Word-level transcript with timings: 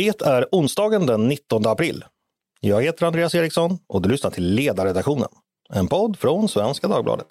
Det 0.00 0.22
är 0.22 0.46
onsdagen 0.52 1.06
den 1.06 1.28
19 1.28 1.66
april. 1.66 2.04
Jag 2.60 2.82
heter 2.82 3.06
Andreas 3.06 3.34
Eriksson 3.34 3.78
och 3.88 4.02
du 4.02 4.08
lyssnar 4.08 4.30
till 4.30 4.54
Ledarredaktionen, 4.54 5.28
en 5.72 5.88
podd 5.88 6.18
från 6.18 6.48
Svenska 6.48 6.88
Dagbladet. 6.88 7.26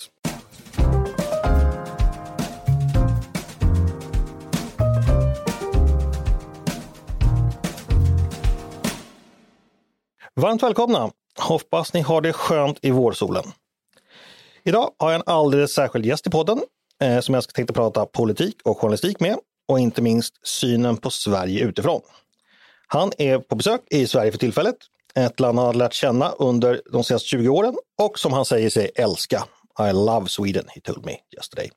Varmt 10.35 10.63
välkomna! 10.63 11.11
Hoppas 11.39 11.93
ni 11.93 12.01
har 12.01 12.21
det 12.21 12.33
skönt 12.33 12.79
i 12.81 12.91
vårsolen. 12.91 13.43
Idag 14.63 14.91
har 14.97 15.11
jag 15.11 15.19
en 15.19 15.33
alldeles 15.33 15.73
särskild 15.73 16.05
gäst 16.05 16.27
i 16.27 16.29
podden 16.29 16.61
eh, 17.01 17.19
som 17.19 17.33
jag 17.33 17.43
ska 17.43 17.51
tänkte 17.51 17.73
prata 17.73 18.05
politik 18.05 18.55
och 18.63 18.77
journalistik 18.77 19.19
med 19.19 19.37
och 19.67 19.79
inte 19.79 20.01
minst 20.01 20.47
synen 20.47 20.97
på 20.97 21.09
Sverige 21.09 21.63
utifrån. 21.63 22.01
Han 22.91 23.11
är 23.17 23.39
på 23.39 23.55
besök 23.55 23.81
i 23.89 24.07
Sverige 24.07 24.31
för 24.31 24.39
tillfället, 24.39 24.75
ett 25.15 25.39
land 25.39 25.57
han 25.57 25.67
har 25.67 25.73
lärt 25.73 25.93
känna 25.93 26.29
under 26.31 26.81
de 26.91 27.03
senaste 27.03 27.27
20 27.27 27.49
åren 27.49 27.75
och 27.97 28.19
som 28.19 28.33
han 28.33 28.45
säger 28.45 28.69
sig 28.69 28.91
älska. 28.95 29.43
I 29.89 29.93
love 29.93 30.27
Sweden, 30.27 30.65
he 30.67 30.81
told 30.81 31.05
me 31.05 31.17
yesterday. 31.37 31.71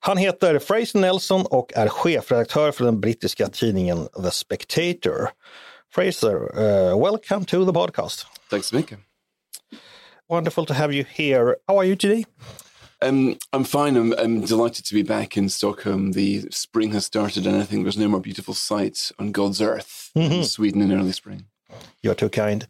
Han 0.00 0.16
heter 0.16 0.58
Fraser 0.58 0.98
Nelson 0.98 1.46
och 1.46 1.72
är 1.74 1.88
chefredaktör 1.88 2.72
för 2.72 2.84
den 2.84 3.00
brittiska 3.00 3.48
tidningen 3.48 4.08
The 4.24 4.30
Spectator. 4.30 5.30
Fraser, 5.94 6.58
uh, 6.58 7.04
welcome 7.04 7.44
to 7.44 7.66
the 7.66 7.72
podcast. 7.72 8.26
Tack 8.50 8.64
så 8.64 8.76
mycket. 8.76 8.98
Wonderful 10.28 10.66
to 10.66 10.74
have 10.74 10.94
you 10.94 11.04
here. 11.08 11.56
How 11.66 11.78
are 11.78 11.86
you 11.86 11.96
today? 11.96 12.24
Um, 13.00 13.38
I'm 13.52 13.64
fine. 13.64 13.96
I'm, 13.96 14.12
I'm, 14.14 14.40
delighted 14.40 14.84
to 14.86 14.94
be 14.94 15.02
back 15.02 15.36
in 15.36 15.48
Stockholm. 15.48 16.12
The 16.12 16.48
spring 16.50 16.92
has 16.92 17.06
started, 17.06 17.46
and 17.46 17.56
I 17.56 17.62
think 17.62 17.84
there's 17.84 17.98
no 17.98 18.08
more 18.08 18.20
beautiful 18.20 18.54
sight 18.54 19.12
on 19.18 19.30
God's 19.30 19.62
earth 19.62 20.10
mm-hmm. 20.16 20.28
than 20.28 20.44
Sweden 20.44 20.82
in 20.82 20.92
early 20.92 21.12
spring. 21.12 21.46
You're 22.02 22.14
too 22.14 22.28
kind. 22.28 22.66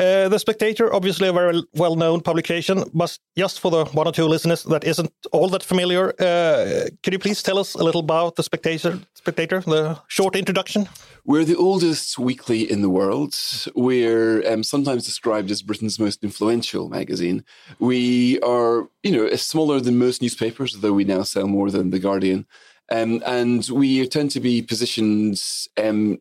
Uh, 0.00 0.28
the 0.28 0.38
Spectator, 0.38 0.94
obviously 0.94 1.26
a 1.26 1.32
very 1.32 1.60
well-known 1.74 2.20
publication, 2.20 2.84
but 2.94 3.18
just 3.36 3.58
for 3.58 3.68
the 3.68 3.84
one 3.86 4.06
or 4.06 4.12
two 4.12 4.26
listeners 4.26 4.62
that 4.62 4.84
isn't 4.84 5.10
all 5.32 5.48
that 5.48 5.64
familiar, 5.64 6.10
uh, 6.20 6.88
could 7.02 7.12
you 7.12 7.18
please 7.18 7.42
tell 7.42 7.58
us 7.58 7.74
a 7.74 7.82
little 7.82 8.02
about 8.02 8.36
the 8.36 8.44
Spectator? 8.44 9.00
Spectator, 9.14 9.60
the 9.60 9.98
short 10.06 10.36
introduction. 10.36 10.88
We're 11.24 11.44
the 11.44 11.56
oldest 11.56 12.16
weekly 12.16 12.70
in 12.70 12.80
the 12.80 12.88
world. 12.88 13.34
We're 13.74 14.48
um, 14.48 14.62
sometimes 14.62 15.04
described 15.04 15.50
as 15.50 15.62
Britain's 15.62 15.98
most 15.98 16.22
influential 16.22 16.88
magazine. 16.88 17.44
We 17.80 18.38
are, 18.42 18.88
you 19.02 19.10
know, 19.10 19.34
smaller 19.34 19.80
than 19.80 19.98
most 19.98 20.22
newspapers, 20.22 20.74
though 20.74 20.92
we 20.92 21.02
now 21.02 21.24
sell 21.24 21.48
more 21.48 21.72
than 21.72 21.90
the 21.90 21.98
Guardian. 21.98 22.46
Um, 22.90 23.20
and 23.26 23.68
we 23.68 24.06
tend 24.06 24.30
to 24.30 24.40
be 24.40 24.62
positioned 24.62 25.42
um, 25.76 26.18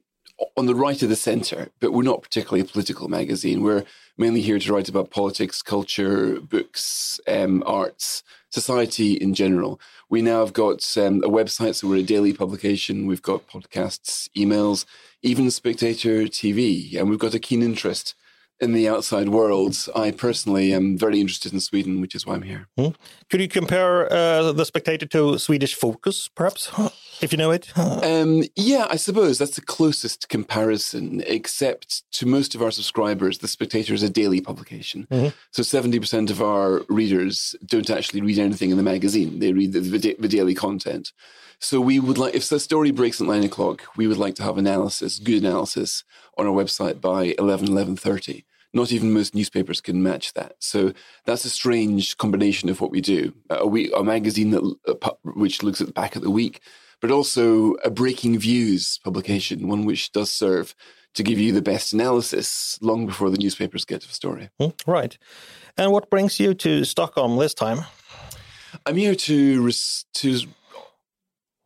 on 0.56 0.66
the 0.66 0.76
right 0.76 1.02
of 1.02 1.10
the 1.10 1.16
centre, 1.16 1.70
but 1.80 1.94
we're 1.94 2.04
not 2.04 2.22
particularly 2.22 2.62
a 2.62 2.66
political 2.66 3.08
magazine. 3.08 3.64
We're 3.64 3.86
mainly 4.18 4.42
here 4.42 4.60
to 4.60 4.74
write 4.74 4.90
about 4.90 5.12
politics, 5.12 5.62
culture, 5.62 6.40
books, 6.40 7.20
um, 7.28 7.64
arts, 7.66 8.24
society 8.50 9.14
in 9.14 9.34
general. 9.34 9.80
We 10.10 10.22
now 10.22 10.40
have 10.40 10.54
got 10.54 10.86
um, 10.98 11.24
a 11.24 11.30
website, 11.30 11.76
so 11.76 11.88
we're 11.88 11.98
a 11.98 12.04
daily 12.04 12.34
publication. 12.34 13.08
We've 13.08 13.22
got 13.22 13.48
podcasts, 13.48 14.30
emails, 14.36 14.86
even 15.22 15.52
Spectator 15.52 16.24
TV, 16.24 16.96
and 16.98 17.10
we've 17.10 17.20
got 17.20 17.34
a 17.34 17.40
keen 17.40 17.62
interest 17.62 18.16
in 18.60 18.74
the 18.74 18.88
outside 18.88 19.30
world. 19.30 19.76
I 19.96 20.12
personally 20.12 20.74
am 20.74 20.98
very 20.98 21.20
interested 21.20 21.54
in 21.54 21.60
Sweden, 21.60 22.02
which 22.02 22.16
is 22.16 22.26
why 22.26 22.36
I'm 22.36 22.42
here. 22.42 22.68
Mm. 22.78 22.96
Could 23.30 23.42
you 23.42 23.48
compare 23.48 24.12
uh, 24.12 24.52
the 24.52 24.66
Spectator 24.66 25.06
to 25.08 25.38
Swedish 25.38 25.76
Fokus, 25.76 26.30
perhaps, 26.34 26.72
if 27.22 27.32
you 27.32 27.38
know 27.38 27.52
it? 27.52 27.72
Um, 27.78 28.44
yeah, 28.56 28.88
I 28.90 28.96
suppose 28.96 29.38
that's 29.38 29.56
the 29.56 29.62
closest 29.62 30.30
comparison, 30.30 31.24
except 31.28 32.12
to 32.14 32.26
most 32.26 32.56
of 32.56 32.62
our 32.62 32.72
subscribers, 32.72 33.40
the 33.40 33.48
Spectator 33.48 33.94
is 33.94 34.04
a 34.04 34.10
daily 34.10 34.42
publication. 34.42 35.08
Mm-hmm. 35.12 35.30
So 35.52 35.62
70% 35.62 36.30
of 36.30 36.42
our 36.42 36.84
readers 36.90 37.56
don't 37.66 37.90
actually 37.90 38.22
read 38.22 38.40
anything 38.40 38.72
in 38.72 38.78
the 38.78 38.84
magazine, 38.84 39.40
they 39.40 39.54
read 39.54 39.74
the, 39.74 39.82
the, 39.82 40.16
the 40.20 40.28
daily 40.28 40.56
content. 40.56 41.12
So 41.60 41.82
we 41.82 42.00
would 42.00 42.20
like, 42.20 42.36
if 42.36 42.48
the 42.50 42.60
story 42.60 42.92
breaks 42.92 43.20
at 43.20 43.28
nine 43.28 43.44
o'clock, 43.44 43.84
we 43.98 44.06
would 44.06 44.18
like 44.18 44.36
to 44.36 44.44
have 44.44 44.58
analysis, 44.58 45.18
good 45.18 45.42
analysis 45.42 46.04
on 46.38 46.46
our 46.46 46.54
website 46.54 47.02
by 47.02 47.36
11, 47.40 47.68
11.30. 47.68 48.44
Not 48.74 48.92
even 48.92 49.14
most 49.14 49.34
newspapers 49.34 49.82
can 49.82 50.04
match 50.04 50.34
that. 50.34 50.56
So 50.60 50.94
that's 51.26 51.46
a 51.46 51.50
strange 51.50 52.18
combination 52.18 52.70
of 52.70 52.82
what 52.82 52.92
we 52.92 53.02
do. 53.02 53.34
Uh, 53.50 53.66
we, 53.66 53.92
a 53.94 54.04
magazine 54.04 54.52
that, 54.52 54.76
uh, 54.88 55.12
which 55.24 55.64
looks 55.64 55.82
at 55.82 55.88
the 55.88 55.94
back 55.94 56.16
of 56.16 56.22
the 56.22 56.30
week, 56.30 56.62
but 57.02 57.12
also 57.12 57.74
a 57.84 57.90
breaking 57.90 58.38
views 58.40 59.00
publication, 59.04 59.68
one 59.68 59.86
which 59.86 60.12
does 60.12 60.30
serve 60.30 60.76
to 61.14 61.24
give 61.24 61.40
you 61.40 61.52
the 61.52 61.62
best 61.62 61.94
analysis 61.94 62.78
long 62.82 63.06
before 63.06 63.30
the 63.30 63.38
newspapers 63.38 63.86
get 63.86 64.02
to 64.02 64.08
the 64.08 64.14
story. 64.14 64.50
Mm, 64.62 64.74
right. 64.86 65.18
And 65.78 65.92
what 65.92 66.10
brings 66.10 66.40
you 66.40 66.54
to 66.56 66.84
Stockholm 66.84 67.38
this 67.38 67.54
time? 67.54 67.80
I'm 68.86 68.96
here 68.96 69.16
to 69.16 69.72
to 69.72 70.40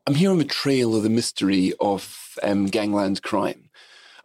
I'm 0.08 0.16
here 0.16 0.32
on 0.32 0.38
the 0.38 0.46
trail 0.46 0.96
of 0.96 1.04
the 1.04 1.10
mystery 1.10 1.74
of 1.80 2.38
um, 2.44 2.68
gangland 2.68 3.22
crime. 3.22 3.70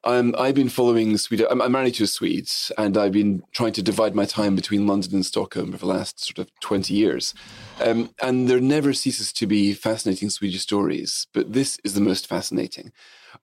Um, 0.06 0.36
I've 0.38 0.54
been 0.54 0.68
following 0.68 1.18
Sweden. 1.18 1.48
I'm, 1.50 1.60
I'm, 1.60 1.72
married 1.72 1.94
to 1.94 2.04
a 2.04 2.06
Swede, 2.06 2.48
and 2.78 2.96
I've 2.96 3.10
been 3.10 3.42
trying 3.50 3.72
to 3.72 3.82
divide 3.82 4.14
my 4.14 4.24
time 4.24 4.54
between 4.54 4.86
London 4.86 5.16
and 5.16 5.26
Stockholm 5.26 5.72
for 5.72 5.78
the 5.78 5.86
last 5.86 6.24
sort 6.24 6.38
of 6.38 6.60
20 6.60 6.94
years. 6.94 7.34
Um, 7.80 8.10
and 8.22 8.46
there 8.46 8.60
never 8.60 8.92
ceases 8.92 9.32
to 9.32 9.48
be 9.48 9.74
fascinating 9.74 10.30
Swedish 10.30 10.60
stories, 10.60 11.26
but 11.32 11.54
this 11.54 11.80
is 11.82 11.94
the 11.94 12.00
most 12.00 12.28
fascinating. 12.28 12.92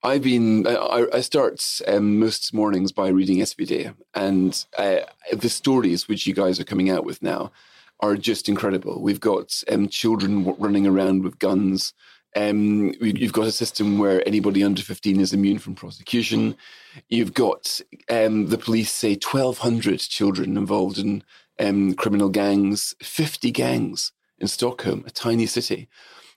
I've 0.04 0.24
been, 0.24 0.66
I, 0.66 1.06
I 1.14 1.20
start 1.20 1.82
um, 1.86 2.18
most 2.18 2.54
mornings 2.54 2.94
by 2.94 3.10
reading 3.10 3.40
SVD, 3.40 3.94
and 4.16 4.66
uh, 4.78 5.00
the 5.34 5.50
stories 5.50 6.08
which 6.08 6.26
you 6.26 6.34
guys 6.34 6.62
are 6.62 6.66
coming 6.66 6.90
out 6.90 7.04
with 7.04 7.22
now 7.22 7.52
are 8.00 8.16
just 8.16 8.48
incredible. 8.48 9.02
We've 9.02 9.20
got 9.20 9.64
um, 9.70 9.90
children 9.90 10.46
running 10.58 10.88
around 10.88 11.24
with 11.24 11.40
guns. 11.40 11.94
Um, 12.36 12.94
you've 13.00 13.34
got 13.34 13.48
a 13.48 13.52
system 13.52 14.00
where 14.00 14.28
anybody 14.28 14.64
under 14.64 14.82
15 14.82 15.20
is 15.20 15.34
immune 15.34 15.60
from 15.60 15.76
prosecution. 15.76 16.56
You've 17.10 17.34
got 17.34 17.80
um, 18.10 18.48
the 18.48 18.58
police 18.58 18.92
say 18.92 19.12
1,200 19.12 20.00
children 20.00 20.58
involved 20.58 20.98
in 20.98 21.24
um, 21.60 21.94
criminal 21.94 22.30
gangs, 22.30 22.96
50 23.02 23.52
gangs 23.52 24.12
in 24.40 24.48
Stockholm, 24.48 25.04
a 25.06 25.12
tiny 25.12 25.46
city. 25.46 25.88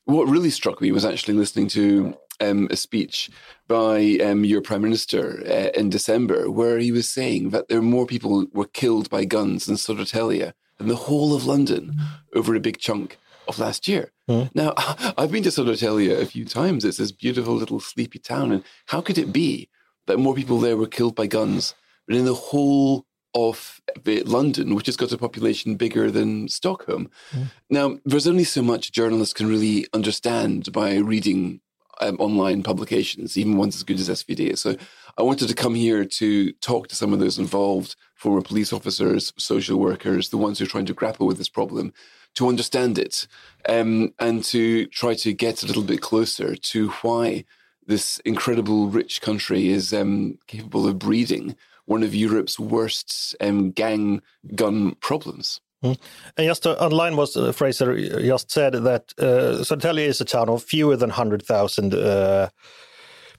What 0.04 0.28
really 0.28 0.50
struck 0.50 0.80
me 0.80 0.92
was 0.92 1.04
actually 1.04 1.34
listening 1.34 1.68
to 1.68 2.16
um, 2.40 2.68
a 2.70 2.76
speech 2.76 3.30
by 3.66 4.18
um, 4.22 4.44
your 4.44 4.60
prime 4.60 4.82
minister 4.82 5.42
uh, 5.46 5.78
in 5.78 5.90
December, 5.90 6.50
where 6.50 6.78
he 6.78 6.92
was 6.92 7.10
saying 7.10 7.50
that 7.50 7.68
there 7.68 7.78
are 7.78 7.82
more 7.82 8.06
people 8.06 8.46
were 8.52 8.66
killed 8.66 9.10
by 9.10 9.24
guns 9.24 9.68
in 9.68 9.76
Södertälje 9.76 10.52
than 10.78 10.88
the 10.88 10.96
whole 10.96 11.34
of 11.34 11.46
London 11.46 11.98
over 12.34 12.54
a 12.54 12.60
big 12.60 12.78
chunk 12.78 13.18
of 13.48 13.58
last 13.58 13.88
year. 13.88 14.12
Mm. 14.28 14.50
Now, 14.54 14.74
I've 15.18 15.30
been 15.30 15.42
to 15.44 15.50
Södertälje 15.50 16.20
a 16.20 16.26
few 16.26 16.44
times. 16.44 16.84
It's 16.84 16.98
this 16.98 17.12
beautiful 17.12 17.54
little 17.54 17.80
sleepy 17.80 18.18
town. 18.18 18.52
And 18.52 18.62
how 18.86 19.00
could 19.00 19.18
it 19.18 19.32
be 19.32 19.68
that 20.06 20.18
more 20.18 20.34
people 20.34 20.58
there 20.58 20.76
were 20.76 20.86
killed 20.86 21.14
by 21.14 21.26
guns 21.26 21.74
than 22.08 22.18
in 22.18 22.24
the 22.24 22.34
whole 22.34 23.06
of 23.34 23.80
London, 24.06 24.74
which 24.74 24.86
has 24.86 24.96
got 24.96 25.12
a 25.12 25.18
population 25.18 25.76
bigger 25.76 26.10
than 26.10 26.48
Stockholm? 26.48 27.10
Mm. 27.32 27.50
Now, 27.70 27.98
there's 28.04 28.26
only 28.26 28.44
so 28.44 28.62
much 28.62 28.92
journalists 28.92 29.34
can 29.34 29.48
really 29.48 29.86
understand 29.92 30.72
by 30.72 30.96
reading 30.96 31.60
um, 32.00 32.16
online 32.18 32.62
publications, 32.62 33.36
even 33.36 33.56
ones 33.56 33.76
as 33.76 33.82
good 33.82 34.00
as 34.00 34.08
SVD. 34.08 34.56
So 34.58 34.76
I 35.18 35.22
wanted 35.22 35.48
to 35.48 35.54
come 35.54 35.74
here 35.74 36.04
to 36.04 36.52
talk 36.54 36.88
to 36.88 36.96
some 36.96 37.12
of 37.12 37.20
those 37.20 37.38
involved, 37.38 37.96
former 38.14 38.42
police 38.42 38.72
officers, 38.72 39.32
social 39.38 39.78
workers, 39.78 40.28
the 40.28 40.36
ones 40.36 40.58
who 40.58 40.64
are 40.64 40.68
trying 40.68 40.86
to 40.86 40.94
grapple 40.94 41.26
with 41.26 41.38
this 41.38 41.48
problem, 41.48 41.92
to 42.36 42.48
understand 42.48 42.98
it 42.98 43.26
um, 43.69 44.14
and 44.19 44.44
to 44.44 44.86
try 44.86 45.14
to 45.14 45.32
get 45.32 45.62
a 45.62 45.66
little 45.66 45.82
bit 45.82 46.00
closer 46.00 46.54
to 46.56 46.88
why 47.02 47.44
this 47.86 48.19
incredible 48.24 48.88
rich 48.88 49.20
country 49.20 49.69
is 49.69 49.92
um, 49.92 50.38
capable 50.46 50.87
of 50.87 50.99
breeding 50.99 51.56
one 51.87 52.02
of 52.02 52.14
Europe's 52.14 52.58
worst 52.58 53.34
um, 53.40 53.70
gang 53.70 54.20
gun 54.55 54.94
problems. 54.96 55.61
Mm. 55.84 55.99
And 56.37 56.46
just 56.46 56.62
to 56.64 56.82
underline 56.82 57.16
what 57.16 57.37
uh, 57.37 57.52
Fraser 57.52 57.96
just 58.20 58.50
said, 58.50 58.72
that 58.72 59.12
uh, 59.19 59.62
Södertälje 59.62 60.06
is 60.06 60.20
a 60.20 60.25
town 60.25 60.49
of 60.49 60.62
fewer 60.62 60.96
than 60.96 61.11
100,000 61.11 61.94
uh, 61.94 62.49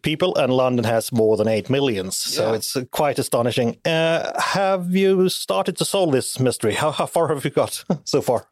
people, 0.01 0.35
and 0.35 0.53
London 0.53 0.85
has 0.85 1.11
more 1.11 1.37
than 1.37 1.47
8 1.47 1.69
million. 1.69 2.11
So 2.11 2.49
yeah. 2.49 2.55
it's 2.55 2.75
uh, 2.75 2.85
quite 2.91 3.19
astonishing. 3.19 3.77
Uh, 3.85 4.39
have 4.39 4.95
you 4.95 5.29
started 5.29 5.77
to 5.77 5.85
solve 5.85 6.11
this 6.11 6.39
mystery? 6.39 6.73
How, 6.73 6.91
how 6.91 7.05
far 7.05 7.27
have 7.29 7.43
you 7.43 7.51
got 7.51 7.83
so 8.03 8.21
far? 8.21 8.47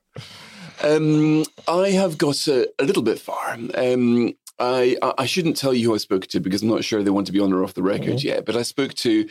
Um, 0.84 1.46
I 1.68 1.92
have 1.92 2.18
got 2.18 2.48
a, 2.48 2.68
a 2.80 2.84
little 2.84 3.04
bit 3.04 3.20
far. 3.20 3.58
Um, 3.76 4.34
I 4.60 4.98
I 5.18 5.26
shouldn't 5.26 5.58
tell 5.58 5.74
you 5.74 5.90
who 5.90 5.96
I 5.96 5.98
spoke 5.98 6.28
to 6.28 6.40
because 6.40 6.62
I'm 6.62 6.70
not 6.70 6.84
sure 6.84 7.04
they 7.04 7.10
want 7.10 7.28
to 7.28 7.34
be 7.34 7.40
on 7.40 7.52
or 7.52 7.64
off 7.64 7.74
the 7.74 7.84
record 7.84 8.18
mm-hmm. 8.18 8.28
yet. 8.28 8.46
But 8.46 8.56
I 8.56 8.62
spoke 8.62 8.94
to 8.96 9.28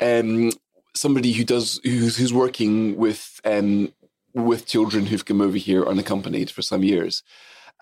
um, 0.00 0.52
somebody 0.94 1.32
who 1.32 1.44
does 1.44 1.80
who's, 1.82 2.16
who's 2.16 2.32
working 2.32 2.96
with 2.96 3.40
um, 3.44 3.92
with 4.34 4.66
children 4.66 5.06
who've 5.06 5.24
come 5.24 5.40
over 5.40 5.56
here 5.56 5.84
unaccompanied 5.84 6.50
for 6.50 6.62
some 6.62 6.84
years. 6.84 7.22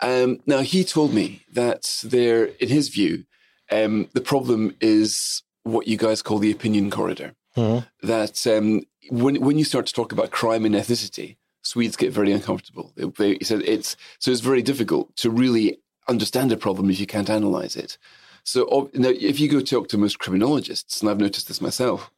Um, 0.02 0.40
now 0.46 0.60
he 0.60 0.84
told 0.84 1.14
me 1.14 1.42
that 1.52 2.00
there, 2.04 2.46
in 2.46 2.68
his 2.68 2.88
view, 2.88 3.24
Um, 3.70 4.08
the 4.12 4.20
problem 4.20 4.76
is 4.80 5.42
what 5.62 5.88
you 5.88 5.96
guys 5.96 6.22
call 6.22 6.38
the 6.38 6.52
opinion 6.52 6.90
corridor. 6.90 7.34
Mm-hmm. 7.56 8.06
That 8.06 8.46
um, 8.46 8.82
when 9.10 9.40
when 9.40 9.58
you 9.58 9.64
start 9.64 9.86
to 9.86 9.92
talk 9.92 10.12
about 10.12 10.30
crime 10.30 10.64
and 10.64 10.74
ethnicity, 10.74 11.36
Swedes 11.62 11.96
get 11.96 12.12
very 12.12 12.32
uncomfortable. 12.32 12.92
They, 12.96 13.06
they, 13.06 13.38
so 13.44 13.60
it's 13.64 13.96
so 14.18 14.30
it's 14.30 14.40
very 14.40 14.62
difficult 14.62 15.16
to 15.16 15.30
really 15.30 15.78
understand 16.08 16.52
a 16.52 16.56
problem 16.56 16.90
if 16.90 17.00
you 17.00 17.06
can't 17.06 17.30
analyze 17.30 17.76
it. 17.76 17.98
So 18.44 18.90
now, 18.94 19.08
if 19.08 19.40
you 19.40 19.48
go 19.48 19.60
talk 19.60 19.88
to 19.88 19.98
most 19.98 20.20
criminologists, 20.20 21.00
and 21.00 21.10
I've 21.10 21.18
noticed 21.18 21.48
this 21.48 21.60
myself, 21.60 22.10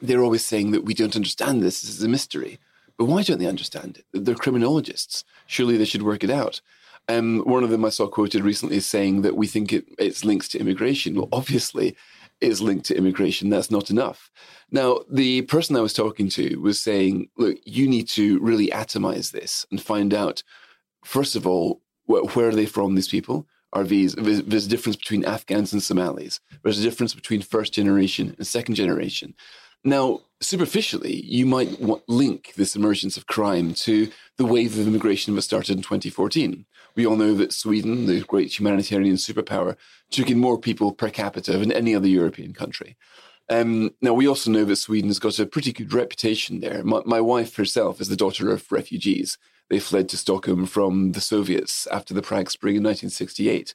they're 0.00 0.24
always 0.24 0.44
saying 0.44 0.72
that 0.72 0.84
we 0.84 0.94
don't 0.94 1.14
understand 1.14 1.62
this. 1.62 1.82
This 1.82 1.96
is 1.96 2.02
a 2.02 2.08
mystery. 2.08 2.58
But 2.98 3.04
why 3.06 3.22
don't 3.22 3.38
they 3.38 3.46
understand 3.46 3.98
it? 3.98 4.24
They're 4.24 4.34
criminologists. 4.34 5.24
Surely 5.46 5.76
they 5.76 5.84
should 5.84 6.02
work 6.02 6.24
it 6.24 6.30
out. 6.30 6.60
Um, 7.08 7.40
one 7.40 7.64
of 7.64 7.70
them 7.70 7.84
I 7.84 7.88
saw 7.88 8.06
quoted 8.06 8.42
recently 8.42 8.76
is 8.76 8.86
saying 8.86 9.22
that 9.22 9.36
we 9.36 9.46
think 9.46 9.72
it, 9.72 9.86
it's 9.98 10.24
linked 10.24 10.50
to 10.52 10.58
immigration. 10.58 11.14
Well, 11.14 11.28
obviously, 11.32 11.96
it's 12.40 12.60
linked 12.60 12.86
to 12.86 12.96
immigration. 12.96 13.50
That's 13.50 13.70
not 13.70 13.90
enough. 13.90 14.30
Now, 14.70 15.00
the 15.10 15.42
person 15.42 15.76
I 15.76 15.80
was 15.80 15.92
talking 15.92 16.28
to 16.30 16.56
was 16.56 16.80
saying, 16.80 17.28
look, 17.36 17.58
you 17.64 17.88
need 17.88 18.08
to 18.10 18.38
really 18.40 18.68
atomize 18.68 19.30
this 19.30 19.66
and 19.70 19.80
find 19.80 20.12
out, 20.12 20.42
first 21.04 21.36
of 21.36 21.46
all, 21.46 21.82
wh- 22.06 22.36
where 22.36 22.48
are 22.48 22.54
they 22.54 22.66
from, 22.66 22.94
these 22.94 23.08
people? 23.08 23.46
Are 23.74 23.84
these, 23.84 24.14
there's 24.14 24.66
a 24.66 24.68
difference 24.68 24.96
between 24.96 25.24
Afghans 25.24 25.72
and 25.72 25.82
Somalis. 25.82 26.40
There's 26.62 26.78
a 26.78 26.82
difference 26.82 27.14
between 27.14 27.40
first 27.40 27.72
generation 27.72 28.34
and 28.36 28.46
second 28.46 28.74
generation. 28.74 29.34
Now, 29.84 30.20
superficially, 30.40 31.22
you 31.24 31.46
might 31.46 31.80
link 32.08 32.52
this 32.54 32.76
emergence 32.76 33.16
of 33.16 33.26
crime 33.26 33.74
to 33.74 34.10
the 34.36 34.44
wave 34.44 34.78
of 34.78 34.86
immigration 34.86 35.34
that 35.34 35.42
started 35.42 35.76
in 35.76 35.82
2014. 35.82 36.66
We 36.94 37.06
all 37.06 37.16
know 37.16 37.34
that 37.34 37.52
Sweden, 37.52 38.06
the 38.06 38.20
great 38.20 38.58
humanitarian 38.58 39.16
superpower, 39.16 39.76
took 40.10 40.30
in 40.30 40.38
more 40.38 40.58
people 40.58 40.92
per 40.92 41.10
capita 41.10 41.58
than 41.58 41.72
any 41.72 41.94
other 41.94 42.08
European 42.08 42.52
country. 42.52 42.96
Um, 43.48 43.90
now, 44.00 44.14
we 44.14 44.28
also 44.28 44.50
know 44.50 44.64
that 44.64 44.76
Sweden 44.76 45.08
has 45.08 45.18
got 45.18 45.38
a 45.38 45.46
pretty 45.46 45.72
good 45.72 45.92
reputation 45.92 46.60
there. 46.60 46.82
My, 46.84 47.02
my, 47.04 47.20
wife 47.20 47.56
herself 47.56 48.00
is 48.00 48.08
the 48.08 48.16
daughter 48.16 48.50
of 48.50 48.70
refugees. 48.70 49.36
They 49.68 49.78
fled 49.78 50.08
to 50.10 50.16
Stockholm 50.16 50.66
from 50.66 51.12
the 51.12 51.20
Soviets 51.20 51.86
after 51.88 52.14
the 52.14 52.22
Prague 52.22 52.50
Spring 52.50 52.76
in 52.76 52.82
1968. 52.82 53.74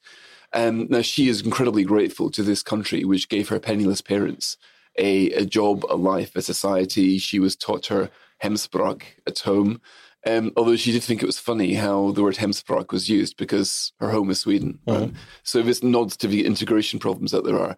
Um, 0.54 0.88
now, 0.90 1.02
she 1.02 1.28
is 1.28 1.42
incredibly 1.42 1.84
grateful 1.84 2.32
to 2.32 2.44
this 2.44 2.64
country, 2.64 3.04
which 3.04 3.30
gave 3.30 3.50
her 3.50 3.60
penniless 3.60 4.02
parents 4.02 4.58
a, 4.98 5.32
a 5.34 5.46
job, 5.46 5.86
a 5.90 5.96
life, 5.96 6.36
a 6.36 6.42
society. 6.42 7.18
She 7.18 7.40
was 7.40 7.56
taught 7.56 7.88
her 7.88 8.10
hemspråk 8.44 9.04
at 9.26 9.40
home. 9.40 9.82
Um, 10.28 10.52
although 10.58 10.76
she 10.76 10.92
did 10.92 11.04
think 11.04 11.24
it 11.24 11.28
was 11.28 11.40
funny 11.40 11.76
how 11.76 12.12
the 12.12 12.22
word 12.22 12.36
hemspråk 12.36 12.92
was 12.92 13.08
used 13.08 13.38
because 13.38 13.94
her 14.00 14.10
home 14.10 14.30
is 14.30 14.42
Sweden. 14.42 14.80
Mm-hmm. 14.86 15.16
So 15.44 15.62
this 15.62 15.82
nods 15.82 16.18
to 16.18 16.28
the 16.28 16.46
integration 16.46 17.00
problems 17.00 17.32
that 17.32 17.46
there 17.46 17.58
are. 17.58 17.78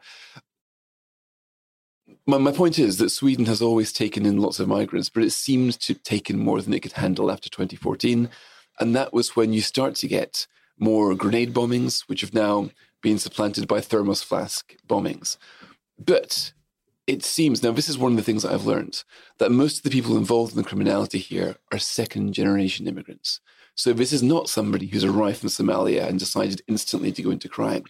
My, 2.26 2.38
my 2.38 2.52
point 2.52 2.80
is 2.80 2.98
that 2.98 3.12
Sweden 3.12 3.46
has 3.46 3.62
always 3.62 3.94
taken 3.94 4.26
in 4.26 4.40
lots 4.40 4.60
of 4.60 4.68
migrants, 4.68 5.10
but 5.10 5.24
it 5.24 5.32
seems 5.32 5.78
to 5.78 5.94
have 5.94 6.04
taken 6.04 6.40
more 6.40 6.62
than 6.62 6.74
it 6.74 6.82
could 6.82 6.94
handle 6.94 7.32
after 7.32 7.50
2014. 7.50 8.30
And 8.80 8.96
that 8.96 9.14
was 9.14 9.36
when 9.36 9.54
you 9.54 9.62
start 9.62 9.96
to 9.96 10.08
get 10.08 10.48
more 10.80 11.14
grenade 11.14 11.54
bombings, 11.54 12.02
which 12.08 12.22
have 12.22 12.34
now 12.34 12.70
been 13.02 13.20
supplanted 13.20 13.68
by 13.68 13.82
thermos 13.82 14.24
flask 14.24 14.76
bombings. 14.88 15.38
But 15.98 16.54
it 17.10 17.24
seems 17.26 17.64
now 17.64 17.72
this 17.72 17.90
is 17.90 17.98
one 17.98 18.12
of 18.12 18.18
the 18.18 18.24
things 18.24 18.44
that 18.44 18.54
I've 18.54 18.68
learned 18.68 19.04
that 19.40 19.52
most 19.52 19.78
of 19.78 19.84
the 19.84 19.90
people 19.90 20.16
involved 20.16 20.52
in 20.54 20.58
the 20.58 20.68
criminality 20.68 21.18
here 21.18 21.56
are 21.72 21.80
second 21.80 22.34
generation 22.34 22.88
immigrants. 22.88 23.40
So 23.74 23.94
this 23.94 24.14
is 24.14 24.22
not 24.22 24.48
somebody 24.48 24.86
who's 24.86 25.04
arrived 25.04 25.40
from 25.40 25.50
Somalia 25.50 26.08
and 26.08 26.20
decided 26.20 26.62
instantly 26.68 27.12
to 27.14 27.24
go 27.24 27.32
into 27.32 27.50
crime. 27.50 27.86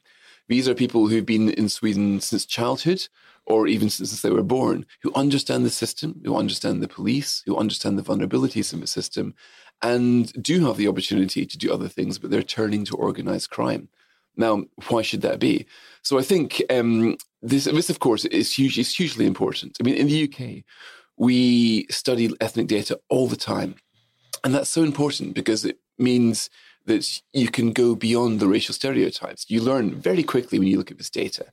These 0.48 0.69
are 0.69 0.74
people 0.74 1.07
who've 1.07 1.25
been 1.25 1.50
in 1.50 1.68
Sweden 1.68 2.21
since 2.21 2.45
childhood 2.45 3.10
or 3.45 3.68
even 3.68 3.89
since 3.89 4.21
they 4.21 4.30
were 4.30 4.44
born, 4.44 4.86
who 5.01 5.12
understand 5.16 5.65
the 5.65 5.69
system, 5.69 6.22
who 6.24 6.38
understand 6.38 6.81
the 6.81 6.88
police, 6.88 7.44
who 7.45 7.57
understand 7.57 7.98
the 7.98 8.04
vulnerabilities 8.04 8.72
in 8.74 8.80
the 8.80 8.88
system, 8.88 9.33
and 9.81 10.31
do 10.42 10.65
have 10.68 10.77
the 10.77 10.88
opportunity 10.88 11.45
to 11.45 11.57
do 11.57 11.74
other 11.74 11.89
things, 11.89 12.19
but 12.19 12.30
they're 12.31 12.44
turning 12.44 12.86
to 12.86 12.95
organized 12.95 13.50
crime. 13.50 13.89
Now, 14.39 14.63
why 14.88 15.01
should 15.01 15.21
that 15.21 15.38
be? 15.39 15.65
So 16.01 16.18
I 16.18 16.24
think 16.24 16.63
um, 16.69 17.18
this, 17.41 17.65
this, 17.65 17.89
of 17.89 18.00
course, 18.00 18.24
is, 18.25 18.53
huge, 18.53 18.80
is 18.80 18.95
hugely 18.95 19.25
important. 19.27 19.77
I 19.80 19.83
mean, 19.83 19.95
in 19.95 20.07
the 20.07 20.24
UK, 20.24 20.63
we 21.18 21.86
study 21.89 22.33
ethnic 22.39 22.68
data 22.68 22.97
all 23.09 23.27
the 23.27 23.36
time. 23.36 23.75
And 24.45 24.56
that's 24.56 24.69
so 24.69 24.83
important 24.83 25.33
because 25.33 25.65
it 25.65 25.77
means 25.97 26.50
that 26.86 27.21
you 27.33 27.50
can 27.50 27.74
go 27.74 27.95
beyond 27.95 28.39
the 28.39 28.47
racial 28.47 28.74
stereotypes. 28.74 29.45
You 29.50 29.62
learn 29.62 29.95
very 29.95 30.24
quickly 30.24 30.57
when 30.57 30.69
you 30.69 30.77
look 30.77 30.89
at 30.89 30.97
this 30.97 31.09
data. 31.09 31.47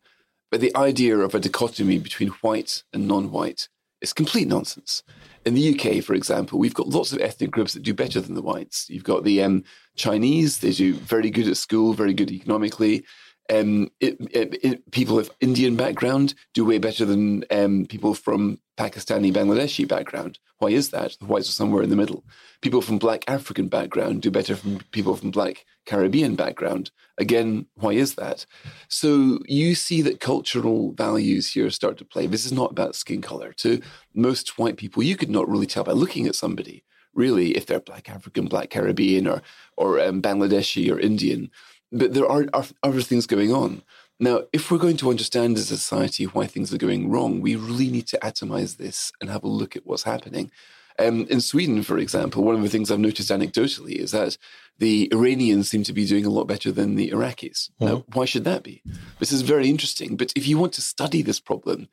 But 0.53 0.61
the 0.61 0.75
idea 0.77 1.19
of 1.19 1.35
a 1.35 1.41
dichotomy 1.41 1.99
between 1.99 2.29
white 2.41 2.85
and 2.93 3.09
non 3.09 3.33
white 3.33 3.69
is 4.01 4.13
complete 4.13 4.49
nonsense. 4.49 5.03
In 5.45 5.55
the 5.55 5.75
UK, 5.75 6.03
for 6.03 6.15
example, 6.15 6.59
we've 6.59 6.75
got 6.75 6.89
lots 6.89 7.13
of 7.13 7.21
ethnic 7.21 7.51
groups 7.51 7.73
that 7.75 7.83
do 7.83 7.95
better 7.95 8.21
than 8.21 8.35
the 8.35 8.43
whites. 8.43 8.91
You've 8.91 9.05
got 9.05 9.25
the 9.25 9.43
um, 9.43 9.65
Chinese, 9.95 10.59
they 10.59 10.73
do 10.73 10.95
very 10.95 11.31
good 11.31 11.49
at 11.49 11.57
school, 11.57 11.93
very 11.93 12.13
good 12.13 12.31
economically. 12.31 13.05
Um, 13.53 13.91
it, 14.01 14.17
it, 14.31 14.65
it, 14.65 14.91
people 14.91 15.19
of 15.19 15.31
Indian 15.41 15.77
background 15.77 16.35
do 16.55 16.65
way 16.65 16.79
better 16.79 17.05
than 17.05 17.45
um, 17.51 17.87
people 17.87 18.15
from 18.15 18.59
Pakistani, 18.77 19.33
Bangladeshi 19.33 19.87
background. 19.87 20.39
Why 20.59 20.69
is 20.69 20.91
that? 20.91 21.17
The 21.21 21.27
whites 21.27 21.49
are 21.49 21.53
somewhere 21.53 21.83
in 21.83 21.91
the 21.91 21.97
middle. 21.97 22.25
People 22.61 22.83
from 22.83 22.99
Black 22.99 23.25
African 23.29 23.69
background 23.69 24.23
do 24.23 24.31
better 24.31 24.55
than 24.55 24.81
people 24.91 25.15
from 25.17 25.31
Black 25.31 25.65
Caribbean 25.87 26.35
background. 26.35 26.91
Again, 27.19 27.67
why 27.75 27.93
is 27.93 28.15
that? 28.17 28.47
So 28.89 29.39
you 29.47 29.75
see 29.75 30.03
that 30.03 30.21
cultural 30.21 30.93
values 30.93 31.53
here 31.53 31.71
start 31.71 31.97
to 31.99 32.05
play. 32.05 32.27
This 32.27 32.47
is 32.47 32.53
not 32.53 32.71
about 32.71 32.97
skin 32.97 33.23
color. 33.23 33.53
To 33.59 33.81
most 34.15 34.59
white 34.59 34.77
people, 34.77 35.03
you 35.03 35.17
could 35.17 35.31
not 35.31 35.49
really 35.49 35.67
tell 35.67 35.85
by 35.85 35.93
looking 35.93 36.27
at 36.27 36.35
somebody, 36.35 36.85
really, 37.15 37.57
if 37.57 37.67
they're 37.67 37.81
Black 37.81 38.11
African, 38.11 38.47
Black 38.47 38.71
Caribbean, 38.71 39.27
or 39.27 39.43
or 39.77 40.01
um, 40.01 40.21
Bangladeshi 40.21 40.91
or 40.91 40.99
Indian. 40.99 41.51
But 41.93 42.15
there 42.15 42.27
are, 42.27 42.47
are 42.53 42.65
other 42.83 43.01
things 43.01 43.27
going 43.27 43.53
on. 43.53 43.83
Now, 44.19 44.43
if 44.53 44.71
we're 44.71 44.79
going 44.79 44.97
to 44.99 45.11
understand 45.11 45.57
as 45.57 45.71
a 45.71 45.77
society 45.77 46.25
why 46.25 46.47
things 46.47 46.73
are 46.73 46.79
going 46.79 47.11
wrong, 47.11 47.41
we 47.41 47.55
really 47.55 47.91
need 47.91 48.07
to 48.09 48.19
atomize 48.23 48.77
this 48.77 49.13
and 49.21 49.29
have 49.29 49.45
a 49.45 49.49
look 49.49 49.77
at 49.77 49.87
what's 49.87 50.05
happening. 50.05 50.51
Um, 50.99 51.27
in 51.29 51.43
Sweden, 51.43 51.83
for 51.83 51.99
example, 51.99 52.43
one 52.43 52.55
of 52.55 52.63
the 52.63 52.71
things 52.71 52.91
I've 52.91 52.99
noticed 52.99 53.31
anecdotally 53.31 53.97
is 53.97 54.13
that 54.13 54.39
the 54.79 55.11
Iranians 55.13 55.69
seem 55.69 55.83
to 55.85 55.93
be 55.93 56.07
doing 56.07 56.25
a 56.25 56.31
lot 56.31 56.47
better 56.47 56.73
than 56.73 56.95
the 56.95 57.11
Iraqis. 57.11 57.71
Mm-hmm. 57.71 57.85
Now, 57.85 58.05
why 58.15 58.25
should 58.25 58.45
that 58.45 58.63
be? 58.63 58.83
This 59.19 59.33
is 59.33 59.43
very 59.43 59.69
interesting. 59.69 60.17
But 60.17 60.33
if 60.35 60.49
you 60.49 60.57
want 60.57 60.73
to 60.75 60.83
study 60.83 61.21
this 61.21 61.41
problem, 61.41 61.89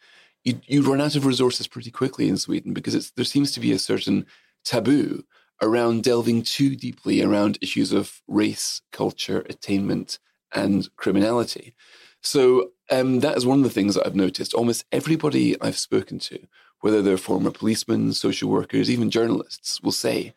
you, 0.46 0.62
you 0.66 0.82
run 0.84 1.02
out 1.02 1.16
of 1.16 1.26
resources 1.26 1.68
pretty 1.68 1.92
quickly 1.92 2.30
in 2.30 2.38
Sweden 2.38 2.74
because 2.74 3.12
there 3.12 3.26
seems 3.26 3.52
to 3.52 3.60
be 3.60 3.74
a 3.74 3.80
certain 3.80 4.26
taboo 4.64 5.26
around 5.64 6.04
delving 6.04 6.44
too 6.44 6.76
deeply 6.76 7.22
around 7.22 7.58
issues 7.62 7.92
of 7.92 8.22
race, 8.28 8.82
culture, 8.92 9.46
attainment, 9.50 10.20
and 10.54 10.94
criminality. 10.98 11.74
So 12.22 12.72
um, 12.92 13.22
that 13.22 13.38
is 13.38 13.46
one 13.46 13.60
of 13.60 13.64
the 13.64 13.70
things 13.70 13.96
that 13.96 14.06
I've 14.06 14.16
noticed. 14.16 14.54
Almost 14.54 14.86
everybody 14.92 15.60
I've 15.62 15.78
spoken 15.78 16.20
to, 16.20 16.40
whether 16.82 17.02
they're 17.02 17.18
former 17.18 17.52
policemen, 17.52 18.14
social 18.14 18.50
workers, 18.50 18.90
even 18.90 19.10
journalists, 19.10 19.82
will 19.82 19.92
say 19.92 20.34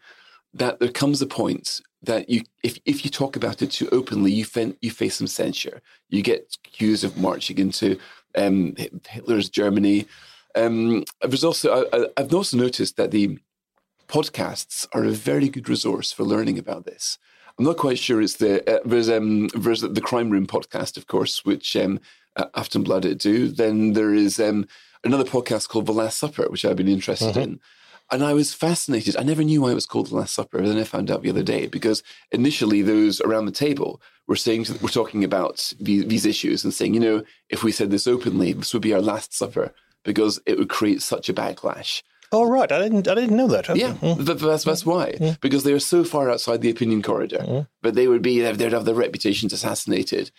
that 0.54 0.78
there 0.78 0.90
comes 0.90 1.20
a 1.20 1.26
point 1.26 1.80
that 2.02 2.30
you, 2.30 2.42
if, 2.62 2.78
if 2.84 3.04
you 3.04 3.10
talk 3.10 3.36
about 3.36 3.62
it 3.62 3.72
too 3.72 3.88
openly, 3.90 4.32
you, 4.32 4.44
fen- 4.44 4.76
you 4.80 4.90
face 4.90 5.16
some 5.16 5.26
censure. 5.26 5.82
You 6.08 6.22
get 6.22 6.56
accused 6.64 7.04
of 7.04 7.16
marching 7.16 7.58
into 7.58 7.98
um, 8.36 8.74
Hitler's 9.08 9.50
Germany. 9.50 10.06
Um, 10.54 11.04
there's 11.20 11.44
also 11.44 11.88
I, 11.92 12.06
I've 12.16 12.32
also 12.32 12.56
noticed 12.56 12.96
that 12.96 13.10
the 13.10 13.38
podcasts 14.06 14.86
are 14.92 15.04
a 15.04 15.10
very 15.10 15.48
good 15.48 15.68
resource 15.68 16.12
for 16.12 16.24
learning 16.24 16.58
about 16.58 16.84
this. 16.84 17.18
I'm 17.58 17.64
not 17.64 17.78
quite 17.78 17.98
sure 17.98 18.20
it's 18.20 18.34
the 18.34 18.68
uh, 18.70 18.80
there's 18.84 19.08
um 19.08 19.48
there's 19.48 19.80
the 19.80 20.00
Crime 20.00 20.30
Room 20.30 20.46
podcast, 20.46 20.96
of 20.96 21.06
course, 21.06 21.44
which 21.44 21.74
um 21.76 22.00
uh, 22.36 22.46
Aftonbladet 22.54 23.18
do. 23.18 23.48
Then 23.48 23.94
there 23.94 24.12
is 24.12 24.38
um 24.38 24.66
another 25.04 25.24
podcast 25.24 25.68
called 25.68 25.86
The 25.86 25.92
Last 25.92 26.18
Supper, 26.18 26.48
which 26.48 26.64
I've 26.64 26.76
been 26.76 26.88
interested 26.88 27.30
mm-hmm. 27.30 27.40
in. 27.40 27.60
And 28.10 28.22
I 28.22 28.34
was 28.34 28.54
fascinated. 28.54 29.16
I 29.16 29.24
never 29.24 29.42
knew 29.42 29.62
why 29.62 29.72
it 29.72 29.74
was 29.74 29.86
called 29.86 30.08
The 30.08 30.16
Last 30.16 30.34
Supper. 30.34 30.62
Then 30.62 30.78
I 30.78 30.84
found 30.84 31.10
out 31.10 31.22
the 31.22 31.30
other 31.30 31.42
day 31.42 31.66
because 31.66 32.04
initially 32.30 32.82
those 32.82 33.20
around 33.20 33.46
the 33.46 33.52
table 33.52 34.00
were 34.28 34.36
saying 34.36 34.66
we're 34.80 34.90
talking 34.90 35.24
about 35.24 35.72
these 35.80 36.26
issues 36.26 36.62
and 36.62 36.72
saying, 36.72 36.94
you 36.94 37.00
know, 37.00 37.22
if 37.48 37.64
we 37.64 37.72
said 37.72 37.90
this 37.90 38.06
openly, 38.06 38.52
this 38.52 38.72
would 38.72 38.82
be 38.82 38.94
our 38.94 39.00
last 39.00 39.34
supper 39.34 39.72
because 40.04 40.40
it 40.46 40.56
would 40.56 40.68
create 40.68 41.02
such 41.02 41.28
a 41.28 41.34
backlash. 41.34 42.02
Oh 42.32 42.44
right, 42.44 42.70
I 42.70 42.78
didn't 42.78 43.08
I 43.08 43.14
didn't 43.14 43.36
know 43.36 43.48
that. 43.48 43.68
Yeah, 43.76 43.94
mm. 43.94 44.18
that's 44.18 44.64
that's 44.64 44.86
why 44.86 45.12
mm. 45.12 45.40
because 45.40 45.64
they 45.64 45.72
are 45.72 45.80
so 45.80 46.04
far 46.04 46.30
outside 46.30 46.60
the 46.60 46.70
opinion 46.70 47.02
corridor. 47.02 47.38
Mm. 47.38 47.68
But 47.82 47.94
they 47.94 48.08
would 48.08 48.22
be 48.22 48.40
they'd 48.40 48.72
have 48.72 48.84
their 48.84 48.94
reputations 48.94 49.52
assassinated. 49.52 50.30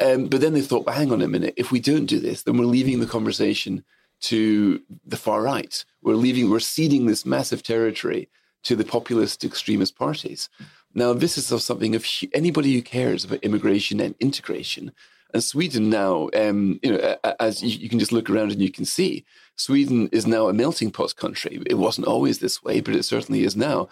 Um, 0.00 0.26
but 0.26 0.40
then 0.40 0.54
they 0.54 0.62
thought, 0.62 0.86
well, 0.86 0.94
hang 0.94 1.12
on 1.12 1.20
a 1.20 1.28
minute. 1.28 1.54
If 1.56 1.72
we 1.72 1.80
don't 1.80 2.06
do 2.06 2.20
this, 2.20 2.42
then 2.42 2.56
we're 2.56 2.64
leaving 2.64 3.00
the 3.00 3.06
conversation 3.06 3.84
to 4.22 4.80
the 5.04 5.16
far 5.16 5.42
right. 5.42 5.84
We're 6.02 6.14
leaving. 6.14 6.50
We're 6.50 6.60
ceding 6.60 7.06
this 7.06 7.26
massive 7.26 7.62
territory 7.62 8.28
to 8.62 8.76
the 8.76 8.84
populist 8.84 9.44
extremist 9.44 9.96
parties. 9.96 10.48
Now, 10.94 11.12
this 11.12 11.38
is 11.38 11.46
something 11.64 11.94
of 11.94 12.06
anybody 12.34 12.74
who 12.74 12.82
cares 12.82 13.24
about 13.24 13.44
immigration 13.44 14.00
and 14.00 14.14
integration 14.18 14.92
And 15.32 15.42
Sweden 15.42 15.90
now, 15.90 16.28
um, 16.34 16.80
you 16.82 16.92
know, 16.92 17.16
as 17.38 17.62
you, 17.62 17.88
can 17.88 17.98
just 17.98 18.12
look 18.12 18.30
around 18.30 18.52
and 18.52 18.60
you 18.60 18.70
can 18.70 18.84
see, 18.84 19.24
Sweden 19.56 20.08
is 20.12 20.26
now 20.26 20.48
a 20.48 20.52
melting 20.52 20.90
pot 20.90 21.14
country. 21.16 21.62
It 21.66 21.74
wasn't 21.74 22.06
always 22.06 22.38
this 22.38 22.62
way, 22.62 22.80
but 22.80 22.94
it 22.94 23.04
certainly 23.04 23.44
is 23.44 23.56
now, 23.56 23.88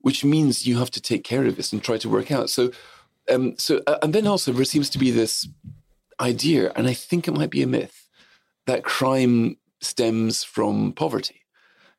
which 0.00 0.24
means 0.24 0.66
you 0.66 0.78
have 0.78 0.90
to 0.92 1.00
take 1.00 1.24
care 1.24 1.46
of 1.46 1.56
this 1.56 1.72
and 1.72 1.82
try 1.82 1.98
to 1.98 2.08
work 2.08 2.30
out. 2.30 2.50
So, 2.50 2.72
um, 3.30 3.54
so, 3.56 3.82
uh, 3.86 3.98
and 4.02 4.12
then 4.12 4.26
also 4.26 4.52
there 4.52 4.64
seems 4.64 4.90
to 4.90 4.98
be 4.98 5.10
this 5.10 5.48
idea, 6.20 6.72
and 6.74 6.86
I 6.86 6.94
think 6.94 7.28
it 7.28 7.32
might 7.32 7.50
be 7.50 7.62
a 7.62 7.66
myth, 7.66 8.08
that 8.66 8.84
crime 8.84 9.56
stems 9.80 10.44
from 10.44 10.92
poverty. 10.92 11.42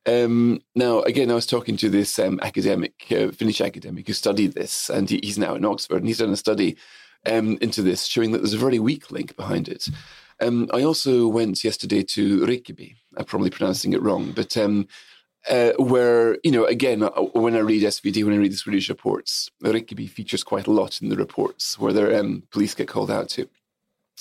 Um, 0.05 0.61
now, 0.75 1.01
again, 1.01 1.31
I 1.31 1.35
was 1.35 1.45
talking 1.45 1.77
to 1.77 1.89
this 1.89 2.19
um, 2.19 2.39
academic, 2.41 2.93
uh, 3.11 3.31
Finnish 3.31 3.61
academic, 3.61 4.07
who 4.07 4.13
studied 4.13 4.53
this, 4.53 4.89
and 4.89 5.09
he, 5.09 5.19
he's 5.23 5.37
now 5.37 5.55
in 5.55 5.65
Oxford, 5.65 5.97
and 5.97 6.07
he's 6.07 6.17
done 6.17 6.31
a 6.31 6.37
study 6.37 6.75
um, 7.25 7.57
into 7.61 7.81
this, 7.81 8.05
showing 8.05 8.31
that 8.31 8.39
there's 8.39 8.53
a 8.53 8.57
very 8.57 8.79
weak 8.79 9.11
link 9.11 9.35
behind 9.35 9.67
it. 9.67 9.87
Um, 10.41 10.69
I 10.73 10.83
also 10.83 11.27
went 11.27 11.63
yesterday 11.63 12.03
to 12.03 12.41
Rinkeby. 12.41 12.95
I'm 13.17 13.25
probably 13.25 13.49
pronouncing 13.49 13.93
it 13.93 14.01
wrong, 14.01 14.31
but 14.31 14.57
um, 14.57 14.87
uh, 15.49 15.71
where 15.77 16.37
you 16.43 16.51
know, 16.51 16.65
again, 16.65 17.03
uh, 17.03 17.09
when 17.33 17.55
I 17.55 17.59
read 17.59 17.83
SVD, 17.83 18.23
when 18.23 18.33
I 18.33 18.37
read 18.37 18.51
the 18.51 18.57
Swedish 18.57 18.89
reports, 18.89 19.49
Rinkeby 19.63 20.09
features 20.09 20.43
quite 20.43 20.67
a 20.67 20.71
lot 20.71 21.01
in 21.01 21.09
the 21.09 21.15
reports 21.15 21.77
where 21.79 21.93
their 21.93 22.19
um, 22.19 22.43
police 22.51 22.73
get 22.73 22.87
called 22.87 23.11
out 23.11 23.29
to, 23.29 23.47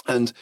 and 0.07 0.33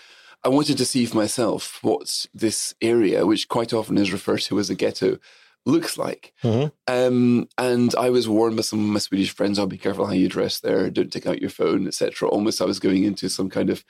I 0.43 0.49
wanted 0.49 0.79
to 0.79 0.87
see 0.87 1.05
for 1.05 1.17
myself 1.17 1.79
what 1.83 2.26
this 2.33 2.75
area, 2.81 3.26
which 3.26 3.49
quite 3.49 3.73
often 3.73 3.99
is 3.99 4.12
referred 4.12 4.40
to 4.43 4.59
as 4.59 4.71
a 4.71 4.75
ghetto, 4.75 5.19
looks 5.67 5.99
like. 5.99 6.33
Mm-hmm. 6.43 6.69
Um, 6.87 7.49
and 7.59 7.95
I 7.97 8.11
was 8.11 8.29
warned 8.29 8.57
by 8.57 8.62
some 8.62 8.81
of 8.81 8.87
my 8.87 8.99
Swedish 8.99 9.31
friends, 9.31 9.59
"I'll 9.59 9.64
oh, 9.64 9.69
be 9.69 9.79
careful 9.79 10.07
how 10.07 10.12
you 10.12 10.29
dress 10.29 10.61
there. 10.61 10.90
Don't 10.90 11.12
take 11.12 11.26
out 11.26 11.40
your 11.40 11.50
phone, 11.50 11.87
etc." 11.87 12.29
Almost, 12.29 12.61
I 12.61 12.67
was 12.67 12.81
going 12.81 13.05
into 13.05 13.29
some 13.29 13.50
kind 13.50 13.71
of 13.71 13.85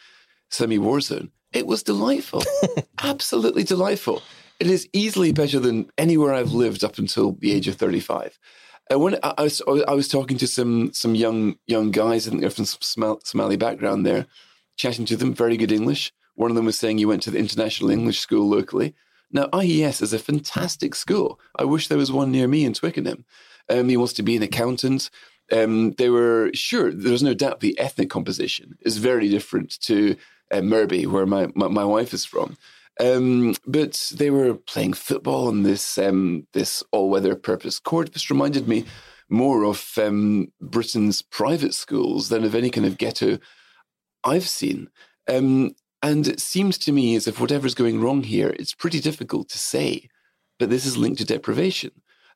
semi-war 0.50 1.00
zone. 1.00 1.30
It 1.52 1.66
was 1.66 1.82
delightful, 1.82 2.42
absolutely 3.02 3.64
delightful. 3.64 4.22
It 4.58 4.66
is 4.66 4.88
easily 4.92 5.32
better 5.32 5.58
than 5.58 5.90
anywhere 5.96 6.34
I've 6.34 6.52
lived 6.52 6.84
up 6.84 6.98
until 6.98 7.32
the 7.32 7.52
age 7.52 7.68
of 7.68 7.76
thirty-five. 7.76 8.38
And 8.90 9.00
when 9.00 9.18
I 9.22 9.42
was, 9.42 9.62
I 9.86 9.94
was 9.94 10.08
talking 10.08 10.36
to 10.38 10.46
some 10.46 10.92
some 10.92 11.14
young 11.14 11.56
young 11.66 11.90
guys, 11.90 12.26
I 12.26 12.30
think 12.30 12.42
they're 12.42 12.50
from 12.50 12.64
some 12.64 13.18
Somali 13.24 13.56
background 13.56 14.04
there, 14.04 14.26
chatting 14.76 15.04
to 15.06 15.16
them, 15.16 15.32
very 15.32 15.56
good 15.56 15.72
English. 15.72 16.12
One 16.34 16.50
of 16.50 16.56
them 16.56 16.66
was 16.66 16.78
saying 16.78 16.98
he 16.98 17.06
went 17.06 17.22
to 17.22 17.30
the 17.30 17.38
International 17.38 17.90
English 17.90 18.18
School 18.18 18.48
locally. 18.48 18.94
Now, 19.32 19.48
IES 19.52 20.00
is 20.02 20.12
a 20.12 20.18
fantastic 20.18 20.94
school. 20.94 21.38
I 21.56 21.64
wish 21.64 21.88
there 21.88 21.98
was 21.98 22.12
one 22.12 22.30
near 22.30 22.48
me 22.48 22.64
in 22.64 22.74
Twickenham. 22.74 23.24
Um, 23.68 23.88
he 23.88 23.96
wants 23.96 24.12
to 24.14 24.22
be 24.22 24.36
an 24.36 24.42
accountant. 24.42 25.10
Um, 25.52 25.92
they 25.92 26.10
were 26.10 26.50
sure, 26.54 26.92
there's 26.92 27.22
no 27.22 27.34
doubt 27.34 27.60
the 27.60 27.78
ethnic 27.78 28.10
composition 28.10 28.76
is 28.80 28.98
very 28.98 29.28
different 29.28 29.80
to 29.82 30.16
uh, 30.50 30.60
where 30.62 31.26
my, 31.26 31.48
my, 31.54 31.68
my, 31.68 31.84
wife 31.84 32.12
is 32.12 32.24
from. 32.24 32.56
Um, 32.98 33.54
but 33.66 34.12
they 34.14 34.30
were 34.30 34.54
playing 34.54 34.94
football 34.94 35.48
on 35.48 35.62
this 35.62 35.96
um, 35.96 36.46
this 36.52 36.82
all 36.92 37.08
weather 37.08 37.34
purpose 37.34 37.78
court. 37.78 38.12
This 38.12 38.30
reminded 38.30 38.68
me 38.68 38.84
more 39.28 39.64
of 39.64 39.96
um, 39.96 40.52
Britain's 40.60 41.22
private 41.22 41.72
schools 41.72 42.28
than 42.28 42.44
of 42.44 42.54
any 42.54 42.68
kind 42.68 42.86
of 42.86 42.98
ghetto 42.98 43.38
I've 44.24 44.48
seen. 44.48 44.90
And 46.02 46.26
it 46.26 46.40
seems 46.40 46.78
to 46.78 46.92
me 46.92 47.14
as 47.14 47.26
if 47.26 47.40
whatever's 47.40 47.74
going 47.74 48.00
wrong 48.00 48.22
here, 48.22 48.54
it's 48.58 48.74
pretty 48.74 49.00
difficult 49.00 49.48
to 49.50 49.58
say 49.58 50.08
that 50.58 50.70
this 50.70 50.86
is 50.86 50.96
linked 50.96 51.18
to 51.18 51.24
deprivation. 51.24 51.90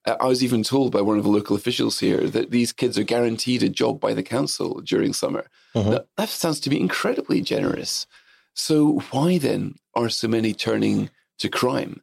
Uh, 0.07 0.17
I 0.21 0.27
was 0.27 0.45
even 0.45 0.63
told 0.63 0.93
by 0.93 1.01
one 1.01 1.17
of 1.17 1.25
the 1.25 1.31
local 1.31 1.57
officials 1.57 2.01
here 2.01 2.29
that 2.29 2.51
these 2.51 2.73
kids 2.73 2.99
are 2.99 3.05
guaranteed 3.05 3.63
a 3.63 3.69
job 3.69 4.01
by 4.01 4.13
the 4.13 4.23
council 4.23 4.81
during 4.83 5.13
summer. 5.15 5.47
Now, 5.93 6.01
that 6.17 6.29
sounds 6.29 6.61
to 6.61 6.71
me 6.71 6.79
incredibly 6.79 7.41
generous. 7.41 8.07
So, 8.55 9.01
why 9.11 9.39
then 9.39 9.77
are 9.95 10.09
so 10.09 10.29
many 10.29 10.53
turning 10.53 11.11
to 11.39 11.49
crime? 11.49 12.03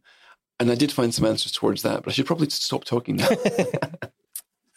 And 0.60 0.72
I 0.72 0.76
did 0.76 0.92
find 0.92 1.14
some 1.14 1.26
answers 1.26 1.52
towards 1.52 1.82
that, 1.84 2.04
but 2.04 2.10
I 2.10 2.14
should 2.14 2.26
probably 2.26 2.50
stop 2.50 2.84
talking 2.84 3.18
now. 3.18 3.30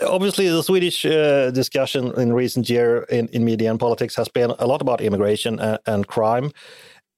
obviously 0.00 0.48
the 0.48 0.62
Swedish 0.62 1.04
uh, 1.04 1.50
discussion 1.50 2.12
in 2.20 2.32
recent 2.32 2.68
year 2.68 3.04
in, 3.04 3.28
in 3.28 3.44
media 3.44 3.70
and 3.70 3.78
politics 3.78 4.16
has 4.16 4.28
been 4.28 4.50
a 4.58 4.66
lot 4.66 4.82
about 4.82 5.00
immigration 5.00 5.58
and, 5.60 5.78
and 5.86 6.06
crime. 6.06 6.50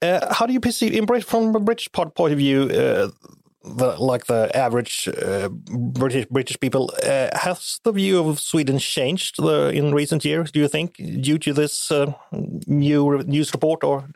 Uh, 0.01 0.33
how 0.33 0.45
do 0.45 0.53
you 0.53 0.59
perceive, 0.59 0.93
from 1.25 1.55
a 1.55 1.59
British 1.59 1.91
point 1.91 2.33
of 2.33 2.37
view, 2.37 2.63
uh, 2.63 3.09
the, 3.63 3.95
like 3.99 4.27
the 4.27 4.49
average 4.55 5.09
uh, 5.09 5.49
British 5.49 6.25
British 6.27 6.59
people, 6.59 6.91
uh, 7.03 7.29
has 7.33 7.79
the 7.83 7.91
view 7.91 8.19
of 8.19 8.39
Sweden 8.39 8.77
changed 8.79 9.35
the, 9.37 9.69
in 9.69 9.93
recent 9.93 10.23
years? 10.23 10.51
Do 10.51 10.59
you 10.59 10.67
think 10.67 10.95
due 10.95 11.39
to 11.39 11.53
this 11.53 11.91
uh, 11.91 12.13
new 12.67 13.23
news 13.23 13.51
report, 13.53 13.83
or? 13.83 14.09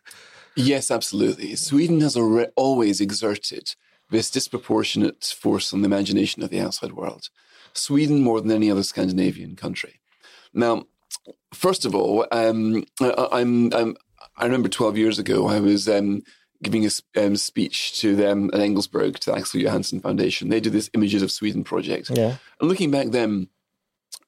Yes, 0.55 0.91
absolutely. 0.91 1.55
Sweden 1.55 2.01
has 2.01 2.15
always 2.55 3.01
exerted 3.01 3.75
this 4.09 4.29
disproportionate 4.29 5.35
force 5.39 5.73
on 5.73 5.81
the 5.81 5.87
imagination 5.87 6.43
of 6.43 6.49
the 6.49 6.59
outside 6.59 6.91
world. 6.93 7.29
Sweden 7.73 8.21
more 8.21 8.41
than 8.41 8.51
any 8.51 8.69
other 8.69 8.83
Scandinavian 8.83 9.55
country. 9.55 9.99
Now, 10.53 10.85
first 11.53 11.85
of 11.85 11.95
all, 11.95 12.25
um, 12.31 12.85
I, 12.99 13.41
am 13.41 13.71
i 14.37 14.43
remember 14.43 14.69
12 14.69 14.97
years 14.97 15.19
ago, 15.19 15.47
I 15.47 15.59
was 15.59 15.87
um, 15.87 16.23
giving 16.63 16.85
a 16.85 16.89
um, 17.17 17.35
speech 17.35 17.99
to 17.99 18.15
them 18.15 18.49
at 18.53 18.59
Engelsberg, 18.59 19.17
to 19.19 19.31
the 19.31 19.37
Axel 19.37 19.61
Johansson 19.61 19.99
Foundation. 19.99 20.49
They 20.49 20.59
did 20.59 20.73
this 20.73 20.89
Images 20.93 21.21
of 21.21 21.31
Sweden 21.31 21.63
project. 21.63 22.09
Yeah. 22.09 22.37
And 22.59 22.69
looking 22.69 22.91
back 22.91 23.07
then, 23.07 23.49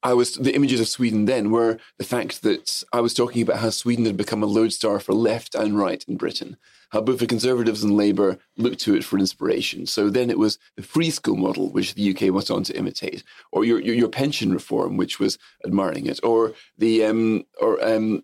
I 0.02 0.14
was 0.14 0.36
the 0.36 0.54
images 0.54 0.82
of 0.82 0.88
Sweden 0.88 1.26
then 1.26 1.50
were 1.50 1.78
the 1.98 2.04
fact 2.04 2.42
that 2.44 2.84
I 2.92 3.00
was 3.00 3.14
talking 3.14 3.42
about 3.42 3.60
how 3.60 3.70
Sweden 3.70 4.06
had 4.06 4.18
become 4.18 4.44
a 4.44 4.48
lodestar 4.48 5.00
for 5.00 5.14
left 5.14 5.56
and 5.56 5.78
right 5.78 6.04
in 6.08 6.18
Britain, 6.18 6.58
how 6.94 7.02
both 7.02 7.20
the 7.20 7.28
Conservatives 7.28 7.84
and 7.84 7.98
Labour 7.98 8.40
looked 8.56 8.80
to 8.82 8.96
it 8.96 9.04
for 9.04 9.20
inspiration. 9.20 9.86
So 9.86 10.10
then 10.10 10.30
it 10.30 10.40
was 10.40 10.58
the 10.78 10.84
free 10.84 11.10
school 11.10 11.36
model, 11.36 11.70
which 11.70 11.96
the 11.96 12.16
UK 12.16 12.34
went 12.34 12.50
on 12.50 12.64
to 12.64 12.78
imitate, 12.78 13.24
or 13.52 13.66
your 13.66 13.82
your, 13.82 13.96
your 13.96 14.10
pension 14.10 14.54
reform, 14.54 14.96
which 14.96 15.20
was 15.20 15.38
admiring 15.66 16.06
it, 16.06 16.20
or 16.24 16.54
the 16.78 17.04
um, 17.04 17.46
or 17.60 17.84
um, 17.86 18.24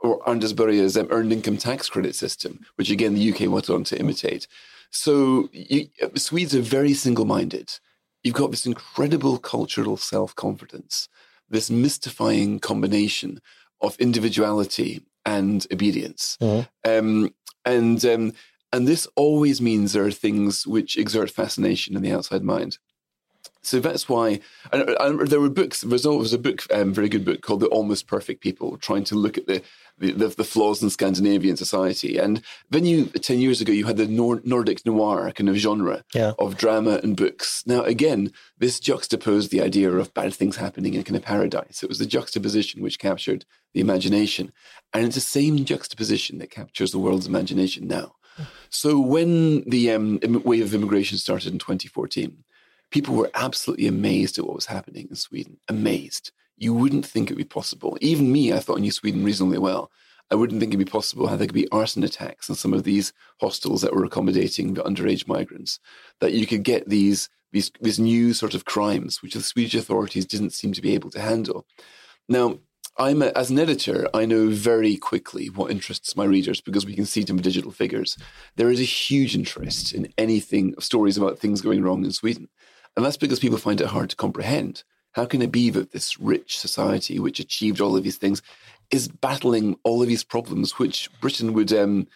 or 0.00 0.28
Anders 0.28 0.52
um, 0.52 1.08
earned 1.10 1.32
income 1.32 1.56
tax 1.56 1.88
credit 1.88 2.14
system, 2.14 2.60
which 2.74 2.90
again 2.90 3.14
the 3.14 3.32
UK 3.32 3.50
went 3.50 3.70
on 3.70 3.84
to 3.84 3.98
imitate. 3.98 4.46
So 4.90 5.48
you, 5.52 5.88
Swedes 6.16 6.54
are 6.54 6.60
very 6.60 6.92
single-minded 6.92 7.78
you've 8.22 8.34
got 8.34 8.50
this 8.50 8.66
incredible 8.66 9.38
cultural 9.38 9.96
self 9.96 10.34
confidence, 10.34 11.08
this 11.48 11.70
mystifying 11.70 12.60
combination 12.60 13.40
of 13.80 13.96
individuality 13.98 15.02
and 15.24 15.66
obedience. 15.72 16.36
Mm-hmm. 16.40 16.90
Um, 16.90 17.34
and 17.64 18.04
um, 18.04 18.32
and 18.72 18.88
this 18.88 19.06
always 19.16 19.60
means 19.60 19.92
there 19.92 20.06
are 20.06 20.10
things 20.10 20.66
which 20.66 20.96
exert 20.96 21.30
fascination 21.30 21.96
in 21.96 22.02
the 22.02 22.12
outside 22.12 22.42
mind. 22.42 22.78
So 23.62 23.78
that's 23.78 24.08
why 24.08 24.40
and, 24.72 24.88
and 24.88 25.28
there 25.28 25.40
were 25.40 25.48
books. 25.48 25.82
There 25.82 25.90
was 26.10 26.32
a 26.32 26.38
book, 26.38 26.66
um, 26.72 26.92
very 26.92 27.08
good 27.08 27.24
book 27.24 27.42
called 27.42 27.60
"The 27.60 27.68
Almost 27.68 28.06
Perfect 28.06 28.40
People," 28.40 28.76
trying 28.76 29.04
to 29.04 29.14
look 29.14 29.38
at 29.38 29.46
the 29.46 29.62
the, 29.98 30.12
the, 30.12 30.28
the, 30.28 30.44
flaws 30.44 30.82
in 30.82 30.90
Scandinavian 30.90 31.56
society. 31.56 32.18
And 32.18 32.42
then 32.70 32.84
you, 32.84 33.04
10 33.06 33.38
years 33.38 33.60
ago, 33.60 33.72
you 33.72 33.84
had 33.84 33.98
the 33.98 34.08
Nor- 34.08 34.40
Nordic 34.42 34.84
noir 34.84 35.30
kind 35.30 35.48
of 35.48 35.56
genre 35.56 36.02
yeah. 36.14 36.32
of 36.38 36.56
drama 36.56 36.98
and 37.02 37.16
books. 37.16 37.62
Now, 37.66 37.82
again, 37.82 38.32
this 38.58 38.80
juxtaposed 38.80 39.50
the 39.50 39.60
idea 39.60 39.92
of 39.92 40.14
bad 40.14 40.34
things 40.34 40.56
happening 40.56 40.94
in 40.94 41.00
a 41.00 41.04
kind 41.04 41.16
of 41.16 41.22
paradise. 41.22 41.82
It 41.82 41.88
was 41.88 41.98
the 41.98 42.06
juxtaposition 42.06 42.82
which 42.82 42.98
captured 42.98 43.44
the 43.74 43.80
imagination. 43.80 44.50
And 44.92 45.04
it's 45.04 45.14
the 45.14 45.20
same 45.20 45.64
juxtaposition 45.64 46.38
that 46.38 46.50
captures 46.50 46.90
the 46.90 46.98
world's 46.98 47.26
imagination 47.26 47.86
now. 47.86 48.16
So 48.70 48.98
when 48.98 49.68
the 49.68 49.90
um, 49.90 50.18
wave 50.44 50.64
of 50.64 50.74
immigration 50.74 51.18
started 51.18 51.52
in 51.52 51.58
2014, 51.58 52.44
people 52.92 53.14
were 53.14 53.30
absolutely 53.34 53.86
amazed 53.86 54.38
at 54.38 54.46
what 54.46 54.54
was 54.54 54.66
happening 54.66 55.08
in 55.10 55.16
Sweden. 55.16 55.58
Amazed 55.68 56.30
you 56.62 56.72
wouldn't 56.72 57.04
think 57.04 57.28
it 57.28 57.34
would 57.34 57.38
be 57.38 57.44
possible. 57.44 57.98
Even 58.00 58.30
me, 58.30 58.52
I 58.52 58.60
thought 58.60 58.78
I 58.78 58.80
knew 58.80 58.92
Sweden 58.92 59.24
reasonably 59.24 59.58
well. 59.58 59.90
I 60.30 60.36
wouldn't 60.36 60.60
think 60.60 60.70
it'd 60.70 60.86
be 60.86 60.90
possible 60.90 61.26
how 61.26 61.36
there 61.36 61.46
could 61.46 61.54
be 61.54 61.68
arson 61.70 62.04
attacks 62.04 62.48
in 62.48 62.54
some 62.54 62.72
of 62.72 62.84
these 62.84 63.12
hostels 63.40 63.82
that 63.82 63.92
were 63.92 64.04
accommodating 64.04 64.74
the 64.74 64.84
underage 64.84 65.26
migrants. 65.26 65.80
That 66.20 66.32
you 66.32 66.46
could 66.46 66.62
get 66.62 66.88
these 66.88 67.28
these 67.50 67.70
these 67.80 67.98
new 67.98 68.32
sort 68.32 68.54
of 68.54 68.64
crimes, 68.64 69.22
which 69.22 69.34
the 69.34 69.42
Swedish 69.42 69.74
authorities 69.74 70.24
didn't 70.24 70.50
seem 70.50 70.72
to 70.72 70.80
be 70.80 70.94
able 70.94 71.10
to 71.10 71.20
handle. 71.20 71.66
Now, 72.28 72.58
I'm 72.96 73.22
a, 73.22 73.26
as 73.34 73.50
an 73.50 73.58
editor, 73.58 74.08
I 74.14 74.24
know 74.24 74.48
very 74.48 74.96
quickly 74.96 75.48
what 75.48 75.70
interests 75.70 76.16
my 76.16 76.24
readers 76.24 76.60
because 76.60 76.86
we 76.86 76.94
can 76.94 77.06
see 77.06 77.24
in 77.28 77.36
digital 77.38 77.72
figures. 77.72 78.16
There 78.56 78.70
is 78.70 78.80
a 78.80 78.84
huge 78.84 79.34
interest 79.34 79.92
in 79.92 80.12
anything, 80.16 80.74
stories 80.78 81.18
about 81.18 81.40
things 81.40 81.60
going 81.60 81.82
wrong 81.82 82.04
in 82.04 82.12
Sweden, 82.12 82.48
and 82.96 83.04
that's 83.04 83.16
because 83.16 83.38
people 83.38 83.58
find 83.58 83.80
it 83.80 83.88
hard 83.88 84.10
to 84.10 84.16
comprehend. 84.16 84.82
How 85.12 85.26
can 85.26 85.42
it 85.42 85.52
be 85.52 85.70
that 85.70 85.92
this 85.92 86.18
rich 86.18 86.58
society, 86.58 87.18
which 87.18 87.40
achieved 87.40 87.80
all 87.80 87.96
of 87.96 88.02
these 88.02 88.16
things, 88.16 88.42
is 88.90 89.08
battling 89.08 89.76
all 89.84 90.02
of 90.02 90.08
these 90.08 90.24
problems, 90.24 90.78
which 90.78 91.10
Britain 91.20 91.52
would, 91.52 91.72
um, 91.72 92.06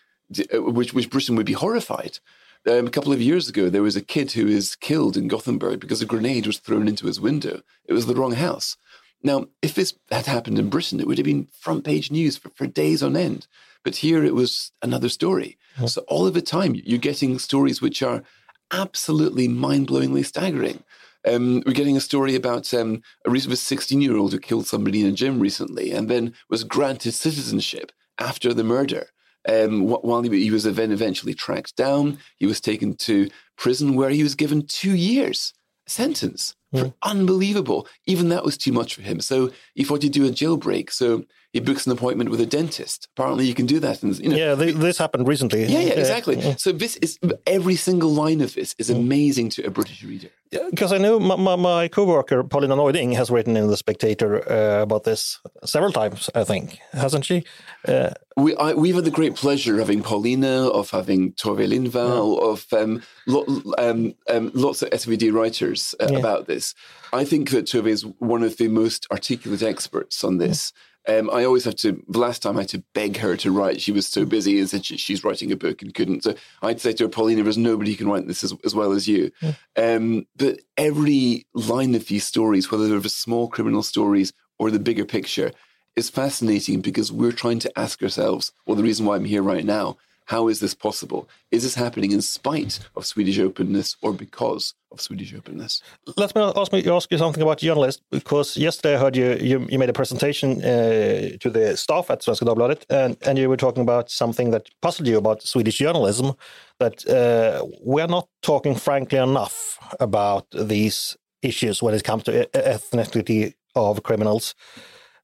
uh, 0.54 0.62
which 0.62 0.94
which 0.94 1.10
Britain 1.10 1.36
would 1.36 1.46
be 1.46 1.52
horrified? 1.52 2.18
Um, 2.66 2.86
a 2.86 2.90
couple 2.90 3.12
of 3.12 3.22
years 3.22 3.48
ago, 3.48 3.70
there 3.70 3.82
was 3.82 3.96
a 3.96 4.02
kid 4.02 4.32
who 4.32 4.46
was 4.46 4.74
killed 4.76 5.16
in 5.16 5.28
Gothenburg 5.28 5.78
because 5.78 6.02
a 6.02 6.06
grenade 6.06 6.46
was 6.46 6.58
thrown 6.58 6.88
into 6.88 7.06
his 7.06 7.20
window. 7.20 7.62
It 7.84 7.92
was 7.92 8.06
the 8.06 8.14
wrong 8.14 8.32
house. 8.32 8.76
Now, 9.22 9.46
if 9.62 9.74
this 9.74 9.94
had 10.10 10.26
happened 10.26 10.58
in 10.58 10.68
Britain, 10.68 11.00
it 11.00 11.06
would 11.06 11.18
have 11.18 11.24
been 11.24 11.48
front 11.52 11.84
page 11.84 12.10
news 12.10 12.36
for, 12.36 12.50
for 12.50 12.66
days 12.66 13.02
on 13.02 13.16
end. 13.16 13.46
But 13.84 13.96
here 13.96 14.24
it 14.24 14.34
was 14.34 14.72
another 14.82 15.08
story. 15.08 15.58
So 15.86 16.02
all 16.08 16.26
of 16.26 16.34
the 16.34 16.42
time, 16.42 16.74
you're 16.74 16.98
getting 16.98 17.38
stories 17.38 17.80
which 17.80 18.02
are 18.02 18.24
absolutely 18.72 19.48
mind 19.48 19.88
blowingly 19.88 20.24
staggering. 20.24 20.82
Um, 21.26 21.62
we're 21.66 21.72
getting 21.72 21.96
a 21.96 22.00
story 22.00 22.36
about 22.36 22.72
um, 22.72 23.02
a 23.24 23.30
recent 23.30 23.58
16 23.58 24.00
year 24.00 24.16
old 24.16 24.32
who 24.32 24.38
killed 24.38 24.66
somebody 24.66 25.00
in 25.00 25.08
a 25.08 25.12
gym 25.12 25.40
recently 25.40 25.90
and 25.90 26.08
then 26.08 26.34
was 26.48 26.62
granted 26.62 27.12
citizenship 27.12 27.90
after 28.18 28.54
the 28.54 28.64
murder. 28.64 29.08
Um, 29.48 29.86
while 29.86 30.22
he, 30.22 30.50
was 30.50 30.64
then 30.64 30.90
eventually 30.90 31.34
tracked 31.34 31.76
down, 31.76 32.18
he 32.36 32.46
was 32.46 32.60
taken 32.60 32.96
to 32.96 33.28
prison 33.56 33.94
where 33.94 34.10
he 34.10 34.24
was 34.24 34.34
given 34.34 34.66
two 34.66 34.94
years 34.94 35.52
sentence. 35.86 36.54
Mm. 36.74 36.94
Unbelievable. 37.02 37.86
Even 38.06 38.28
that 38.30 38.44
was 38.44 38.58
too 38.58 38.72
much 38.72 38.94
for 38.94 39.02
him. 39.02 39.20
So 39.20 39.52
he 39.74 39.84
thought 39.84 40.02
he'd 40.02 40.12
do 40.12 40.26
a 40.26 40.30
jailbreak. 40.30 40.90
So 40.90 41.24
he 41.56 41.60
books 41.60 41.86
an 41.86 41.92
appointment 41.92 42.28
with 42.28 42.38
a 42.38 42.44
dentist. 42.44 43.08
Apparently, 43.16 43.46
you 43.46 43.54
can 43.54 43.64
do 43.64 43.80
that. 43.80 44.02
And, 44.02 44.14
you 44.18 44.28
know, 44.28 44.36
yeah, 44.36 44.54
this 44.54 44.98
happened 44.98 45.26
recently. 45.26 45.64
Yeah, 45.64 45.80
yeah, 45.80 45.94
exactly. 45.94 46.36
Yeah. 46.36 46.56
So 46.56 46.70
this 46.70 46.96
is 46.96 47.18
every 47.46 47.76
single 47.76 48.10
line 48.10 48.42
of 48.42 48.52
this 48.52 48.74
is 48.76 48.88
hmm. 48.88 48.96
amazing 48.96 49.48
to 49.50 49.62
a 49.64 49.70
British 49.70 50.04
reader. 50.04 50.28
Because 50.50 50.92
I 50.92 50.98
know 50.98 51.18
my, 51.18 51.36
my, 51.36 51.56
my 51.56 51.88
co-worker 51.88 52.44
Paulina 52.44 52.76
Neuding 52.76 53.12
has 53.12 53.30
written 53.30 53.56
in 53.56 53.68
the 53.68 53.76
Spectator 53.76 54.46
uh, 54.50 54.82
about 54.82 55.04
this 55.04 55.40
several 55.64 55.92
times. 55.92 56.28
I 56.34 56.44
think 56.44 56.78
hasn't 56.92 57.24
she? 57.24 57.44
Uh, 57.88 58.10
we 58.36 58.54
I, 58.56 58.74
we've 58.74 58.94
had 58.94 59.04
the 59.04 59.10
great 59.10 59.34
pleasure 59.34 59.74
of 59.74 59.80
having 59.80 60.02
Paulina, 60.02 60.68
of 60.68 60.90
having 60.90 61.32
Tove 61.32 61.66
Lifvendahl, 61.66 62.36
yeah. 62.36 62.48
of 62.48 62.72
um, 62.72 63.02
lo, 63.26 63.44
um, 63.78 64.14
um, 64.28 64.50
lots 64.54 64.82
of 64.82 64.90
SVD 64.90 65.32
writers 65.32 65.94
uh, 66.00 66.14
about 66.14 66.46
this. 66.46 66.74
I 67.12 67.24
think 67.24 67.50
that 67.50 67.66
Tove 67.66 67.88
is 67.88 68.02
one 68.18 68.42
of 68.42 68.56
the 68.56 68.68
most 68.68 69.06
articulate 69.10 69.62
experts 69.62 70.22
on 70.22 70.38
this. 70.38 70.72
Um, 71.08 71.30
I 71.30 71.44
always 71.44 71.64
have 71.64 71.76
to. 71.76 72.02
The 72.08 72.18
last 72.18 72.42
time 72.42 72.56
I 72.56 72.62
had 72.62 72.70
to 72.70 72.82
beg 72.94 73.18
her 73.18 73.36
to 73.36 73.52
write, 73.52 73.80
she 73.80 73.92
was 73.92 74.06
so 74.08 74.24
busy 74.24 74.58
and 74.58 74.68
said 74.68 74.84
she, 74.84 74.96
she's 74.96 75.22
writing 75.22 75.52
a 75.52 75.56
book 75.56 75.82
and 75.82 75.94
couldn't. 75.94 76.24
So 76.24 76.34
I'd 76.62 76.80
say 76.80 76.92
to 76.94 77.04
her, 77.04 77.08
Paulina, 77.08 77.42
there's 77.42 77.58
nobody 77.58 77.92
who 77.92 77.96
can 77.96 78.08
write 78.08 78.26
this 78.26 78.42
as, 78.42 78.52
as 78.64 78.74
well 78.74 78.92
as 78.92 79.06
you. 79.06 79.30
Yeah. 79.40 79.52
Um, 79.76 80.26
but 80.36 80.60
every 80.76 81.46
line 81.54 81.94
of 81.94 82.06
these 82.06 82.26
stories, 82.26 82.70
whether 82.70 82.88
they're 82.88 82.98
the 82.98 83.08
small 83.08 83.48
criminal 83.48 83.82
stories 83.82 84.32
or 84.58 84.70
the 84.70 84.80
bigger 84.80 85.04
picture, 85.04 85.52
is 85.94 86.10
fascinating 86.10 86.80
because 86.80 87.12
we're 87.12 87.32
trying 87.32 87.58
to 87.60 87.78
ask 87.78 88.02
ourselves, 88.02 88.52
well, 88.66 88.76
the 88.76 88.82
reason 88.82 89.06
why 89.06 89.16
I'm 89.16 89.24
here 89.24 89.42
right 89.42 89.64
now 89.64 89.96
how 90.26 90.48
is 90.48 90.60
this 90.60 90.74
possible? 90.74 91.28
Is 91.50 91.62
this 91.62 91.74
happening 91.74 92.12
in 92.12 92.20
spite 92.20 92.80
of 92.96 93.06
Swedish 93.06 93.38
openness 93.38 93.96
or 94.02 94.12
because 94.12 94.74
of 94.92 95.00
Swedish 95.00 95.32
openness? 95.34 95.82
Let 96.16 96.34
me 96.34 96.42
ask, 96.42 96.72
me, 96.72 96.88
ask 96.90 97.10
you 97.10 97.18
something 97.18 97.42
about 97.42 97.58
journalists, 97.58 98.02
because 98.10 98.56
yesterday 98.56 98.96
I 98.96 98.98
heard 98.98 99.16
you, 99.16 99.36
you, 99.40 99.66
you 99.70 99.78
made 99.78 99.88
a 99.88 99.92
presentation 99.92 100.62
uh, 100.64 101.36
to 101.40 101.50
the 101.50 101.76
staff 101.76 102.10
at 102.10 102.20
Svenska 102.22 102.44
Dagbladet, 102.44 102.84
and, 102.90 103.16
and 103.26 103.38
you 103.38 103.48
were 103.48 103.56
talking 103.56 103.82
about 103.82 104.10
something 104.10 104.50
that 104.50 104.68
puzzled 104.82 105.08
you 105.08 105.16
about 105.16 105.42
Swedish 105.42 105.78
journalism, 105.78 106.34
that 106.80 107.06
uh, 107.08 107.64
we're 107.80 108.08
not 108.08 108.28
talking 108.42 108.74
frankly 108.74 109.18
enough 109.18 109.78
about 110.00 110.46
these 110.50 111.16
issues 111.42 111.82
when 111.82 111.94
it 111.94 112.02
comes 112.02 112.24
to 112.24 112.46
ethnicity 112.52 113.54
of 113.76 114.02
criminals. 114.02 114.54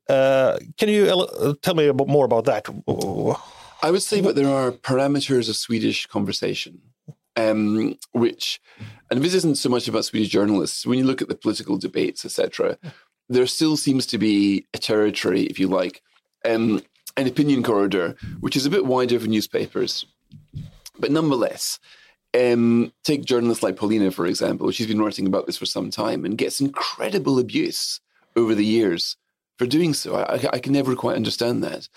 Uh, 0.08 0.58
can 0.78 0.88
you 0.88 1.56
tell 1.62 1.74
me 1.74 1.90
more 1.90 2.24
about 2.24 2.44
that? 2.44 2.68
I 3.82 3.90
would 3.90 4.02
say 4.02 4.20
that 4.20 4.36
there 4.36 4.48
are 4.48 4.70
parameters 4.70 5.48
of 5.48 5.56
Swedish 5.56 6.06
conversation, 6.06 6.80
um, 7.36 7.98
which, 8.12 8.60
and 9.10 9.22
this 9.22 9.34
isn't 9.34 9.58
so 9.58 9.68
much 9.68 9.88
about 9.88 10.04
Swedish 10.04 10.28
journalists. 10.28 10.86
When 10.86 10.98
you 10.98 11.04
look 11.04 11.20
at 11.20 11.28
the 11.28 11.34
political 11.34 11.76
debates, 11.76 12.24
etc., 12.24 12.78
there 13.28 13.46
still 13.46 13.76
seems 13.76 14.06
to 14.06 14.18
be 14.18 14.66
a 14.72 14.78
territory, 14.78 15.42
if 15.42 15.58
you 15.58 15.66
like, 15.66 16.00
um, 16.44 16.80
an 17.16 17.26
opinion 17.26 17.64
corridor, 17.64 18.14
which 18.40 18.56
is 18.56 18.66
a 18.66 18.70
bit 18.70 18.86
wider 18.86 19.18
for 19.18 19.26
newspapers, 19.26 20.06
but 20.98 21.10
nonetheless. 21.10 21.78
Um, 22.34 22.94
take 23.04 23.26
journalists 23.26 23.62
like 23.62 23.76
Paulina, 23.76 24.10
for 24.10 24.24
example. 24.24 24.70
She's 24.70 24.86
been 24.86 25.02
writing 25.02 25.26
about 25.26 25.44
this 25.44 25.58
for 25.58 25.66
some 25.66 25.90
time 25.90 26.24
and 26.24 26.38
gets 26.38 26.62
incredible 26.62 27.38
abuse 27.38 28.00
over 28.36 28.54
the 28.54 28.64
years 28.64 29.18
for 29.58 29.66
doing 29.66 29.92
so. 29.92 30.14
I, 30.14 30.36
I, 30.36 30.48
I 30.54 30.58
can 30.58 30.72
never 30.72 30.96
quite 30.96 31.16
understand 31.16 31.62
that. 31.62 31.90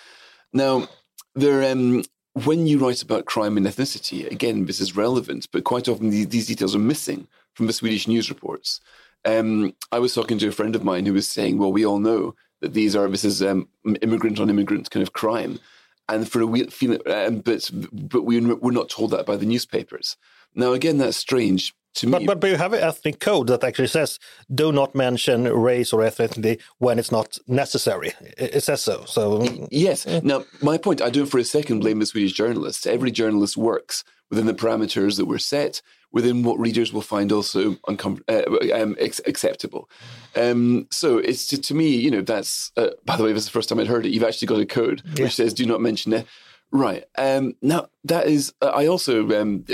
Now, 0.52 0.90
there, 1.36 1.72
um, 1.72 2.04
when 2.34 2.68
you 2.68 2.80
write 2.80 3.02
about 3.02 3.26
crime 3.26 3.58
and 3.58 3.66
ethnicity, 3.66 4.30
again, 4.30 4.66
this 4.66 4.82
is 4.82 4.96
relevant, 4.96 5.48
but 5.52 5.64
quite 5.64 5.88
often 5.88 6.10
these, 6.10 6.28
these 6.28 6.48
details 6.48 6.76
are 6.76 6.80
missing 6.80 7.28
from 7.54 7.68
the 7.68 7.74
Swedish 7.74 8.08
news 8.08 8.30
reports. 8.30 8.82
Um, 9.24 9.74
I 9.92 10.00
was 10.00 10.14
talking 10.14 10.38
to 10.40 10.48
a 10.48 10.52
friend 10.52 10.76
of 10.76 10.84
mine 10.84 11.06
who 11.06 11.14
was 11.14 11.28
saying, 11.28 11.58
well, 11.58 11.72
we 11.72 11.86
all 11.86 12.00
know 12.00 12.36
that 12.62 12.74
these 12.74 12.96
are, 12.96 13.08
this 13.08 13.26
is 13.26 13.42
um, 13.42 13.68
immigrant 14.02 14.40
on 14.40 14.50
immigrant 14.50 14.90
kind 14.92 15.04
of 15.04 15.14
crime. 15.14 15.60
And 16.08 16.30
for 16.30 16.42
a 16.42 16.46
um, 16.46 17.40
but, 17.40 17.70
but 17.92 18.24
we, 18.24 18.40
we're 18.40 18.72
not 18.72 18.90
told 18.90 19.12
that 19.12 19.26
by 19.26 19.36
the 19.36 19.46
newspapers. 19.46 20.18
Now, 20.54 20.74
again, 20.74 21.00
that's 21.00 21.18
strange 21.18 21.74
to 21.96 22.10
but, 22.10 22.22
me. 22.22 22.28
But, 22.28 22.40
but 22.40 22.50
you 22.50 22.58
have 22.58 22.74
an 22.74 22.82
ethnic 22.82 23.20
code 23.20 23.48
that 23.48 23.64
actually 23.64 23.88
says 23.88 24.20
do 24.54 24.72
not 24.72 24.96
mention 24.96 25.44
race 25.44 25.92
or 25.94 26.02
ethnicity 26.02 26.62
when 26.78 27.00
it's 27.00 27.12
not 27.12 27.38
necessary. 27.48 28.14
It, 28.38 28.56
it 28.56 28.64
says 28.64 28.82
so. 28.82 29.06
So 29.06 29.44
yes. 29.72 30.06
Yeah. 30.08 30.22
Now, 30.24 30.46
my 30.62 30.78
point, 30.78 31.02
I 31.02 31.10
don't 31.10 31.26
for 31.26 31.40
a 31.40 31.44
second 31.44 31.80
blame 31.80 32.00
the 32.00 32.06
Swedish 32.06 32.34
journalists. 32.34 32.86
Every 32.86 33.12
journalist 33.12 33.58
works 33.58 34.04
within 34.30 34.46
the 34.46 34.54
parameters 34.54 35.18
that 35.18 35.26
were 35.26 35.40
set, 35.40 35.82
within 36.12 36.44
what 36.44 36.60
readers 36.60 36.92
will 36.92 37.02
find 37.02 37.32
also 37.32 37.74
uncom- 37.88 38.24
uh, 38.28 38.82
um, 38.82 38.96
ex- 39.00 39.22
acceptable. 39.28 39.90
Um, 40.36 40.88
so 40.92 41.18
it's 41.18 41.48
to, 41.48 41.62
to, 41.62 41.74
me, 41.74 41.90
you 41.90 42.10
know, 42.10 42.22
that's, 42.22 42.72
uh, 42.78 42.90
by 43.06 43.18
the 43.18 43.24
way, 43.24 43.34
this 43.34 43.44
is 43.44 43.50
the 43.50 43.52
first 43.52 43.70
time 43.70 43.80
I'd 43.80 43.88
heard 43.88 44.06
it. 44.06 44.12
You've 44.12 44.24
actually 44.24 44.48
got 44.48 44.60
a 44.60 44.66
code 44.66 45.04
yeah. 45.16 45.26
which 45.26 45.36
says 45.36 45.54
do 45.54 45.66
not 45.66 45.82
mention 45.82 46.14
it. 46.14 46.26
Right. 46.72 47.04
Um, 47.18 47.56
now, 47.62 47.88
that 48.06 48.28
is, 48.28 48.54
uh, 48.62 48.68
I 48.68 48.88
also, 48.88 49.30
um, 49.40 49.66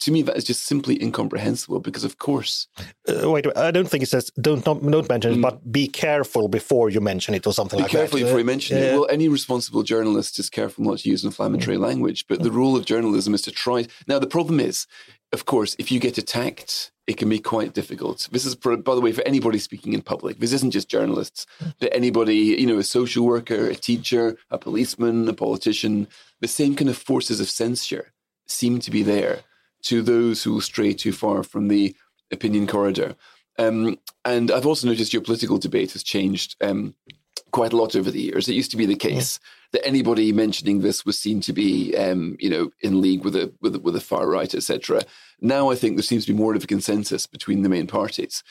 to 0.00 0.10
me, 0.10 0.22
that 0.22 0.36
is 0.36 0.44
just 0.44 0.64
simply 0.64 1.00
incomprehensible 1.02 1.80
because, 1.80 2.04
of 2.04 2.18
course. 2.18 2.66
Uh, 3.06 3.30
wait, 3.30 3.46
I 3.56 3.70
don't 3.70 3.88
think 3.88 4.02
it 4.02 4.08
says 4.08 4.30
don't 4.40 4.64
not, 4.64 4.82
don't 4.82 5.08
mention 5.08 5.32
mm. 5.32 5.36
it, 5.36 5.42
but 5.42 5.70
be 5.70 5.86
careful 5.88 6.48
before 6.48 6.90
you 6.90 7.00
mention 7.00 7.34
it 7.34 7.46
or 7.46 7.52
something 7.52 7.78
be 7.78 7.82
like 7.82 7.92
that. 7.92 7.96
Be 7.96 8.00
careful 8.02 8.18
before 8.20 8.38
you 8.38 8.44
mention 8.44 8.78
yeah. 8.78 8.84
it. 8.84 8.92
Well, 8.94 9.06
any 9.10 9.28
responsible 9.28 9.82
journalist 9.82 10.38
is 10.38 10.48
careful 10.48 10.84
not 10.84 10.98
to 10.98 11.08
use 11.08 11.24
inflammatory 11.24 11.76
mm. 11.76 11.80
language, 11.80 12.26
but 12.28 12.42
the 12.42 12.50
rule 12.50 12.76
of 12.76 12.86
journalism 12.86 13.34
is 13.34 13.42
to 13.42 13.50
try. 13.50 13.86
Now, 14.06 14.18
the 14.18 14.26
problem 14.26 14.58
is, 14.58 14.86
of 15.32 15.44
course, 15.44 15.76
if 15.78 15.92
you 15.92 16.00
get 16.00 16.18
attacked, 16.18 16.92
it 17.06 17.16
can 17.16 17.28
be 17.28 17.38
quite 17.38 17.74
difficult. 17.74 18.28
This 18.32 18.46
is, 18.46 18.54
for, 18.54 18.76
by 18.76 18.94
the 18.94 19.00
way, 19.00 19.12
for 19.12 19.22
anybody 19.22 19.58
speaking 19.58 19.92
in 19.92 20.00
public. 20.00 20.38
This 20.38 20.52
isn't 20.52 20.70
just 20.70 20.88
journalists, 20.88 21.44
but 21.78 21.94
anybody, 21.94 22.36
you 22.36 22.66
know, 22.66 22.78
a 22.78 22.84
social 22.84 23.26
worker, 23.26 23.66
a 23.66 23.74
teacher, 23.74 24.36
a 24.50 24.58
policeman, 24.58 25.28
a 25.28 25.32
politician. 25.32 26.08
The 26.40 26.48
same 26.48 26.74
kind 26.74 26.88
of 26.88 26.96
forces 26.96 27.40
of 27.40 27.50
censure 27.50 28.12
seem 28.46 28.78
to 28.80 28.90
be 28.90 29.02
there 29.02 29.40
to 29.82 30.02
those 30.02 30.42
who 30.42 30.60
stray 30.60 30.92
too 30.92 31.12
far 31.12 31.42
from 31.42 31.68
the 31.68 31.94
opinion 32.30 32.66
corridor. 32.66 33.16
Um, 33.58 33.98
and 34.24 34.50
I've 34.50 34.66
also 34.66 34.86
noticed 34.86 35.12
your 35.12 35.22
political 35.22 35.58
debate 35.58 35.92
has 35.92 36.02
changed 36.02 36.56
um, 36.60 36.94
quite 37.50 37.72
a 37.72 37.76
lot 37.76 37.96
over 37.96 38.10
the 38.10 38.20
years. 38.20 38.48
It 38.48 38.54
used 38.54 38.70
to 38.70 38.76
be 38.76 38.86
the 38.86 38.96
case 38.96 39.38
yeah. 39.42 39.80
that 39.80 39.86
anybody 39.86 40.32
mentioning 40.32 40.80
this 40.80 41.04
was 41.04 41.18
seen 41.18 41.40
to 41.42 41.52
be, 41.52 41.96
um, 41.96 42.36
you 42.40 42.48
know, 42.48 42.70
in 42.80 43.00
league 43.00 43.24
with 43.24 43.36
a 43.36 43.52
with 43.60 43.76
a, 43.76 43.78
with 43.78 43.96
a 43.96 44.00
far 44.00 44.28
right, 44.28 44.54
etc. 44.54 45.02
Now 45.40 45.70
I 45.70 45.74
think 45.74 45.96
there 45.96 46.02
seems 46.02 46.26
to 46.26 46.32
be 46.32 46.38
more 46.38 46.54
of 46.54 46.64
a 46.64 46.66
consensus 46.66 47.26
between 47.26 47.62
the 47.62 47.68
main 47.68 47.86
parties. 47.86 48.42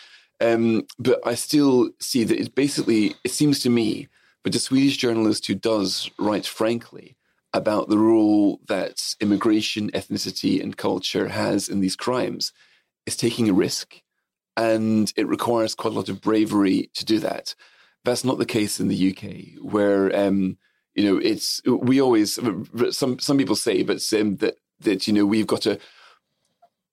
Um, 0.41 0.87
but 0.97 1.19
I 1.25 1.35
still 1.35 1.89
see 1.99 2.23
that 2.23 2.39
it 2.39 2.55
basically 2.55 3.15
it 3.23 3.31
seems 3.31 3.59
to 3.61 3.69
me, 3.69 4.07
but 4.43 4.53
the 4.53 4.59
Swedish 4.59 4.97
journalist 4.97 5.47
who 5.47 5.55
does 5.55 6.09
write 6.19 6.45
frankly 6.45 7.15
about 7.53 7.89
the 7.89 7.97
role 7.97 8.59
that 8.67 9.15
immigration, 9.19 9.89
ethnicity, 9.91 10.61
and 10.61 10.77
culture 10.77 11.29
has 11.29 11.67
in 11.67 11.79
these 11.79 11.95
crimes 11.95 12.51
is 13.05 13.15
taking 13.15 13.49
a 13.49 13.53
risk. 13.53 14.01
And 14.55 15.11
it 15.15 15.27
requires 15.27 15.73
quite 15.73 15.93
a 15.93 15.95
lot 15.95 16.09
of 16.09 16.21
bravery 16.21 16.91
to 16.95 17.05
do 17.05 17.19
that. 17.19 17.55
That's 18.03 18.23
not 18.23 18.37
the 18.37 18.45
case 18.45 18.79
in 18.79 18.87
the 18.87 19.11
UK, 19.11 19.63
where 19.63 20.15
um, 20.15 20.57
you 20.95 21.05
know 21.05 21.17
it's 21.17 21.61
we 21.65 22.01
always 22.01 22.39
some 22.91 23.19
some 23.19 23.37
people 23.37 23.55
say, 23.55 23.83
but 23.83 24.01
um, 24.13 24.37
that 24.37 24.55
that 24.81 25.07
you 25.07 25.13
know 25.13 25.25
we've 25.25 25.47
got 25.47 25.65
a, 25.65 25.79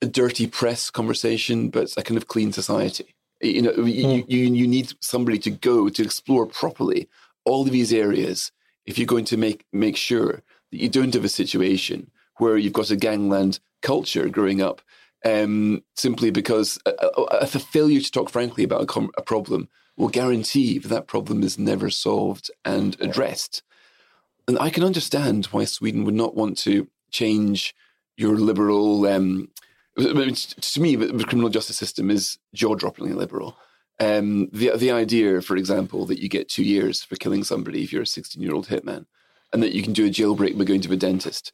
a 0.02 0.06
dirty 0.06 0.46
press 0.46 0.90
conversation, 0.90 1.70
but 1.70 1.92
a 1.96 2.02
kind 2.02 2.16
of 2.16 2.28
clean 2.28 2.52
society. 2.52 3.14
You 3.40 3.62
know, 3.62 3.72
mm. 3.72 3.92
you, 3.92 4.24
you 4.28 4.54
you 4.54 4.66
need 4.66 4.92
somebody 5.00 5.38
to 5.40 5.50
go 5.50 5.88
to 5.88 6.02
explore 6.02 6.46
properly 6.46 7.08
all 7.44 7.62
of 7.62 7.72
these 7.72 7.92
areas 7.92 8.52
if 8.86 8.98
you're 8.98 9.06
going 9.06 9.24
to 9.26 9.36
make 9.36 9.66
make 9.72 9.96
sure 9.96 10.42
that 10.70 10.80
you 10.80 10.88
don't 10.88 11.14
have 11.14 11.24
a 11.24 11.28
situation 11.28 12.10
where 12.38 12.56
you've 12.56 12.72
got 12.72 12.90
a 12.90 12.96
gangland 12.96 13.60
culture 13.82 14.28
growing 14.28 14.60
up 14.60 14.82
um, 15.24 15.82
simply 15.94 16.30
because 16.30 16.78
a, 16.86 16.92
a, 17.16 17.22
a, 17.42 17.46
failure 17.46 18.00
to 18.00 18.10
talk 18.10 18.30
frankly 18.30 18.62
about 18.64 18.82
a, 18.82 18.86
com- 18.86 19.10
a, 19.16 19.22
problem 19.22 19.68
will 19.96 20.08
guarantee 20.08 20.78
that 20.78 20.88
that 20.88 21.06
problem 21.08 21.42
is 21.42 21.58
never 21.58 21.90
solved 21.90 22.50
and 22.64 22.96
addressed. 23.00 23.62
And 24.46 24.58
I 24.58 24.70
can 24.70 24.84
understand 24.84 25.46
why 25.46 25.64
Sweden 25.64 26.04
would 26.04 26.14
not 26.14 26.36
want 26.36 26.58
to 26.58 26.86
change 27.10 27.74
your 28.16 28.36
liberal. 28.36 29.06
Um, 29.06 29.48
to 29.96 30.80
me, 30.80 30.94
the 30.94 31.24
criminal 31.24 31.48
justice 31.48 31.78
system 31.78 32.10
is 32.10 32.38
jaw-droppingly 32.54 33.14
liberal. 33.14 33.56
Um, 33.98 34.48
the 34.52 34.76
the 34.76 34.90
idea, 34.90 35.40
for 35.40 35.56
example, 35.56 36.06
that 36.06 36.20
you 36.20 36.28
get 36.28 36.48
two 36.48 36.64
years 36.64 37.02
for 37.02 37.16
killing 37.16 37.44
somebody 37.44 37.82
if 37.82 37.92
you're 37.92 38.02
a 38.02 38.06
16 38.06 38.42
year 38.42 38.54
old 38.54 38.68
hitman, 38.68 39.06
and 39.52 39.62
that 39.62 39.72
you 39.72 39.82
can 39.82 39.92
do 39.92 40.06
a 40.06 40.10
jailbreak 40.10 40.58
by 40.58 40.64
going 40.64 40.82
to 40.82 40.92
a 40.92 40.96
dentist, 40.96 41.52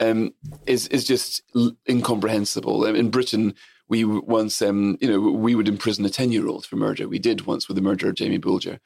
um, 0.00 0.32
is 0.66 0.86
is 0.88 1.04
just 1.04 1.42
incomprehensible. 1.88 2.84
In 2.84 3.10
Britain, 3.10 3.54
we 3.88 4.04
once, 4.04 4.62
um, 4.62 4.96
you 5.00 5.08
know, 5.08 5.20
we 5.20 5.54
would 5.54 5.68
imprison 5.68 6.04
a 6.04 6.10
10 6.10 6.30
year 6.30 6.46
old 6.46 6.64
for 6.64 6.76
murder. 6.76 7.08
We 7.08 7.18
did 7.18 7.46
once 7.46 7.66
with 7.66 7.74
the 7.74 7.82
murder 7.82 8.08
of 8.08 8.14
Jamie 8.14 8.38
Bulger. 8.38 8.78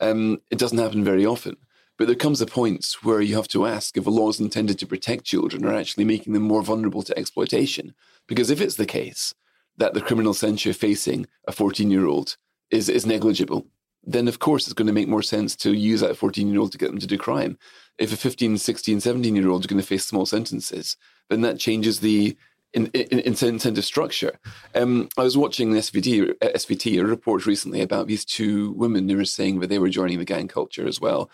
Um, 0.00 0.38
it 0.50 0.58
doesn't 0.58 0.78
happen 0.78 1.04
very 1.04 1.24
often. 1.24 1.56
But 1.96 2.06
there 2.06 2.16
comes 2.16 2.40
a 2.40 2.46
point 2.46 2.96
where 3.02 3.20
you 3.20 3.34
have 3.36 3.48
to 3.48 3.66
ask 3.66 3.96
if 3.96 4.06
a 4.06 4.10
law 4.10 4.28
is 4.30 4.38
intended 4.40 4.78
to 4.78 4.86
protect 4.86 5.24
children 5.24 5.64
are 5.64 5.74
actually 5.74 6.04
making 6.04 6.32
them 6.32 6.42
more 6.42 6.62
vulnerable 6.62 7.02
to 7.02 7.18
exploitation. 7.18 7.94
Because 8.26 8.50
if 8.50 8.60
it's 8.60 8.76
the 8.76 8.86
case 8.86 9.34
that 9.76 9.94
the 9.94 10.00
criminal 10.00 10.34
censure 10.34 10.72
facing 10.72 11.26
a 11.46 11.52
14 11.52 11.90
year 11.90 12.06
old 12.06 12.36
is, 12.70 12.88
is 12.88 13.06
negligible, 13.06 13.66
then 14.04 14.28
of 14.28 14.38
course 14.38 14.66
it's 14.66 14.74
going 14.74 14.86
to 14.86 14.92
make 14.92 15.08
more 15.08 15.22
sense 15.22 15.56
to 15.56 15.72
use 15.72 16.00
that 16.00 16.16
14 16.16 16.48
year 16.48 16.60
old 16.60 16.72
to 16.72 16.78
get 16.78 16.90
them 16.90 17.00
to 17.00 17.06
do 17.06 17.18
crime. 17.18 17.58
If 17.98 18.12
a 18.12 18.16
15, 18.16 18.58
16, 18.58 19.00
17 19.00 19.36
year 19.36 19.48
old 19.48 19.62
is 19.62 19.66
going 19.66 19.80
to 19.80 19.86
face 19.86 20.06
small 20.06 20.26
sentences, 20.26 20.96
then 21.28 21.40
that 21.42 21.58
changes 21.58 22.00
the 22.00 22.36
in, 22.74 22.86
in, 22.88 23.20
incentive 23.20 23.84
structure. 23.84 24.38
Um, 24.74 25.08
I 25.16 25.22
was 25.22 25.38
watching 25.38 25.72
the 25.72 25.78
SVT, 25.78 26.34
SVT, 26.38 27.00
a 27.00 27.06
report 27.06 27.46
recently 27.46 27.80
about 27.80 28.06
these 28.06 28.26
two 28.26 28.72
women 28.72 29.08
who 29.08 29.16
were 29.16 29.24
saying 29.24 29.60
that 29.60 29.68
they 29.68 29.78
were 29.78 29.88
joining 29.88 30.18
the 30.18 30.26
gang 30.26 30.48
culture 30.48 30.86
as 30.86 31.00
well 31.00 31.30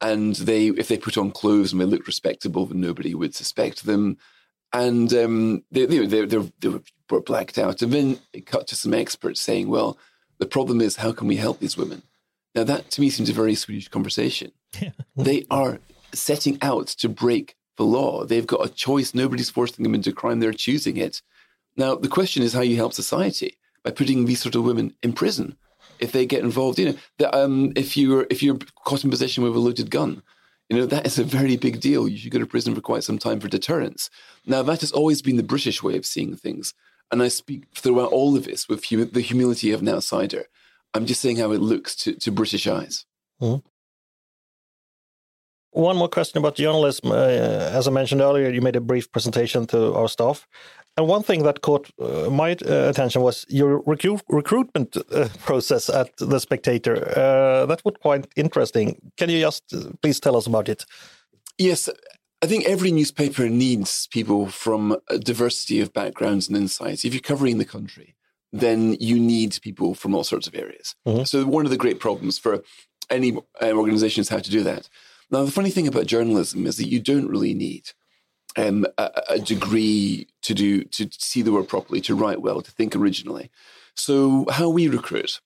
and 0.00 0.34
they 0.36 0.68
if 0.68 0.88
they 0.88 0.98
put 0.98 1.16
on 1.16 1.30
clothes 1.30 1.72
and 1.72 1.80
they 1.80 1.86
looked 1.86 2.06
respectable, 2.06 2.66
then 2.66 2.80
nobody 2.80 3.14
would 3.14 3.34
suspect 3.34 3.86
them. 3.86 4.18
And 4.72 5.12
um, 5.14 5.64
they, 5.70 5.86
they, 5.86 6.04
they, 6.06 6.24
they, 6.24 6.38
were 7.08 7.20
blacked 7.20 7.58
out. 7.58 7.80
And 7.80 7.92
then 7.92 8.18
it 8.32 8.44
cut 8.44 8.66
to 8.68 8.76
some 8.76 8.92
experts 8.92 9.40
saying, 9.40 9.68
well, 9.68 9.96
the 10.38 10.46
problem 10.46 10.80
is, 10.80 10.96
how 10.96 11.12
can 11.12 11.28
we 11.28 11.36
help 11.36 11.60
these 11.60 11.76
women? 11.76 12.02
Now, 12.54 12.64
that 12.64 12.90
to 12.92 13.00
me 13.00 13.10
seems 13.10 13.30
a 13.30 13.32
very 13.32 13.54
Swedish 13.54 13.88
conversation. 13.88 14.52
they 15.16 15.46
are 15.50 15.80
setting 16.12 16.58
out 16.62 16.86
to 16.86 17.08
break 17.08 17.56
the 17.76 17.84
law. 17.84 18.24
They've 18.24 18.46
got 18.46 18.64
a 18.64 18.72
choice. 18.72 19.14
Nobody's 19.14 19.50
forcing 19.50 19.82
them 19.82 19.94
into 19.94 20.12
crime. 20.12 20.40
They're 20.40 20.52
choosing 20.52 20.96
it. 20.96 21.22
Now, 21.76 21.96
the 21.96 22.08
question 22.08 22.42
is 22.42 22.52
how 22.52 22.60
you 22.60 22.76
help 22.76 22.92
society 22.92 23.58
by 23.82 23.90
putting 23.90 24.24
these 24.24 24.40
sort 24.40 24.54
of 24.54 24.64
women 24.64 24.94
in 25.02 25.12
prison 25.12 25.56
if 25.98 26.12
they 26.12 26.26
get 26.26 26.44
involved. 26.44 26.78
You 26.78 26.92
know, 26.92 26.96
that, 27.18 27.36
um, 27.36 27.72
if 27.76 27.96
you're 27.96 28.26
if 28.30 28.42
you're 28.42 28.58
caught 28.84 29.04
in 29.04 29.10
possession 29.10 29.42
with 29.42 29.56
a 29.56 29.58
loaded 29.58 29.90
gun, 29.90 30.22
you 30.68 30.76
know 30.76 30.86
that 30.86 31.06
is 31.06 31.18
a 31.18 31.24
very 31.24 31.56
big 31.56 31.80
deal. 31.80 32.08
You 32.08 32.16
should 32.16 32.32
go 32.32 32.38
to 32.38 32.46
prison 32.46 32.74
for 32.74 32.80
quite 32.80 33.04
some 33.04 33.18
time 33.18 33.40
for 33.40 33.48
deterrence. 33.48 34.10
Now 34.46 34.62
that 34.62 34.80
has 34.80 34.92
always 34.92 35.22
been 35.22 35.36
the 35.36 35.42
British 35.42 35.82
way 35.82 35.96
of 35.96 36.06
seeing 36.06 36.36
things, 36.36 36.74
and 37.10 37.22
I 37.22 37.28
speak 37.28 37.64
throughout 37.74 38.12
all 38.12 38.36
of 38.36 38.44
this 38.44 38.68
with 38.68 38.84
hum- 38.88 39.10
the 39.12 39.20
humility 39.20 39.72
of 39.72 39.80
an 39.80 39.88
outsider. 39.88 40.44
I'm 40.94 41.06
just 41.06 41.20
saying 41.20 41.38
how 41.38 41.52
it 41.52 41.60
looks 41.60 41.96
to, 41.96 42.14
to 42.14 42.30
British 42.30 42.66
eyes. 42.66 43.04
Mm-hmm. 43.40 43.66
One 45.72 45.96
more 45.96 46.08
question 46.08 46.38
about 46.38 46.54
journalism. 46.54 47.10
Uh, 47.10 47.16
as 47.16 47.88
I 47.88 47.90
mentioned 47.90 48.20
earlier, 48.20 48.48
you 48.48 48.60
made 48.60 48.76
a 48.76 48.80
brief 48.80 49.10
presentation 49.10 49.66
to 49.66 49.92
our 49.94 50.08
staff. 50.08 50.46
And 50.96 51.08
one 51.08 51.24
thing 51.24 51.42
that 51.42 51.62
caught 51.62 51.90
uh, 52.00 52.30
my 52.30 52.52
uh, 52.52 52.88
attention 52.88 53.22
was 53.22 53.44
your 53.48 53.82
recru 53.82 54.20
recruitment 54.28 54.96
uh, 54.96 55.28
process 55.44 55.88
at 55.88 56.16
The 56.18 56.38
Spectator. 56.38 56.96
Uh, 57.18 57.66
that 57.66 57.84
was 57.84 57.94
quite 58.00 58.28
interesting. 58.36 59.00
Can 59.16 59.30
you 59.30 59.40
just 59.40 59.64
uh, 59.74 59.90
please 60.00 60.20
tell 60.20 60.36
us 60.36 60.46
about 60.46 60.68
it? 60.68 60.84
Yes, 61.58 61.88
I 62.44 62.46
think 62.46 62.66
every 62.66 62.92
newspaper 62.92 63.48
needs 63.48 64.06
people 64.08 64.48
from 64.48 64.98
a 65.08 65.16
diversity 65.16 65.80
of 65.80 65.94
backgrounds 65.94 66.46
and 66.46 66.54
insights. 66.54 67.02
If 67.02 67.14
you're 67.14 67.22
covering 67.22 67.56
the 67.56 67.64
country, 67.64 68.16
then 68.52 68.98
you 69.00 69.18
need 69.18 69.58
people 69.62 69.94
from 69.94 70.14
all 70.14 70.24
sorts 70.24 70.46
of 70.46 70.54
areas. 70.54 70.94
Mm 71.06 71.14
-hmm. 71.14 71.26
So 71.26 71.38
one 71.46 71.64
of 71.64 71.70
the 71.70 71.78
great 71.78 71.98
problems 71.98 72.38
for 72.38 72.62
any 73.08 73.32
uh, 73.32 73.72
organization 73.82 74.20
is 74.22 74.28
how 74.28 74.40
to 74.40 74.50
do 74.50 74.62
that. 74.62 74.90
Now, 75.30 75.46
the 75.46 75.52
funny 75.52 75.70
thing 75.70 75.88
about 75.88 76.10
journalism 76.10 76.66
is 76.66 76.76
that 76.76 76.92
you 76.92 77.00
don't 77.00 77.30
really 77.30 77.54
need 77.54 77.84
um, 78.58 78.84
a, 78.98 79.06
a, 79.28 79.38
degree 79.38 80.26
to 80.46 80.54
do 80.54 80.70
to 80.96 81.04
see 81.18 81.42
the 81.42 81.50
world 81.50 81.68
properly, 81.68 82.00
to 82.02 82.16
write 82.16 82.40
well, 82.42 82.62
to 82.62 82.72
think 82.76 82.94
originally. 82.94 83.50
So 83.94 84.44
how 84.58 84.74
we 84.74 84.88
recruit 84.88 85.40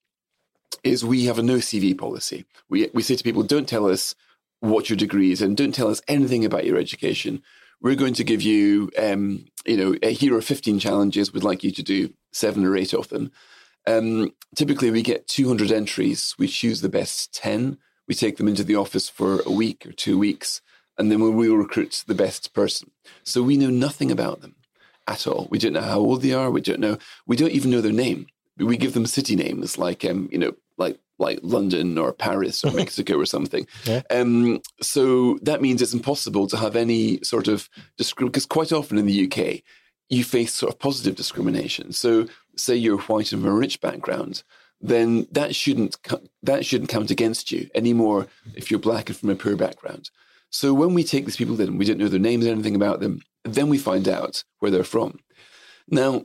is 0.83 1.05
we 1.05 1.27
have 1.29 1.41
a 1.41 1.43
no 1.53 1.59
CV 1.61 1.95
policy. 1.95 2.45
We 2.69 2.79
we 2.93 3.03
say 3.03 3.17
to 3.17 3.29
people, 3.29 3.55
don't 3.57 3.69
tell 3.69 3.93
us 3.93 4.15
what 4.61 4.89
your 4.89 4.97
degree 4.97 5.33
is 5.33 5.41
and 5.41 5.57
don't 5.57 5.75
tell 5.75 5.89
us 5.89 6.03
anything 6.09 6.45
about 6.45 6.65
your 6.65 6.79
education. 6.79 7.43
We're 7.81 7.95
going 7.95 8.15
to 8.15 8.25
give 8.25 8.43
you, 8.43 8.91
um, 8.99 9.47
you 9.65 9.77
know, 9.77 10.09
here 10.11 10.37
are 10.37 10.43
15 10.43 10.81
challenges. 10.81 11.33
We'd 11.33 11.45
like 11.45 11.63
you 11.63 11.71
to 11.71 11.83
do 11.83 12.13
seven 12.33 12.65
or 12.65 12.77
eight 12.77 12.93
of 12.93 13.09
them. 13.09 13.31
Um, 13.87 14.35
typically, 14.57 14.91
we 14.91 15.03
get 15.03 15.29
200 15.29 15.71
entries. 15.71 16.35
We 16.39 16.49
choose 16.49 16.81
the 16.81 16.89
best 16.89 17.33
10. 17.35 17.79
We 18.09 18.15
take 18.15 18.37
them 18.37 18.49
into 18.49 18.65
the 18.65 18.75
office 18.75 19.09
for 19.09 19.41
a 19.47 19.51
week 19.51 19.87
or 19.87 19.93
two 19.93 20.19
weeks 20.19 20.61
and 20.99 21.11
then 21.11 21.21
we 21.21 21.31
will 21.31 21.57
recruit 21.57 22.03
the 22.07 22.15
best 22.15 22.53
person. 22.53 22.91
So 23.23 23.43
we 23.43 23.57
know 23.57 23.71
nothing 23.71 24.11
about 24.11 24.41
them 24.41 24.57
at 25.07 25.27
all. 25.27 25.47
We 25.51 25.59
don't 25.59 25.73
know 25.73 25.81
how 25.81 26.01
old 26.01 26.23
they 26.23 26.33
are. 26.33 26.51
We 26.51 26.61
don't 26.61 26.81
know. 26.81 26.99
We 27.27 27.37
don't 27.37 27.53
even 27.53 27.71
know 27.71 27.81
their 27.81 27.93
name. 27.93 28.27
We 28.59 28.77
give 28.77 28.95
them 28.95 29.07
city 29.07 29.37
names 29.37 29.79
like, 29.79 30.05
um, 30.05 30.29
you 30.33 30.39
know, 30.39 30.55
like 30.77 30.99
like 31.19 31.41
London 31.43 31.99
or 31.99 32.13
Paris 32.13 32.65
or 32.65 32.71
Mexico 32.75 33.19
or 33.19 33.27
something. 33.27 33.67
Yeah. 33.85 34.03
Um, 34.11 34.61
so 34.81 35.39
that 35.43 35.61
means 35.61 35.83
it's 35.83 35.95
impossible 35.95 36.47
to 36.49 36.57
have 36.57 36.77
any 36.77 37.23
sort 37.23 37.49
of 37.49 37.69
discrimination 37.97 38.33
because 38.33 38.47
quite 38.47 38.73
often 38.73 38.99
in 38.99 39.07
the 39.07 39.31
UK 39.31 39.63
you 40.09 40.25
face 40.25 40.55
sort 40.55 40.73
of 40.73 40.79
positive 40.79 41.17
discrimination. 41.17 41.93
So 41.93 42.29
say 42.57 42.75
you're 42.75 42.99
white 42.99 43.33
and 43.33 43.43
from 43.43 43.51
a 43.51 43.55
rich 43.55 43.81
background, 43.81 44.43
then 44.81 45.27
that 45.33 45.55
shouldn't 45.55 45.97
that 46.43 46.65
shouldn't 46.65 46.91
count 46.91 47.11
against 47.11 47.53
you 47.53 47.69
anymore 47.75 48.27
if 48.55 48.71
you're 48.71 48.81
black 48.81 49.09
and 49.09 49.17
from 49.17 49.31
a 49.31 49.35
poor 49.35 49.57
background. 49.57 50.11
So 50.51 50.73
when 50.73 50.95
we 50.95 51.05
take 51.05 51.27
these 51.27 51.37
people 51.37 51.61
in, 51.61 51.77
we 51.77 51.85
don't 51.85 51.99
know 51.99 52.09
their 52.09 52.19
names, 52.19 52.47
or 52.47 52.51
anything 52.51 52.75
about 52.75 53.01
them, 53.01 53.21
then 53.45 53.69
we 53.69 53.77
find 53.77 54.09
out 54.09 54.45
where 54.61 54.71
they're 54.71 54.85
from. 54.85 55.19
Now, 55.89 56.25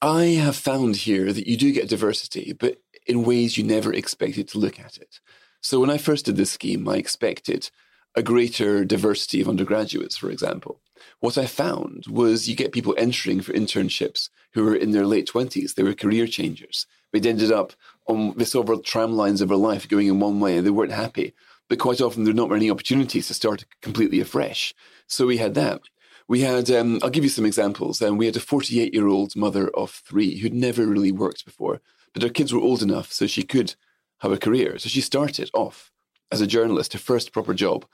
I 0.00 0.24
have 0.24 0.56
found 0.56 0.96
here 0.96 1.32
that 1.32 1.48
you 1.48 1.56
do 1.56 1.72
get 1.72 1.88
diversity, 1.88 2.52
but 2.52 2.78
in 3.06 3.24
ways 3.24 3.56
you 3.56 3.64
never 3.64 3.92
expected 3.92 4.48
to 4.48 4.58
look 4.58 4.78
at 4.78 4.96
it. 4.96 5.20
So 5.60 5.80
when 5.80 5.90
I 5.90 5.98
first 5.98 6.26
did 6.26 6.36
this 6.36 6.50
scheme, 6.50 6.88
I 6.88 6.96
expected 6.96 7.70
a 8.14 8.22
greater 8.22 8.84
diversity 8.84 9.40
of 9.40 9.48
undergraduates, 9.48 10.16
for 10.16 10.30
example. 10.30 10.80
What 11.20 11.38
I 11.38 11.46
found 11.46 12.04
was 12.08 12.48
you 12.48 12.54
get 12.54 12.72
people 12.72 12.94
entering 12.98 13.40
for 13.40 13.52
internships 13.52 14.28
who 14.54 14.64
were 14.64 14.76
in 14.76 14.90
their 14.90 15.06
late 15.06 15.28
20s. 15.32 15.74
They 15.74 15.82
were 15.82 15.94
career 15.94 16.26
changers. 16.26 16.86
They'd 17.12 17.26
ended 17.26 17.52
up 17.52 17.72
on 18.06 18.34
the 18.36 18.58
of 18.58 18.84
tram 18.84 19.16
lines 19.16 19.40
of 19.40 19.48
their 19.48 19.56
life 19.56 19.88
going 19.88 20.08
in 20.08 20.20
one 20.20 20.40
way 20.40 20.56
and 20.56 20.66
they 20.66 20.70
weren't 20.70 20.92
happy 20.92 21.32
but 21.72 21.78
quite 21.78 22.02
often 22.02 22.24
there 22.24 22.32
are 22.32 22.36
not 22.36 22.50
many 22.50 22.70
opportunities 22.70 23.28
to 23.28 23.32
start 23.32 23.64
completely 23.80 24.20
afresh. 24.20 24.74
So 25.06 25.26
we 25.26 25.38
had 25.38 25.54
that. 25.54 25.80
We 26.28 26.42
had, 26.42 26.70
um, 26.70 26.98
I'll 27.02 27.08
give 27.08 27.24
you 27.24 27.30
some 27.30 27.46
examples. 27.46 28.02
Um, 28.02 28.18
we 28.18 28.26
had 28.26 28.36
a 28.36 28.40
48 28.40 28.92
year 28.92 29.08
old 29.08 29.34
mother 29.34 29.68
of 29.68 29.90
three 29.90 30.36
who'd 30.36 30.52
never 30.52 30.86
really 30.86 31.12
worked 31.12 31.46
before, 31.46 31.80
but 32.12 32.22
her 32.22 32.28
kids 32.28 32.52
were 32.52 32.60
old 32.60 32.82
enough 32.82 33.12
so 33.12 33.26
she 33.26 33.42
could 33.42 33.74
have 34.20 34.32
a 34.32 34.38
career. 34.38 34.78
So 34.78 34.88
she 34.88 35.00
started 35.00 35.50
off 35.52 35.90
as 36.30 36.40
a 36.40 36.46
journalist, 36.46 36.92
her 36.92 36.98
first 36.98 37.32
proper 37.32 37.54
job, 37.54 37.84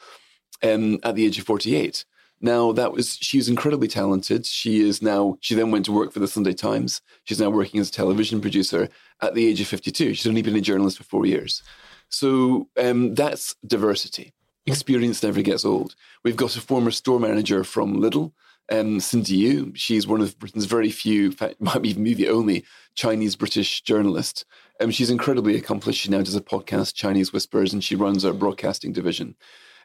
um, 0.63 0.99
at 1.03 1.15
the 1.15 1.27
age 1.27 1.39
of 1.39 1.47
48. 1.47 2.05
Now 2.41 2.73
that 2.73 2.93
was 2.93 3.17
she 3.17 3.37
was 3.37 3.49
incredibly 3.49 3.89
talented. 3.89 4.47
She 4.47 4.81
is 4.81 5.03
now 5.03 5.39
she 5.41 5.55
then 5.55 5.71
went 5.71 5.85
to 5.87 5.93
work 5.93 6.13
for 6.13 6.21
the 6.21 6.29
Sunday 6.29 6.53
Times. 6.53 7.01
She's 7.25 7.41
now 7.41 7.51
working 7.51 7.81
as 7.81 7.89
a 7.89 7.93
television 7.93 8.41
producer 8.41 8.89
at 9.21 9.35
the 9.35 9.47
age 9.47 9.61
of 9.61 9.67
52. 9.67 10.15
She's 10.15 10.27
only 10.27 10.43
been 10.43 10.57
a 10.57 10.61
journalist 10.61 10.99
for 10.99 11.05
four 11.05 11.27
years. 11.27 11.63
So 12.11 12.69
um, 12.79 13.15
that's 13.15 13.57
diversity. 13.67 14.35
Experience 14.67 15.23
never 15.23 15.43
gets 15.43 15.65
old. 15.65 15.97
We've 16.23 16.37
got 16.37 16.57
a 16.57 16.61
former 16.61 16.91
store 16.91 17.19
manager 17.19 17.65
from 17.65 17.97
Lidl, 17.97 18.33
um, 18.71 19.01
Cindy 19.01 19.37
Yu. 19.37 19.73
She's 19.75 20.07
one 20.07 20.21
of 20.21 20.39
Britain's 20.39 20.67
very 20.67 20.91
few, 20.91 21.27
in 21.27 21.33
fact, 21.33 21.61
might 21.61 21.85
even 21.85 22.05
be 22.05 22.15
the 22.15 22.29
only 22.29 22.65
Chinese 22.95 23.37
British 23.37 23.83
journalist. 23.83 24.45
Um, 24.81 24.91
she's 24.91 25.11
incredibly 25.11 25.57
accomplished. 25.57 26.01
She 26.01 26.11
now 26.11 26.23
does 26.23 26.37
a 26.37 26.41
podcast, 26.41 26.95
Chinese 26.95 27.33
Whispers, 27.33 27.73
and 27.73 27.83
she 27.83 27.97
runs 27.97 28.25
our 28.25 28.33
broadcasting 28.33 28.93
division. 28.93 29.37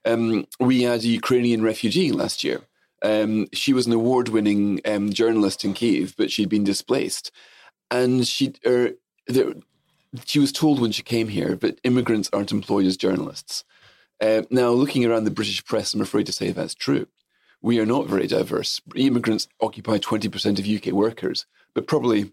Um, 0.06 0.46
we 0.60 0.84
had 0.84 1.02
a 1.02 1.08
Ukrainian 1.08 1.64
refugee 1.64 2.12
last 2.12 2.44
year. 2.44 2.62
Um, 3.02 3.48
she 3.54 3.74
was 3.74 3.86
an 3.86 3.94
award-winning 3.94 4.82
um, 4.86 5.12
journalist 5.12 5.66
in 5.66 5.74
Kiev, 5.74 6.16
but 6.18 6.32
she'd 6.32 6.50
been 6.50 6.64
displaced, 6.64 7.32
and 7.92 8.26
she 8.26 8.54
er, 8.66 8.92
there, 9.28 9.54
she 10.26 10.40
was 10.40 10.52
told 10.52 10.80
when 10.80 10.92
she 10.92 11.04
came 11.04 11.28
here 11.28 11.56
that 11.56 11.80
immigrants 11.84 12.30
aren't 12.32 12.52
employed 12.52 12.86
as 12.86 12.96
journalists. 12.96 13.66
Uh, 14.22 14.44
now, 14.50 14.70
looking 14.70 15.06
around 15.06 15.26
the 15.26 15.32
British 15.32 15.66
press, 15.66 15.94
I'm 15.94 16.02
afraid 16.02 16.26
to 16.28 16.32
say 16.32 16.52
that's 16.52 16.76
true. 16.76 17.08
We 17.64 17.80
are 17.80 17.86
not 17.86 18.08
very 18.08 18.28
diverse. 18.28 18.82
Immigrants 18.94 19.48
occupy 19.62 19.98
20% 19.98 20.60
of 20.60 20.68
UK 20.68 20.94
workers, 20.94 21.46
but 21.74 21.88
probably 21.88 22.32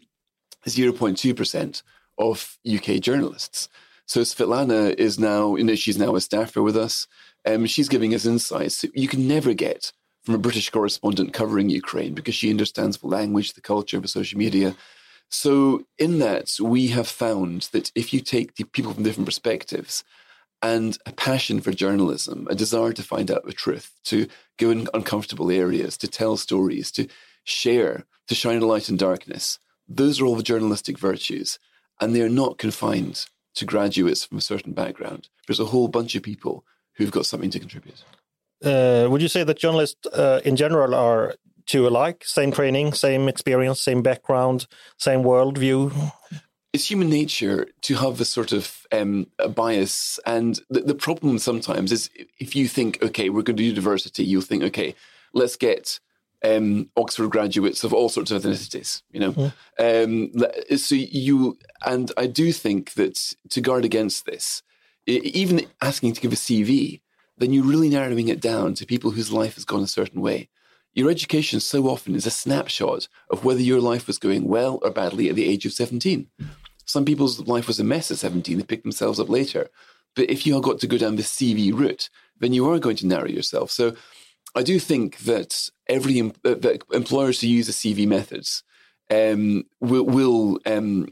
0.2% 0.66 1.82
of 2.18 2.58
UK 2.68 3.00
journalists. 3.00 3.68
So 4.06 4.22
Svetlana 4.22 4.92
is 4.92 5.20
now, 5.20 5.54
you 5.54 5.62
know, 5.62 5.76
she's 5.76 5.96
now 5.96 6.16
a 6.16 6.20
staffer 6.20 6.62
with 6.62 6.76
us. 6.76 7.06
Um, 7.46 7.64
she's 7.66 7.88
giving 7.88 8.12
us 8.12 8.26
insights 8.26 8.84
you 8.92 9.06
can 9.06 9.28
never 9.28 9.54
get 9.54 9.92
from 10.24 10.34
a 10.34 10.38
British 10.38 10.68
correspondent 10.68 11.32
covering 11.32 11.70
Ukraine 11.70 12.12
because 12.12 12.34
she 12.34 12.50
understands 12.50 12.98
the 12.98 13.06
language, 13.06 13.52
the 13.52 13.60
culture, 13.60 14.00
the 14.00 14.08
social 14.08 14.36
media. 14.36 14.74
So, 15.28 15.86
in 15.96 16.18
that, 16.18 16.56
we 16.60 16.88
have 16.88 17.06
found 17.06 17.68
that 17.72 17.92
if 17.94 18.12
you 18.12 18.20
take 18.20 18.56
the 18.56 18.64
people 18.64 18.92
from 18.92 19.04
different 19.04 19.28
perspectives 19.28 20.02
and 20.62 20.98
a 21.06 21.12
passion 21.12 21.60
for 21.60 21.72
journalism, 21.72 22.46
a 22.50 22.54
desire 22.54 22.92
to 22.92 23.02
find 23.02 23.30
out 23.30 23.46
the 23.46 23.52
truth, 23.52 23.92
to 24.04 24.26
go 24.58 24.70
in 24.70 24.88
uncomfortable 24.92 25.50
areas, 25.50 25.96
to 25.98 26.08
tell 26.08 26.36
stories, 26.36 26.90
to 26.92 27.08
share, 27.44 28.04
to 28.28 28.34
shine 28.34 28.62
a 28.62 28.66
light 28.66 28.88
in 28.88 28.96
darkness, 28.96 29.58
those 29.88 30.20
are 30.20 30.26
all 30.26 30.36
the 30.36 30.42
journalistic 30.42 30.98
virtues. 30.98 31.58
And 32.00 32.14
they 32.14 32.22
are 32.22 32.30
not 32.30 32.58
confined 32.58 33.26
to 33.56 33.66
graduates 33.66 34.24
from 34.24 34.38
a 34.38 34.42
certain 34.42 34.72
background. 34.72 35.28
There's 35.46 35.60
a 35.60 35.66
whole 35.66 35.88
bunch 35.88 36.14
of 36.14 36.22
people 36.22 36.64
who've 36.94 37.10
got 37.10 37.26
something 37.26 37.50
to 37.50 37.58
contribute. 37.58 38.04
Uh, 38.64 39.08
would 39.10 39.22
you 39.22 39.28
say 39.28 39.44
that 39.44 39.58
journalists 39.58 40.06
uh, 40.06 40.40
in 40.44 40.56
general 40.56 40.94
are 40.94 41.34
two 41.66 41.86
alike? 41.86 42.22
Same 42.24 42.52
training, 42.52 42.92
same 42.92 43.28
experience, 43.28 43.80
same 43.80 44.02
background, 44.02 44.66
same 44.98 45.22
worldview? 45.22 46.12
It's 46.72 46.90
human 46.90 47.10
nature 47.10 47.66
to 47.82 47.94
have 47.96 48.18
this 48.18 48.28
sort 48.28 48.52
of 48.52 48.86
um, 48.92 49.26
bias. 49.54 50.20
And 50.24 50.60
the, 50.70 50.80
the 50.80 50.94
problem 50.94 51.38
sometimes 51.38 51.90
is 51.90 52.10
if 52.38 52.54
you 52.54 52.68
think, 52.68 53.02
okay, 53.02 53.28
we're 53.28 53.42
going 53.42 53.56
to 53.56 53.62
do 53.62 53.72
diversity, 53.72 54.24
you'll 54.24 54.42
think, 54.42 54.62
okay, 54.62 54.94
let's 55.32 55.56
get 55.56 55.98
um, 56.44 56.88
Oxford 56.96 57.30
graduates 57.30 57.84
of 57.84 57.92
all 57.92 58.08
sorts 58.08 58.30
of 58.30 58.42
ethnicities, 58.42 59.02
you 59.10 59.20
know. 59.20 59.52
Um, 59.78 60.32
so 60.76 60.94
you, 60.94 61.58
and 61.84 62.12
I 62.16 62.26
do 62.26 62.52
think 62.52 62.94
that 62.94 63.34
to 63.50 63.60
guard 63.60 63.84
against 63.84 64.26
this, 64.26 64.62
even 65.06 65.66
asking 65.82 66.12
to 66.14 66.20
give 66.20 66.32
a 66.32 66.36
CV, 66.36 67.00
then 67.38 67.52
you're 67.52 67.64
really 67.64 67.88
narrowing 67.88 68.28
it 68.28 68.40
down 68.40 68.74
to 68.74 68.86
people 68.86 69.10
whose 69.10 69.32
life 69.32 69.54
has 69.54 69.64
gone 69.64 69.82
a 69.82 69.88
certain 69.88 70.20
way. 70.20 70.48
Your 70.92 71.10
education 71.10 71.60
so 71.60 71.88
often 71.88 72.14
is 72.14 72.26
a 72.26 72.30
snapshot 72.30 73.08
of 73.30 73.44
whether 73.44 73.60
your 73.60 73.80
life 73.80 74.06
was 74.06 74.18
going 74.18 74.48
well 74.48 74.78
or 74.82 74.90
badly 74.90 75.28
at 75.28 75.36
the 75.36 75.48
age 75.48 75.64
of 75.64 75.72
17. 75.72 76.26
Some 76.84 77.04
people's 77.04 77.46
life 77.46 77.68
was 77.68 77.78
a 77.78 77.84
mess 77.84 78.10
at 78.10 78.18
17, 78.18 78.56
they 78.58 78.64
picked 78.64 78.82
themselves 78.82 79.20
up 79.20 79.28
later. 79.28 79.70
But 80.16 80.28
if 80.28 80.44
you 80.44 80.60
got 80.60 80.80
to 80.80 80.88
go 80.88 80.98
down 80.98 81.16
the 81.16 81.22
CV 81.22 81.72
route, 81.72 82.10
then 82.40 82.52
you 82.52 82.68
are 82.68 82.80
going 82.80 82.96
to 82.96 83.06
narrow 83.06 83.28
yourself. 83.28 83.70
So 83.70 83.94
I 84.56 84.64
do 84.64 84.80
think 84.80 85.18
that 85.18 85.68
every 85.86 86.20
uh, 86.20 86.32
that 86.42 86.82
employers 86.92 87.40
who 87.40 87.46
use 87.46 87.68
the 87.68 87.72
CV 87.72 88.08
methods 88.08 88.64
um, 89.10 89.64
will, 89.80 90.04
will 90.04 90.58
um, 90.66 91.08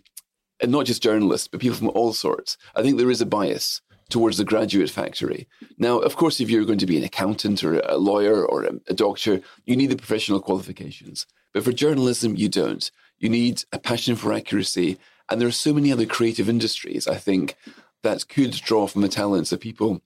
and 0.61 0.73
not 0.73 0.87
just 0.87 1.03
journalists, 1.03 1.47
but 1.47 1.61
people 1.61 1.77
from 1.77 1.91
all 1.91 2.12
sorts. 2.12 2.57
I 2.75 2.83
think 2.83 2.99
there 2.99 3.11
is 3.11 3.21
a 3.21 3.27
bias 3.27 3.81
towards 4.11 4.38
the 4.38 4.44
graduate 4.44 4.90
factory. 4.90 5.47
Now, 5.77 5.99
of 5.99 6.16
course, 6.16 6.40
if 6.40 6.49
you're 6.49 6.64
going 6.64 6.79
to 6.79 6.87
be 6.87 6.97
an 6.97 7.05
accountant 7.05 7.62
or 7.62 7.81
a 7.81 7.97
lawyer 7.97 8.44
or 8.44 8.64
a, 8.64 8.73
a 8.88 8.94
doctor, 8.94 9.40
you 9.66 9.77
need 9.77 9.90
the 9.90 9.97
professional 9.97 10.40
qualifications. 10.40 11.27
But 11.53 11.64
for 11.64 11.73
journalism, 11.73 12.37
you 12.37 12.49
don't. 12.49 12.90
You 13.18 13.29
need 13.29 13.64
a 13.73 13.79
passion 13.79 14.16
for 14.16 14.33
accuracy. 14.33 14.99
And 15.29 15.40
there 15.40 15.49
are 15.49 15.53
so 15.53 15.75
many 15.75 15.92
other 15.92 16.07
creative 16.07 16.49
industries, 16.49 17.07
I 17.07 17.16
think, 17.16 17.57
that 18.03 18.29
could 18.29 18.53
draw 18.53 18.87
from 18.87 19.03
the 19.03 19.09
talents 19.09 19.53
of 19.53 19.61
people 19.61 20.01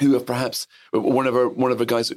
who 0.00 0.14
have 0.14 0.26
perhaps 0.26 0.66
one 0.92 1.26
of 1.26 1.36
our 1.36 1.48
one 1.48 1.70
of 1.70 1.78
our 1.78 1.86
guys 1.86 2.12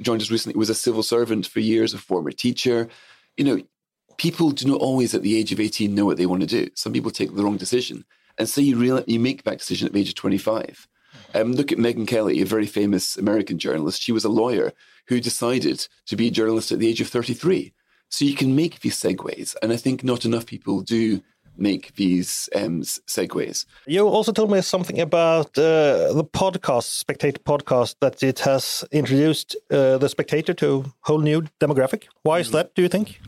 joined 0.00 0.20
us 0.22 0.30
recently 0.30 0.58
was 0.58 0.70
a 0.70 0.74
civil 0.74 1.02
servant 1.02 1.46
for 1.46 1.60
years, 1.60 1.94
a 1.94 1.98
former 1.98 2.30
teacher. 2.30 2.88
You 3.36 3.44
know, 3.44 3.62
people 4.18 4.50
do 4.50 4.66
not 4.66 4.80
always 4.80 5.14
at 5.14 5.22
the 5.22 5.36
age 5.36 5.52
of 5.52 5.60
18 5.60 5.94
know 5.94 6.04
what 6.04 6.16
they 6.16 6.26
want 6.26 6.42
to 6.42 6.46
do. 6.46 6.68
Some 6.74 6.92
people 6.92 7.10
take 7.10 7.34
the 7.34 7.44
wrong 7.44 7.56
decision. 7.56 8.04
And 8.38 8.48
say 8.48 8.62
you 8.62 8.76
real, 8.76 9.02
you 9.06 9.20
make 9.20 9.44
that 9.44 9.58
decision 9.58 9.86
at 9.86 9.92
the 9.92 10.00
age 10.00 10.10
of 10.10 10.14
25. 10.14 10.88
Um, 11.34 11.52
look 11.52 11.72
at 11.72 11.78
Megyn 11.78 12.06
Kelly, 12.06 12.40
a 12.40 12.46
very 12.46 12.66
famous 12.66 13.16
American 13.16 13.58
journalist. 13.58 14.02
She 14.02 14.12
was 14.12 14.24
a 14.24 14.28
lawyer 14.28 14.72
who 15.08 15.20
decided 15.20 15.86
to 16.06 16.16
be 16.16 16.28
a 16.28 16.30
journalist 16.30 16.72
at 16.72 16.78
the 16.78 16.88
age 16.88 17.00
of 17.00 17.08
33. 17.08 17.72
So 18.08 18.24
you 18.24 18.34
can 18.34 18.54
make 18.54 18.80
these 18.80 18.96
segues. 19.00 19.56
And 19.62 19.72
I 19.72 19.76
think 19.76 20.04
not 20.04 20.24
enough 20.24 20.46
people 20.46 20.82
do 20.82 21.22
make 21.56 21.94
these 21.96 22.48
um, 22.54 22.82
segues. 22.82 23.64
You 23.86 24.06
also 24.06 24.32
told 24.32 24.50
me 24.50 24.60
something 24.62 25.00
about 25.00 25.56
uh, 25.58 26.12
the 26.12 26.24
podcast, 26.24 26.98
Spectator 26.98 27.40
podcast, 27.40 27.96
that 28.00 28.22
it 28.22 28.40
has 28.40 28.84
introduced 28.90 29.56
uh, 29.70 29.98
the 29.98 30.08
Spectator 30.08 30.54
to 30.54 30.84
a 30.86 30.92
whole 31.00 31.20
new 31.20 31.42
demographic. 31.60 32.04
Why 32.22 32.40
is 32.40 32.48
mm. 32.48 32.52
that, 32.52 32.74
do 32.74 32.82
you 32.82 32.88
think? 32.88 33.20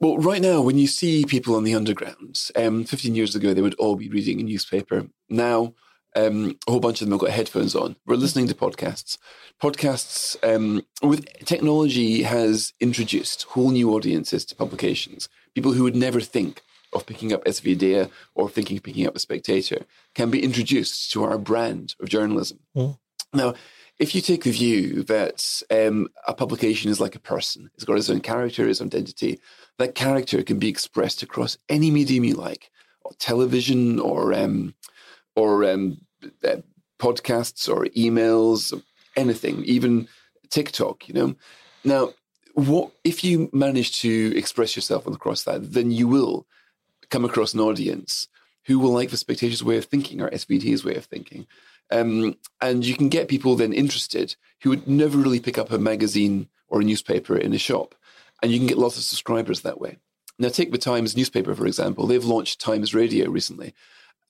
Well, 0.00 0.18
right 0.18 0.40
now, 0.40 0.60
when 0.60 0.78
you 0.78 0.86
see 0.86 1.24
people 1.24 1.56
on 1.56 1.64
the 1.64 1.74
underground, 1.74 2.50
um, 2.54 2.84
15 2.84 3.14
years 3.14 3.34
ago, 3.34 3.52
they 3.52 3.62
would 3.62 3.74
all 3.74 3.96
be 3.96 4.08
reading 4.08 4.40
a 4.40 4.44
newspaper. 4.44 5.08
Now, 5.28 5.74
um, 6.14 6.56
a 6.66 6.70
whole 6.70 6.80
bunch 6.80 7.00
of 7.00 7.06
them 7.06 7.12
have 7.12 7.20
got 7.20 7.30
headphones 7.30 7.74
on. 7.74 7.96
We're 8.06 8.16
listening 8.16 8.48
to 8.48 8.54
podcasts. 8.54 9.18
Podcasts 9.60 10.36
um, 10.42 10.84
with 11.02 11.26
technology 11.44 12.22
has 12.22 12.72
introduced 12.80 13.42
whole 13.44 13.70
new 13.70 13.92
audiences 13.92 14.44
to 14.46 14.54
publications. 14.54 15.28
People 15.54 15.72
who 15.72 15.82
would 15.82 15.96
never 15.96 16.20
think 16.20 16.62
of 16.92 17.04
picking 17.04 17.32
up 17.32 17.44
SvD 17.44 18.08
or 18.34 18.48
thinking 18.48 18.76
of 18.78 18.82
picking 18.82 19.06
up 19.06 19.16
a 19.16 19.18
Spectator 19.18 19.84
can 20.14 20.30
be 20.30 20.42
introduced 20.42 21.10
to 21.12 21.24
our 21.24 21.38
brand 21.38 21.94
of 22.00 22.08
journalism. 22.08 22.60
Mm. 22.76 22.98
Now, 23.34 23.54
if 23.98 24.14
you 24.14 24.20
take 24.20 24.44
the 24.44 24.50
view 24.50 25.02
that 25.04 25.62
um, 25.70 26.08
a 26.26 26.34
publication 26.34 26.90
is 26.90 27.00
like 27.00 27.16
a 27.16 27.20
person, 27.20 27.70
it's 27.74 27.84
got 27.84 27.98
its 27.98 28.10
own 28.10 28.20
character, 28.20 28.68
its 28.68 28.80
own 28.80 28.86
identity, 28.88 29.40
that 29.78 29.94
character 29.94 30.42
can 30.42 30.58
be 30.58 30.68
expressed 30.68 31.22
across 31.22 31.58
any 31.68 31.90
medium 31.90 32.24
you 32.24 32.34
like, 32.34 32.70
or 33.04 33.12
television 33.18 33.98
or 33.98 34.32
um, 34.32 34.74
or 35.34 35.64
um, 35.64 36.00
uh, 36.44 36.56
podcasts 36.98 37.68
or 37.68 37.86
emails, 37.96 38.72
or 38.72 38.82
anything, 39.16 39.64
even 39.64 40.08
TikTok. 40.50 41.08
You 41.08 41.14
know, 41.14 41.36
now 41.84 42.12
what 42.54 42.90
if 43.04 43.22
you 43.22 43.50
manage 43.52 44.00
to 44.00 44.36
express 44.36 44.76
yourself 44.76 45.06
across 45.06 45.44
that, 45.44 45.72
then 45.72 45.90
you 45.90 46.08
will 46.08 46.46
come 47.10 47.24
across 47.24 47.54
an 47.54 47.60
audience 47.60 48.28
who 48.64 48.78
will 48.78 48.92
like 48.92 49.10
the 49.10 49.16
spectator's 49.16 49.64
way 49.64 49.78
of 49.78 49.86
thinking 49.86 50.20
or 50.20 50.30
SVD's 50.30 50.84
way 50.84 50.94
of 50.94 51.04
thinking. 51.04 51.46
Um, 51.90 52.36
and 52.60 52.84
you 52.84 52.94
can 52.94 53.08
get 53.08 53.28
people 53.28 53.54
then 53.54 53.72
interested 53.72 54.36
who 54.62 54.70
would 54.70 54.86
never 54.86 55.16
really 55.16 55.40
pick 55.40 55.58
up 55.58 55.70
a 55.70 55.78
magazine 55.78 56.48
or 56.68 56.80
a 56.80 56.84
newspaper 56.84 57.36
in 57.36 57.54
a 57.54 57.58
shop. 57.58 57.94
And 58.42 58.52
you 58.52 58.58
can 58.58 58.66
get 58.66 58.78
lots 58.78 58.96
of 58.96 59.02
subscribers 59.02 59.62
that 59.62 59.80
way. 59.80 59.98
Now, 60.38 60.48
take 60.48 60.70
the 60.70 60.78
Times 60.78 61.16
newspaper, 61.16 61.54
for 61.54 61.66
example. 61.66 62.06
They've 62.06 62.24
launched 62.24 62.60
Times 62.60 62.94
Radio 62.94 63.28
recently. 63.28 63.74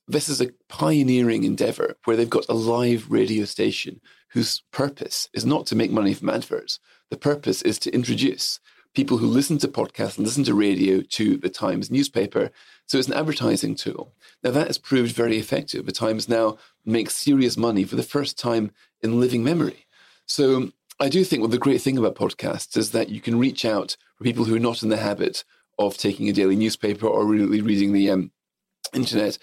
This 0.06 0.30
is 0.30 0.40
a 0.40 0.50
pioneering 0.68 1.44
endeavor 1.44 1.96
where 2.04 2.16
they've 2.16 2.30
got 2.30 2.48
a 2.48 2.54
live 2.54 3.10
radio 3.10 3.44
station 3.44 4.00
whose 4.30 4.62
purpose 4.70 5.28
is 5.34 5.44
not 5.44 5.66
to 5.66 5.76
make 5.76 5.90
money 5.90 6.14
from 6.14 6.30
adverts. 6.30 6.80
The 7.10 7.18
purpose 7.18 7.60
is 7.60 7.78
to 7.80 7.94
introduce 7.94 8.60
people 8.94 9.18
who 9.18 9.26
listen 9.26 9.58
to 9.58 9.68
podcasts 9.68 10.16
and 10.16 10.26
listen 10.26 10.44
to 10.44 10.54
radio 10.54 11.00
to 11.02 11.36
the 11.36 11.50
Times 11.50 11.90
newspaper. 11.90 12.50
So 12.86 12.98
it's 12.98 13.08
an 13.08 13.14
advertising 13.14 13.74
tool. 13.74 14.14
Now, 14.42 14.50
that 14.50 14.66
has 14.66 14.78
proved 14.78 15.14
very 15.14 15.38
effective. 15.38 15.86
The 15.86 15.92
Times 15.92 16.28
now 16.28 16.58
makes 16.84 17.14
serious 17.14 17.56
money 17.56 17.84
for 17.84 17.96
the 17.96 18.02
first 18.02 18.38
time 18.38 18.70
in 19.02 19.20
living 19.20 19.44
memory. 19.44 19.86
So 20.26 20.72
I 21.00 21.08
do 21.08 21.22
think 21.24 21.40
well, 21.40 21.48
the 21.48 21.58
great 21.58 21.80
thing 21.80 21.96
about 21.96 22.16
podcasts 22.16 22.76
is 22.76 22.90
that 22.92 23.08
you 23.08 23.20
can 23.20 23.38
reach 23.38 23.64
out 23.64 23.96
for 24.16 24.24
people 24.24 24.44
who 24.44 24.56
are 24.56 24.60
not 24.60 24.82
in 24.82 24.88
the 24.88 24.96
habit 24.96 25.44
of 25.78 25.96
taking 25.96 26.28
a 26.28 26.32
daily 26.32 26.56
newspaper 26.56 27.06
or 27.06 27.24
really 27.24 27.60
reading 27.60 27.92
the 27.92 28.10
um, 28.10 28.32
internet 28.92 29.38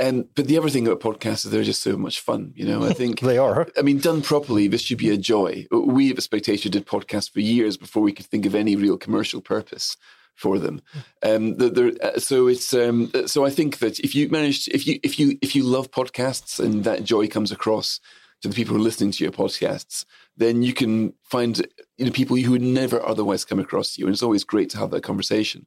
and 0.00 0.34
but 0.34 0.46
the 0.46 0.58
other 0.58 0.70
thing 0.70 0.86
about 0.86 1.00
podcasts 1.00 1.44
is 1.44 1.50
they're 1.50 1.62
just 1.62 1.82
so 1.82 1.96
much 1.96 2.20
fun. 2.20 2.52
You 2.56 2.66
know, 2.66 2.84
I 2.84 2.92
think 2.94 3.20
they 3.20 3.38
are. 3.38 3.68
I 3.78 3.82
mean, 3.82 3.98
done 3.98 4.22
properly, 4.22 4.66
this 4.66 4.82
should 4.82 4.98
be 4.98 5.10
a 5.10 5.16
joy. 5.16 5.66
We 5.70 6.10
at 6.10 6.16
the 6.16 6.22
Spectator 6.22 6.68
did 6.68 6.86
podcasts 6.86 7.30
for 7.30 7.40
years 7.40 7.76
before 7.76 8.02
we 8.02 8.12
could 8.12 8.26
think 8.26 8.46
of 8.46 8.54
any 8.54 8.74
real 8.76 8.96
commercial 8.96 9.40
purpose 9.40 9.96
for 10.34 10.58
them. 10.58 10.80
Um, 11.22 11.56
uh, 11.60 12.18
so 12.18 12.46
it's 12.46 12.72
um, 12.72 13.12
so 13.26 13.44
I 13.44 13.50
think 13.50 13.78
that 13.78 14.00
if 14.00 14.14
you 14.14 14.28
manage, 14.30 14.68
if 14.68 14.86
you 14.86 14.98
if 15.02 15.18
you 15.18 15.38
if 15.42 15.54
you 15.54 15.62
love 15.62 15.90
podcasts 15.90 16.58
and 16.58 16.84
that 16.84 17.04
joy 17.04 17.28
comes 17.28 17.52
across 17.52 18.00
to 18.40 18.48
the 18.48 18.54
people 18.54 18.74
who 18.74 18.80
are 18.80 18.84
listening 18.84 19.12
to 19.12 19.22
your 19.22 19.32
podcasts, 19.32 20.06
then 20.34 20.62
you 20.62 20.72
can 20.72 21.12
find 21.24 21.58
you 21.98 22.06
know 22.06 22.10
people 22.10 22.36
who 22.36 22.52
would 22.52 22.62
never 22.62 23.04
otherwise 23.06 23.44
come 23.44 23.58
across 23.58 23.98
you, 23.98 24.06
and 24.06 24.14
it's 24.14 24.22
always 24.22 24.44
great 24.44 24.70
to 24.70 24.78
have 24.78 24.90
that 24.92 25.02
conversation. 25.02 25.66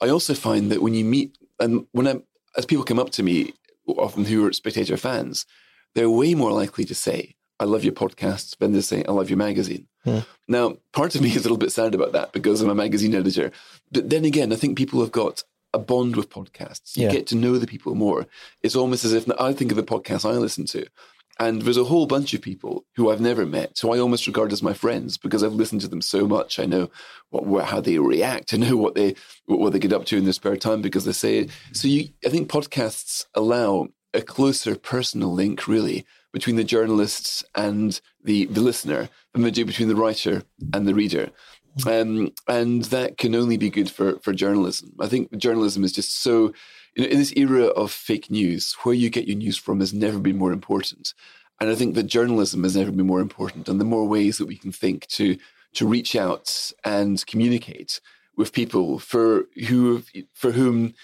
I 0.00 0.08
also 0.08 0.32
find 0.32 0.72
that 0.72 0.82
when 0.82 0.94
you 0.94 1.04
meet 1.04 1.36
and 1.60 1.86
when 1.92 2.08
I 2.08 2.22
as 2.56 2.66
people 2.66 2.84
come 2.84 2.98
up 2.98 3.10
to 3.10 3.22
me 3.22 3.52
often 3.86 4.24
who 4.24 4.46
are 4.46 4.52
spectator 4.52 4.96
fans, 4.96 5.46
they're 5.94 6.10
way 6.10 6.34
more 6.34 6.52
likely 6.52 6.84
to 6.84 6.94
say, 6.94 7.36
I 7.60 7.64
love 7.64 7.84
your 7.84 7.92
podcasts 7.92 8.56
than 8.58 8.72
to 8.72 8.82
say, 8.82 9.04
I 9.04 9.12
love 9.12 9.30
your 9.30 9.36
magazine. 9.36 9.86
Yeah. 10.04 10.20
Hmm. 10.20 10.20
Now, 10.48 10.76
part 10.92 11.14
of 11.14 11.22
me 11.22 11.28
is 11.30 11.36
a 11.36 11.42
little 11.42 11.56
bit 11.56 11.72
sad 11.72 11.94
about 11.94 12.12
that 12.12 12.32
because 12.32 12.60
I'm 12.60 12.68
a 12.68 12.74
magazine 12.74 13.14
editor. 13.14 13.52
But 13.90 14.10
then 14.10 14.24
again, 14.24 14.52
I 14.52 14.56
think 14.56 14.76
people 14.76 15.00
have 15.00 15.12
got 15.12 15.44
a 15.72 15.78
bond 15.78 16.16
with 16.16 16.30
podcasts. 16.30 16.96
You 16.96 17.04
yeah. 17.04 17.12
get 17.12 17.26
to 17.28 17.36
know 17.36 17.58
the 17.58 17.66
people 17.66 17.94
more. 17.94 18.26
It's 18.62 18.76
almost 18.76 19.04
as 19.04 19.12
if 19.12 19.30
I 19.40 19.52
think 19.52 19.70
of 19.70 19.76
the 19.76 19.82
podcast 19.82 20.28
I 20.28 20.32
listen 20.32 20.66
to. 20.66 20.86
And 21.40 21.62
there's 21.62 21.76
a 21.76 21.84
whole 21.84 22.06
bunch 22.06 22.32
of 22.32 22.42
people 22.42 22.84
who 22.94 23.10
I've 23.10 23.20
never 23.20 23.44
met, 23.44 23.78
who 23.80 23.92
I 23.92 23.98
almost 23.98 24.26
regard 24.26 24.52
as 24.52 24.62
my 24.62 24.72
friends 24.72 25.18
because 25.18 25.42
I've 25.42 25.52
listened 25.52 25.80
to 25.80 25.88
them 25.88 26.00
so 26.00 26.28
much. 26.28 26.60
I 26.60 26.64
know 26.66 26.90
what, 27.30 27.66
how 27.66 27.80
they 27.80 27.98
react. 27.98 28.54
I 28.54 28.56
know 28.58 28.76
what 28.76 28.94
they 28.94 29.16
what, 29.46 29.58
what 29.58 29.72
they 29.72 29.78
get 29.78 29.92
up 29.92 30.04
to 30.06 30.16
in 30.16 30.24
their 30.24 30.32
spare 30.32 30.56
time 30.56 30.80
because 30.80 31.04
they 31.04 31.12
say 31.12 31.38
it. 31.38 31.50
So 31.72 31.88
you, 31.88 32.08
I 32.24 32.28
think 32.28 32.48
podcasts 32.48 33.26
allow 33.34 33.88
a 34.12 34.22
closer 34.22 34.76
personal 34.76 35.32
link, 35.32 35.66
really, 35.66 36.06
between 36.32 36.56
the 36.56 36.64
journalists 36.64 37.44
and 37.54 38.00
the 38.22 38.46
the 38.46 38.60
listener 38.60 39.08
than 39.32 39.42
they 39.42 39.50
do 39.50 39.64
between 39.64 39.88
the 39.88 39.96
writer 39.96 40.44
and 40.72 40.86
the 40.86 40.94
reader. 40.94 41.30
Um, 41.86 42.32
and 42.46 42.84
that 42.84 43.18
can 43.18 43.34
only 43.34 43.56
be 43.56 43.70
good 43.70 43.90
for, 43.90 44.18
for 44.20 44.32
journalism. 44.32 44.92
I 45.00 45.08
think 45.08 45.36
journalism 45.36 45.82
is 45.82 45.92
just 45.92 46.22
so, 46.22 46.52
you 46.94 47.04
know, 47.04 47.10
in 47.10 47.18
this 47.18 47.32
era 47.36 47.64
of 47.66 47.90
fake 47.90 48.30
news, 48.30 48.74
where 48.82 48.94
you 48.94 49.10
get 49.10 49.26
your 49.26 49.36
news 49.36 49.56
from 49.56 49.80
has 49.80 49.92
never 49.92 50.18
been 50.18 50.38
more 50.38 50.52
important. 50.52 51.14
And 51.60 51.70
I 51.70 51.74
think 51.74 51.94
that 51.94 52.04
journalism 52.04 52.62
has 52.62 52.76
never 52.76 52.90
been 52.90 53.06
more 53.06 53.20
important. 53.20 53.68
And 53.68 53.80
the 53.80 53.84
more 53.84 54.06
ways 54.06 54.38
that 54.38 54.46
we 54.46 54.56
can 54.56 54.72
think 54.72 55.06
to 55.08 55.36
to 55.74 55.88
reach 55.88 56.14
out 56.14 56.72
and 56.84 57.24
communicate 57.26 58.00
with 58.36 58.52
people 58.52 58.98
for 58.98 59.46
who 59.68 60.02
for 60.32 60.52
whom 60.52 60.94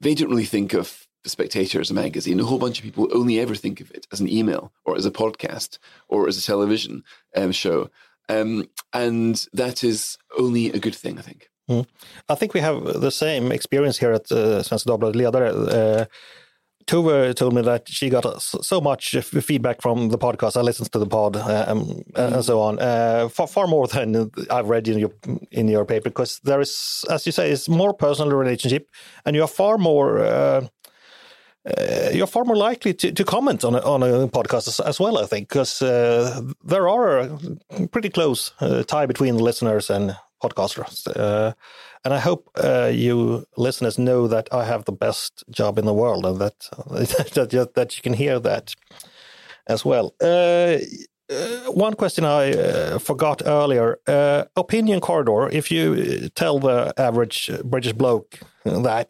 they 0.00 0.14
don't 0.14 0.30
really 0.30 0.44
think 0.44 0.72
of 0.74 1.06
the 1.22 1.30
Spectator 1.30 1.80
as 1.80 1.90
a 1.90 1.94
magazine. 1.94 2.38
A 2.38 2.44
whole 2.44 2.58
bunch 2.58 2.78
of 2.78 2.84
people 2.84 3.08
only 3.12 3.40
ever 3.40 3.54
think 3.54 3.80
of 3.80 3.90
it 3.90 4.06
as 4.12 4.20
an 4.20 4.28
email 4.28 4.72
or 4.84 4.96
as 4.96 5.06
a 5.06 5.10
podcast 5.10 5.78
or 6.08 6.28
as 6.28 6.38
a 6.38 6.42
television 6.42 7.02
um, 7.34 7.50
show. 7.50 7.90
Um, 8.28 8.68
and 8.92 9.44
that 9.52 9.82
is 9.82 10.18
only 10.38 10.70
a 10.70 10.78
good 10.78 10.94
thing, 10.94 11.18
I 11.18 11.22
think. 11.22 11.50
Mm. 11.68 11.86
I 12.28 12.34
think 12.34 12.54
we 12.54 12.60
have 12.60 13.00
the 13.00 13.10
same 13.10 13.52
experience 13.52 13.98
here 13.98 14.12
at 14.12 14.30
uh, 14.30 14.62
Svenska 14.62 14.86
Dagbladet 14.86 15.14
Ledare. 15.14 15.50
Uh, 15.50 16.04
Tove 16.86 17.34
told 17.34 17.52
me 17.52 17.62
that 17.62 17.88
she 17.88 18.08
got 18.08 18.40
so 18.40 18.80
much 18.80 19.16
feedback 19.16 19.82
from 19.82 20.08
the 20.10 20.18
podcast. 20.18 20.56
I 20.56 20.60
listened 20.60 20.92
to 20.92 21.00
the 21.00 21.06
pod 21.06 21.36
um, 21.36 22.02
and 22.14 22.44
so 22.44 22.60
on, 22.60 22.78
uh, 22.78 23.28
far, 23.28 23.48
far 23.48 23.66
more 23.66 23.88
than 23.88 24.30
I've 24.50 24.68
read 24.68 24.86
in 24.86 24.98
your 24.98 25.10
in 25.50 25.66
your 25.66 25.84
paper. 25.84 26.10
Because 26.10 26.38
there 26.44 26.60
is, 26.60 27.04
as 27.10 27.26
you 27.26 27.32
say, 27.32 27.50
it's 27.50 27.68
more 27.68 27.92
personal 27.92 28.36
relationship, 28.36 28.88
and 29.24 29.34
you 29.34 29.42
are 29.42 29.48
far 29.48 29.78
more. 29.78 30.20
Uh, 30.20 30.68
uh, 31.66 32.10
you're 32.12 32.28
far 32.28 32.44
more 32.44 32.56
likely 32.56 32.94
to, 32.94 33.10
to 33.10 33.24
comment 33.24 33.64
on 33.64 33.74
a, 33.74 33.80
on 33.80 34.00
a 34.04 34.28
podcast 34.28 34.68
as, 34.68 34.78
as 34.78 35.00
well, 35.00 35.18
I 35.18 35.26
think, 35.26 35.48
because 35.48 35.82
uh, 35.82 36.40
there 36.64 36.88
are 36.88 37.18
a 37.18 37.88
pretty 37.90 38.10
close 38.10 38.52
tie 38.86 39.06
between 39.06 39.38
the 39.38 39.42
listeners 39.42 39.90
and 39.90 40.14
podcasters. 40.42 41.06
Uh, 41.08 41.52
and 42.04 42.14
I 42.14 42.18
hope 42.18 42.50
uh, 42.62 42.90
you 42.92 43.46
listeners 43.56 43.98
know 43.98 44.28
that 44.28 44.48
I 44.52 44.64
have 44.64 44.84
the 44.84 44.92
best 44.92 45.44
job 45.50 45.78
in 45.78 45.84
the 45.84 45.94
world 45.94 46.26
and 46.26 46.38
that 46.40 47.50
that, 47.50 47.74
that 47.74 47.96
you 47.96 48.02
can 48.02 48.12
hear 48.12 48.38
that 48.40 48.74
as 49.66 49.84
well. 49.84 50.14
Uh, 50.22 50.78
uh 51.28 51.72
one 51.72 51.94
question 51.94 52.24
I 52.24 52.52
uh, 52.52 52.98
forgot 52.98 53.42
earlier: 53.44 53.98
uh, 54.06 54.44
opinion 54.54 55.00
corridor. 55.00 55.48
If 55.48 55.70
you 55.70 56.28
tell 56.28 56.60
the 56.60 56.92
average 56.96 57.50
British 57.64 57.92
bloke 57.92 58.38
that, 58.64 59.08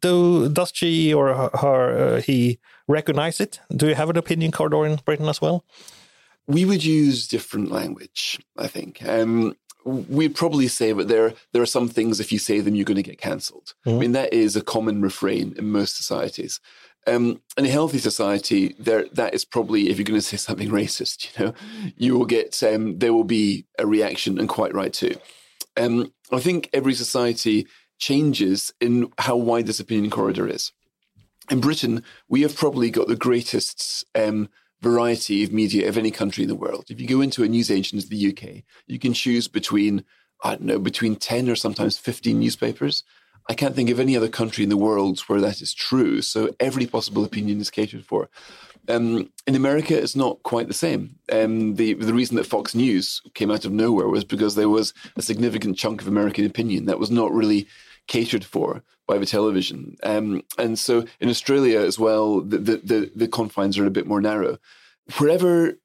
do 0.00 0.48
does 0.48 0.72
she 0.74 1.14
or 1.14 1.50
her 1.54 2.20
he 2.20 2.58
recognize 2.88 3.40
it? 3.40 3.60
Do 3.70 3.86
you 3.86 3.94
have 3.94 4.10
an 4.10 4.18
opinion 4.18 4.50
corridor 4.50 4.84
in 4.84 4.96
Britain 5.04 5.28
as 5.28 5.40
well? 5.40 5.64
We 6.46 6.64
would 6.64 6.84
use 6.84 7.28
different 7.28 7.70
language, 7.70 8.40
I 8.56 8.66
think. 8.66 9.02
Um, 9.06 9.54
we'd 9.84 10.34
probably 10.34 10.68
say 10.68 10.92
that 10.92 11.08
there 11.08 11.34
there 11.52 11.62
are 11.62 11.66
some 11.66 11.88
things 11.88 12.20
if 12.20 12.32
you 12.32 12.38
say 12.38 12.60
them 12.60 12.74
you're 12.74 12.84
going 12.84 12.96
to 12.96 13.02
get 13.02 13.20
cancelled. 13.20 13.74
Mm-hmm. 13.86 13.96
I 13.96 14.00
mean 14.00 14.12
that 14.12 14.32
is 14.32 14.56
a 14.56 14.62
common 14.62 15.02
refrain 15.02 15.54
in 15.56 15.70
most 15.70 15.96
societies. 15.96 16.60
Um, 17.06 17.40
in 17.56 17.64
a 17.64 17.70
healthy 17.70 17.98
society, 17.98 18.74
there 18.78 19.06
that 19.12 19.34
is 19.34 19.44
probably 19.44 19.88
if 19.88 19.98
you're 19.98 20.04
going 20.04 20.20
to 20.20 20.26
say 20.26 20.36
something 20.36 20.68
racist, 20.80 21.38
you 21.38 21.44
know, 21.44 21.54
you 21.96 22.16
will 22.16 22.26
get 22.26 22.62
um, 22.62 22.98
there 22.98 23.12
will 23.12 23.24
be 23.24 23.66
a 23.78 23.86
reaction, 23.86 24.38
and 24.38 24.48
quite 24.48 24.74
right 24.74 24.92
too. 24.92 25.16
Um, 25.76 26.12
I 26.30 26.40
think 26.40 26.68
every 26.72 26.94
society 26.94 27.66
changes 27.98 28.72
in 28.80 29.10
how 29.18 29.36
wide 29.36 29.66
this 29.66 29.80
opinion 29.80 30.10
corridor 30.10 30.48
is. 30.48 30.72
In 31.50 31.60
Britain, 31.60 32.04
we 32.28 32.42
have 32.42 32.54
probably 32.54 32.90
got 32.90 33.08
the 33.08 33.16
greatest 33.16 34.04
um, 34.14 34.48
variety 34.80 35.44
of 35.44 35.52
media 35.52 35.88
of 35.88 35.98
any 35.98 36.10
country 36.10 36.44
in 36.44 36.48
the 36.48 36.54
world. 36.54 36.86
If 36.88 37.00
you 37.00 37.06
go 37.06 37.20
into 37.20 37.42
a 37.44 37.48
newsagent 37.48 38.02
in 38.02 38.08
the 38.08 38.28
UK, 38.28 38.64
you 38.86 38.98
can 38.98 39.12
choose 39.12 39.48
between, 39.48 40.04
I 40.42 40.50
don't 40.50 40.62
know, 40.62 40.78
between 40.78 41.16
10 41.16 41.48
or 41.48 41.56
sometimes 41.56 41.98
15 41.98 42.38
newspapers. 42.38 43.04
I 43.48 43.54
can't 43.54 43.74
think 43.74 43.90
of 43.90 44.00
any 44.00 44.16
other 44.16 44.28
country 44.28 44.64
in 44.64 44.70
the 44.70 44.76
world 44.76 45.20
where 45.20 45.40
that 45.40 45.60
is 45.60 45.74
true. 45.74 46.22
So 46.22 46.54
every 46.60 46.86
possible 46.86 47.24
opinion 47.24 47.60
is 47.60 47.70
catered 47.70 48.04
for. 48.04 48.28
Um, 48.88 49.30
in 49.46 49.54
America, 49.54 49.96
it's 49.96 50.16
not 50.16 50.42
quite 50.42 50.68
the 50.68 50.74
same. 50.74 51.16
Um, 51.30 51.74
the 51.76 51.94
the 51.94 52.14
reason 52.14 52.36
that 52.36 52.46
Fox 52.46 52.74
News 52.74 53.20
came 53.34 53.50
out 53.50 53.64
of 53.64 53.72
nowhere 53.72 54.08
was 54.08 54.24
because 54.24 54.54
there 54.54 54.68
was 54.68 54.94
a 55.16 55.22
significant 55.22 55.76
chunk 55.76 56.00
of 56.00 56.08
American 56.08 56.44
opinion 56.46 56.86
that 56.86 56.98
was 56.98 57.10
not 57.10 57.32
really 57.32 57.68
catered 58.06 58.44
for 58.44 58.82
by 59.10 59.18
the 59.18 59.26
television. 59.26 59.96
Um, 60.04 60.44
and 60.56 60.78
so 60.78 61.04
in 61.18 61.28
Australia 61.28 61.80
as 61.80 61.98
well, 61.98 62.40
the, 62.40 62.58
the, 62.58 62.76
the, 62.76 63.12
the, 63.16 63.26
confines 63.26 63.76
are 63.76 63.84
a 63.84 63.90
bit 63.90 64.06
more 64.06 64.20
narrow. 64.20 64.58
Wherever 65.18 65.80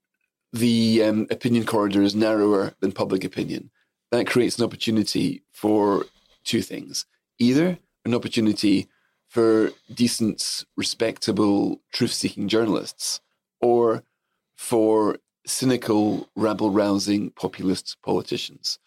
the 0.54 1.02
um, 1.02 1.26
opinion 1.32 1.66
corridor 1.66 2.04
is 2.04 2.14
narrower 2.14 2.76
than 2.82 2.92
public 2.92 3.24
opinion, 3.24 3.72
that 4.12 4.28
creates 4.28 4.60
an 4.60 4.64
opportunity 4.64 5.42
for 5.52 6.06
two 6.44 6.62
things. 6.62 7.08
Either 7.40 7.80
an 8.06 8.14
opportunity 8.14 8.88
for 9.28 9.72
decent, 9.92 10.64
respectable, 10.78 11.82
truth 11.92 12.14
seeking 12.14 12.48
journalists, 12.48 13.22
or 13.60 14.04
for 14.56 15.18
cynical, 15.48 16.30
rabble 16.36 16.70
rousing 16.70 17.32
populist 17.32 17.98
politicians. 18.04 18.78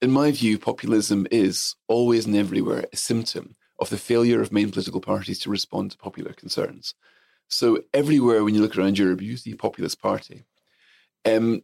In 0.00 0.12
my 0.12 0.30
view, 0.30 0.60
populism 0.60 1.26
is 1.32 1.74
always 1.88 2.26
and 2.26 2.36
everywhere 2.36 2.84
a 2.92 2.96
symptom 2.96 3.56
of 3.80 3.90
the 3.90 3.98
failure 3.98 4.40
of 4.40 4.52
main 4.52 4.70
political 4.70 5.00
parties 5.00 5.38
to 5.40 5.50
respond 5.50 5.90
to 5.90 5.98
popular 5.98 6.32
concerns. 6.32 6.94
So 7.48 7.82
everywhere 7.92 8.44
when 8.44 8.54
you 8.54 8.60
look 8.60 8.76
around 8.76 8.98
Europe, 8.98 9.22
you 9.22 9.36
see 9.36 9.54
populist 9.54 10.00
party. 10.00 10.44
Um, 11.24 11.62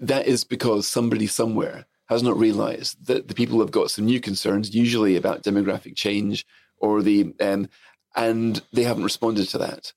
that 0.00 0.26
is 0.26 0.44
because 0.44 0.86
somebody 0.86 1.26
somewhere 1.26 1.86
has 2.08 2.22
not 2.22 2.38
realized 2.38 3.06
that 3.06 3.28
the 3.28 3.34
people 3.34 3.60
have 3.60 3.70
got 3.70 3.90
some 3.90 4.06
new 4.06 4.20
concerns, 4.20 4.74
usually 4.74 5.16
about 5.16 5.42
demographic 5.42 5.94
change 5.94 6.46
or 6.78 7.02
the, 7.02 7.34
um, 7.40 7.68
and 8.16 8.62
they 8.72 8.82
haven't 8.82 9.04
responded 9.04 9.48
to 9.48 9.58
that. 9.58 9.92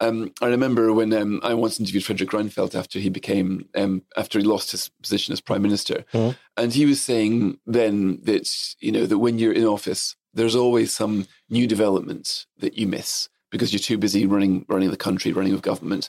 Um, 0.00 0.32
I 0.42 0.46
remember 0.46 0.92
when 0.92 1.12
um, 1.12 1.40
I 1.44 1.54
once 1.54 1.78
interviewed 1.78 2.04
Fredrik 2.04 2.30
Reinfeldt 2.30 2.74
after 2.74 2.98
he 2.98 3.08
became 3.08 3.68
um, 3.76 4.02
after 4.16 4.40
he 4.40 4.44
lost 4.44 4.72
his 4.72 4.88
position 5.00 5.32
as 5.32 5.40
prime 5.40 5.62
minister, 5.62 6.04
mm-hmm. 6.12 6.36
and 6.56 6.72
he 6.72 6.86
was 6.86 7.00
saying 7.00 7.58
then 7.66 8.18
that 8.24 8.74
you 8.80 8.90
know 8.90 9.06
that 9.06 9.18
when 9.18 9.38
you're 9.38 9.52
in 9.52 9.64
office, 9.64 10.16
there's 10.34 10.56
always 10.56 10.94
some 10.94 11.26
new 11.50 11.66
development 11.66 12.46
that 12.58 12.78
you 12.78 12.86
miss 12.86 13.28
because 13.50 13.72
you're 13.72 13.80
too 13.80 13.98
busy 13.98 14.26
running 14.26 14.64
running 14.68 14.90
the 14.90 14.96
country, 14.96 15.32
running 15.32 15.52
with 15.52 15.62
government, 15.62 16.08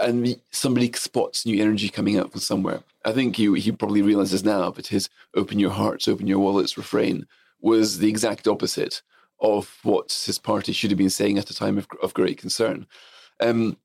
and 0.00 0.40
somebody 0.50 0.90
spots 0.92 1.46
new 1.46 1.60
energy 1.60 1.88
coming 1.88 2.18
out 2.18 2.30
from 2.30 2.40
somewhere. 2.40 2.80
I 3.04 3.12
think 3.12 3.36
he 3.36 3.58
he 3.60 3.72
probably 3.72 4.02
realizes 4.02 4.44
now, 4.44 4.70
but 4.70 4.88
his 4.88 5.08
"open 5.34 5.58
your 5.58 5.70
hearts, 5.70 6.08
open 6.08 6.26
your 6.26 6.38
wallets" 6.38 6.76
refrain 6.76 7.26
was 7.60 7.98
the 7.98 8.08
exact 8.08 8.46
opposite 8.46 9.02
of 9.40 9.78
what 9.82 10.22
his 10.26 10.38
party 10.38 10.72
should 10.72 10.90
have 10.90 10.98
been 10.98 11.10
saying 11.10 11.38
at 11.38 11.50
a 11.50 11.54
time 11.54 11.78
of, 11.78 11.86
of 12.02 12.14
great 12.14 12.38
concern. 12.38 12.86
Um, 13.40 13.76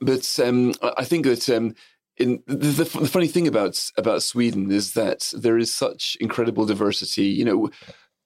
but 0.00 0.38
um, 0.42 0.72
I 0.82 1.04
think 1.04 1.26
that 1.26 1.48
um, 1.48 1.74
in 2.16 2.42
the, 2.46 2.54
the, 2.56 2.84
the, 2.84 3.08
funny 3.08 3.28
thing 3.28 3.46
about 3.46 3.90
about 3.96 4.22
Sweden 4.22 4.70
is 4.70 4.94
that 4.94 5.32
there 5.36 5.58
is 5.58 5.72
such 5.72 6.16
incredible 6.20 6.66
diversity. 6.66 7.24
You 7.24 7.44
know, 7.44 7.70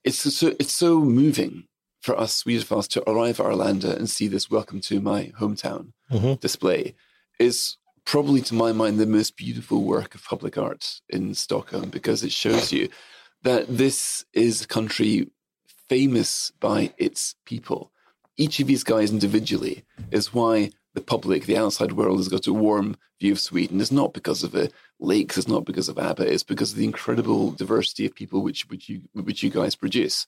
it's 0.05 0.19
so 0.19 0.55
it's 0.59 0.73
so 0.73 1.01
moving 1.01 1.65
for 2.01 2.19
us 2.19 2.43
Swedophiles 2.43 2.89
to 2.89 3.11
arrive 3.11 3.41
at 3.41 3.47
Arlanda 3.47 3.97
and 3.97 4.09
see 4.09 4.29
this 4.29 4.51
"Welcome 4.51 4.81
to 4.83 5.01
my 5.01 5.33
hometown" 5.39 5.93
mm-hmm. 6.11 6.35
display. 6.35 6.95
Is 7.39 7.77
probably, 8.05 8.43
to 8.43 8.55
my 8.55 8.73
mind, 8.73 8.99
the 8.99 9.07
most 9.07 9.37
beautiful 9.37 9.85
work 9.85 10.15
of 10.15 10.25
public 10.25 10.59
art 10.59 11.01
in 11.09 11.35
Stockholm 11.35 11.91
because 11.91 12.23
it 12.23 12.33
shows 12.33 12.73
you 12.73 12.89
that 13.43 13.67
this 13.69 14.25
is 14.33 14.63
a 14.63 14.67
country 14.67 15.31
famous 15.89 16.53
by 16.61 16.93
its 16.99 17.35
people 17.47 17.93
each 18.41 18.59
of 18.59 18.67
these 18.67 18.85
guys 18.85 19.11
individually 19.11 19.85
is 20.11 20.33
why 20.33 20.71
the 20.95 21.01
public, 21.01 21.47
the 21.47 21.57
outside 21.57 21.93
world, 21.93 22.19
has 22.19 22.29
got 22.29 22.47
a 22.47 22.53
warm 22.53 22.97
view 23.21 23.33
of 23.33 23.41
Sweden. 23.41 23.81
It's 23.81 23.93
not 23.93 24.13
because 24.13 24.43
of 24.43 24.53
the 24.53 24.71
lakes, 24.99 25.39
it's 25.39 25.49
not 25.49 25.65
because 25.65 25.89
of 25.89 25.99
ABBA, 25.99 26.33
it's 26.33 26.43
because 26.43 26.73
of 26.73 26.79
the 26.79 26.85
incredible 26.85 27.53
diversity 27.53 28.07
of 28.07 28.15
people 28.15 28.43
which 28.43 28.69
which 28.69 28.89
you 28.89 29.03
which 29.13 29.43
you 29.43 29.51
guys 29.51 29.75
produce. 29.75 30.27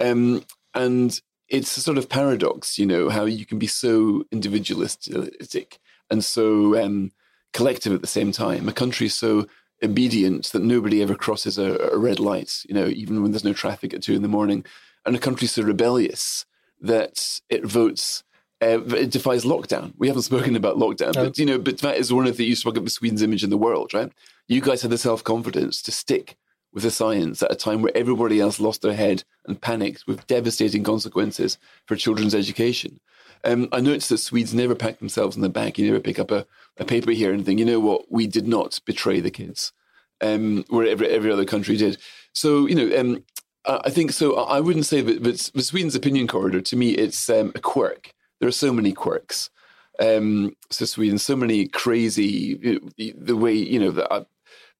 Um, 0.00 0.44
and 0.74 1.20
it's 1.48 1.76
a 1.76 1.80
sort 1.80 1.98
of 1.98 2.08
paradox, 2.08 2.78
you 2.78 2.86
know, 2.86 3.08
how 3.08 3.24
you 3.24 3.46
can 3.46 3.58
be 3.58 3.66
so 3.66 4.24
individualistic 4.32 5.78
and 6.10 6.24
so 6.24 6.82
um, 6.82 7.12
collective 7.52 7.92
at 7.92 8.00
the 8.00 8.06
same 8.06 8.32
time. 8.32 8.68
A 8.68 8.72
country 8.72 9.08
so 9.08 9.46
obedient 9.82 10.46
that 10.46 10.62
nobody 10.62 11.02
ever 11.02 11.14
crosses 11.14 11.58
a, 11.58 11.76
a 11.92 11.98
red 11.98 12.18
light, 12.18 12.64
you 12.68 12.74
know, 12.74 12.86
even 12.86 13.22
when 13.22 13.32
there's 13.32 13.44
no 13.44 13.52
traffic 13.52 13.94
at 13.94 14.02
two 14.02 14.14
in 14.14 14.22
the 14.22 14.28
morning, 14.28 14.64
and 15.04 15.14
a 15.14 15.20
country 15.20 15.46
so 15.46 15.62
rebellious 15.62 16.46
that 16.80 17.40
it 17.48 17.64
votes 17.64 18.22
uh, 18.62 18.80
it 18.94 19.10
defies 19.10 19.44
lockdown. 19.44 19.92
We 19.98 20.08
haven't 20.08 20.22
spoken 20.22 20.56
about 20.56 20.76
lockdown, 20.76 21.14
no. 21.14 21.24
but 21.24 21.38
you 21.38 21.46
know, 21.46 21.58
but 21.58 21.78
that 21.78 21.96
is 21.96 22.12
one 22.12 22.26
of 22.26 22.36
the 22.36 22.44
you 22.44 22.56
spoke 22.56 22.76
about 22.76 22.90
Sweden's 22.90 23.22
image 23.22 23.44
in 23.44 23.50
the 23.50 23.58
world, 23.58 23.92
right? 23.94 24.10
You 24.48 24.60
guys 24.60 24.82
had 24.82 24.90
the 24.90 24.98
self 24.98 25.22
confidence 25.24 25.82
to 25.82 25.92
stick 25.92 26.36
with 26.72 26.82
the 26.82 26.90
science 26.90 27.42
at 27.42 27.52
a 27.52 27.56
time 27.56 27.82
where 27.82 27.96
everybody 27.96 28.40
else 28.40 28.60
lost 28.60 28.82
their 28.82 28.94
head 28.94 29.24
and 29.46 29.60
panicked 29.60 30.06
with 30.06 30.26
devastating 30.26 30.84
consequences 30.84 31.58
for 31.86 31.96
children's 31.96 32.34
education. 32.34 33.00
Um, 33.44 33.68
I 33.72 33.80
noticed 33.80 34.08
that 34.10 34.18
Swedes 34.18 34.52
never 34.54 34.74
pack 34.74 34.98
themselves 34.98 35.36
in 35.36 35.42
the 35.42 35.48
back. 35.48 35.78
You 35.78 35.86
never 35.86 36.00
pick 36.00 36.18
up 36.18 36.30
a, 36.30 36.46
a 36.78 36.84
paper 36.84 37.12
here 37.12 37.32
and 37.32 37.44
think, 37.44 37.58
you 37.58 37.64
know 37.64 37.80
what, 37.80 38.10
we 38.10 38.26
did 38.26 38.46
not 38.46 38.80
betray 38.84 39.20
the 39.20 39.30
kids. 39.30 39.72
um, 40.20 40.64
where 40.68 40.86
every, 40.86 41.08
every 41.08 41.30
other 41.30 41.44
country 41.44 41.76
did. 41.76 41.98
So, 42.32 42.66
you 42.66 42.74
know, 42.74 42.98
um, 42.98 43.24
I 43.64 43.90
think 43.90 44.12
so. 44.12 44.36
I 44.36 44.60
wouldn't 44.60 44.86
say 44.86 45.00
that, 45.00 45.22
but 45.22 45.38
Sweden's 45.38 45.94
opinion 45.94 46.26
corridor, 46.26 46.60
to 46.60 46.76
me, 46.76 46.90
it's 46.92 47.28
um, 47.28 47.52
a 47.54 47.58
quirk. 47.58 48.12
There 48.40 48.48
are 48.48 48.52
so 48.52 48.72
many 48.72 48.92
quirks. 48.92 49.50
Um, 49.98 50.56
so 50.70 50.84
Sweden, 50.84 51.18
so 51.18 51.36
many 51.36 51.68
crazy, 51.68 52.78
the 52.98 53.36
way, 53.36 53.54
you 53.54 53.80
know, 53.80 53.90
the, 53.90 54.08
uh, 54.12 54.24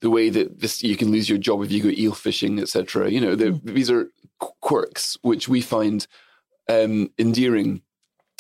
the 0.01 0.11
way 0.11 0.29
that 0.29 0.61
this 0.61 0.83
you 0.83 0.97
can 0.97 1.11
lose 1.11 1.29
your 1.29 1.39
job 1.39 1.63
if 1.63 1.73
you 1.73 1.83
go 1.83 1.89
eel 1.89 2.13
fishing, 2.13 2.59
etc. 2.59 3.11
You 3.11 3.21
know, 3.21 3.37
mm. 3.37 3.63
these 3.65 3.91
are 3.91 4.11
quirks 4.39 5.17
which 5.23 5.49
we 5.49 5.61
find 5.63 6.07
um, 6.69 7.11
endearing 7.19 7.83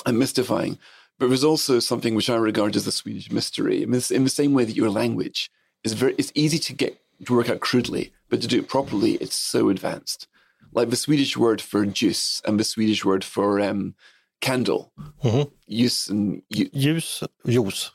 and 0.04 0.18
mystifying. 0.18 0.78
But 1.18 1.28
there's 1.28 1.44
also 1.44 1.78
something 1.78 2.14
which 2.14 2.28
I 2.28 2.36
regard 2.36 2.76
as 2.76 2.84
the 2.84 2.92
Swedish 2.92 3.32
mystery. 3.32 3.82
in 3.82 3.90
the 3.90 4.00
same 4.00 4.52
way 4.52 4.64
that 4.64 4.76
your 4.76 4.90
language 4.90 5.50
is 5.82 5.94
very, 5.94 6.14
it's 6.18 6.32
easy 6.34 6.58
to 6.58 6.74
get 6.74 7.00
to 7.24 7.34
work 7.34 7.48
out 7.48 7.60
crudely, 7.60 8.12
but 8.28 8.42
to 8.42 8.46
do 8.46 8.58
it 8.58 8.68
properly, 8.68 9.12
it's 9.12 9.36
so 9.36 9.70
advanced. 9.70 10.26
Like 10.72 10.90
the 10.90 10.96
Swedish 10.96 11.36
word 11.38 11.62
for 11.62 11.86
juice 11.86 12.42
and 12.44 12.60
the 12.60 12.64
Swedish 12.64 13.02
word 13.02 13.24
for 13.24 13.60
um, 13.60 13.94
candle, 14.40 14.92
mm-hmm. 15.22 15.50
use 15.66 16.08
and 16.08 16.42
use, 16.48 17.22
use, 17.44 17.92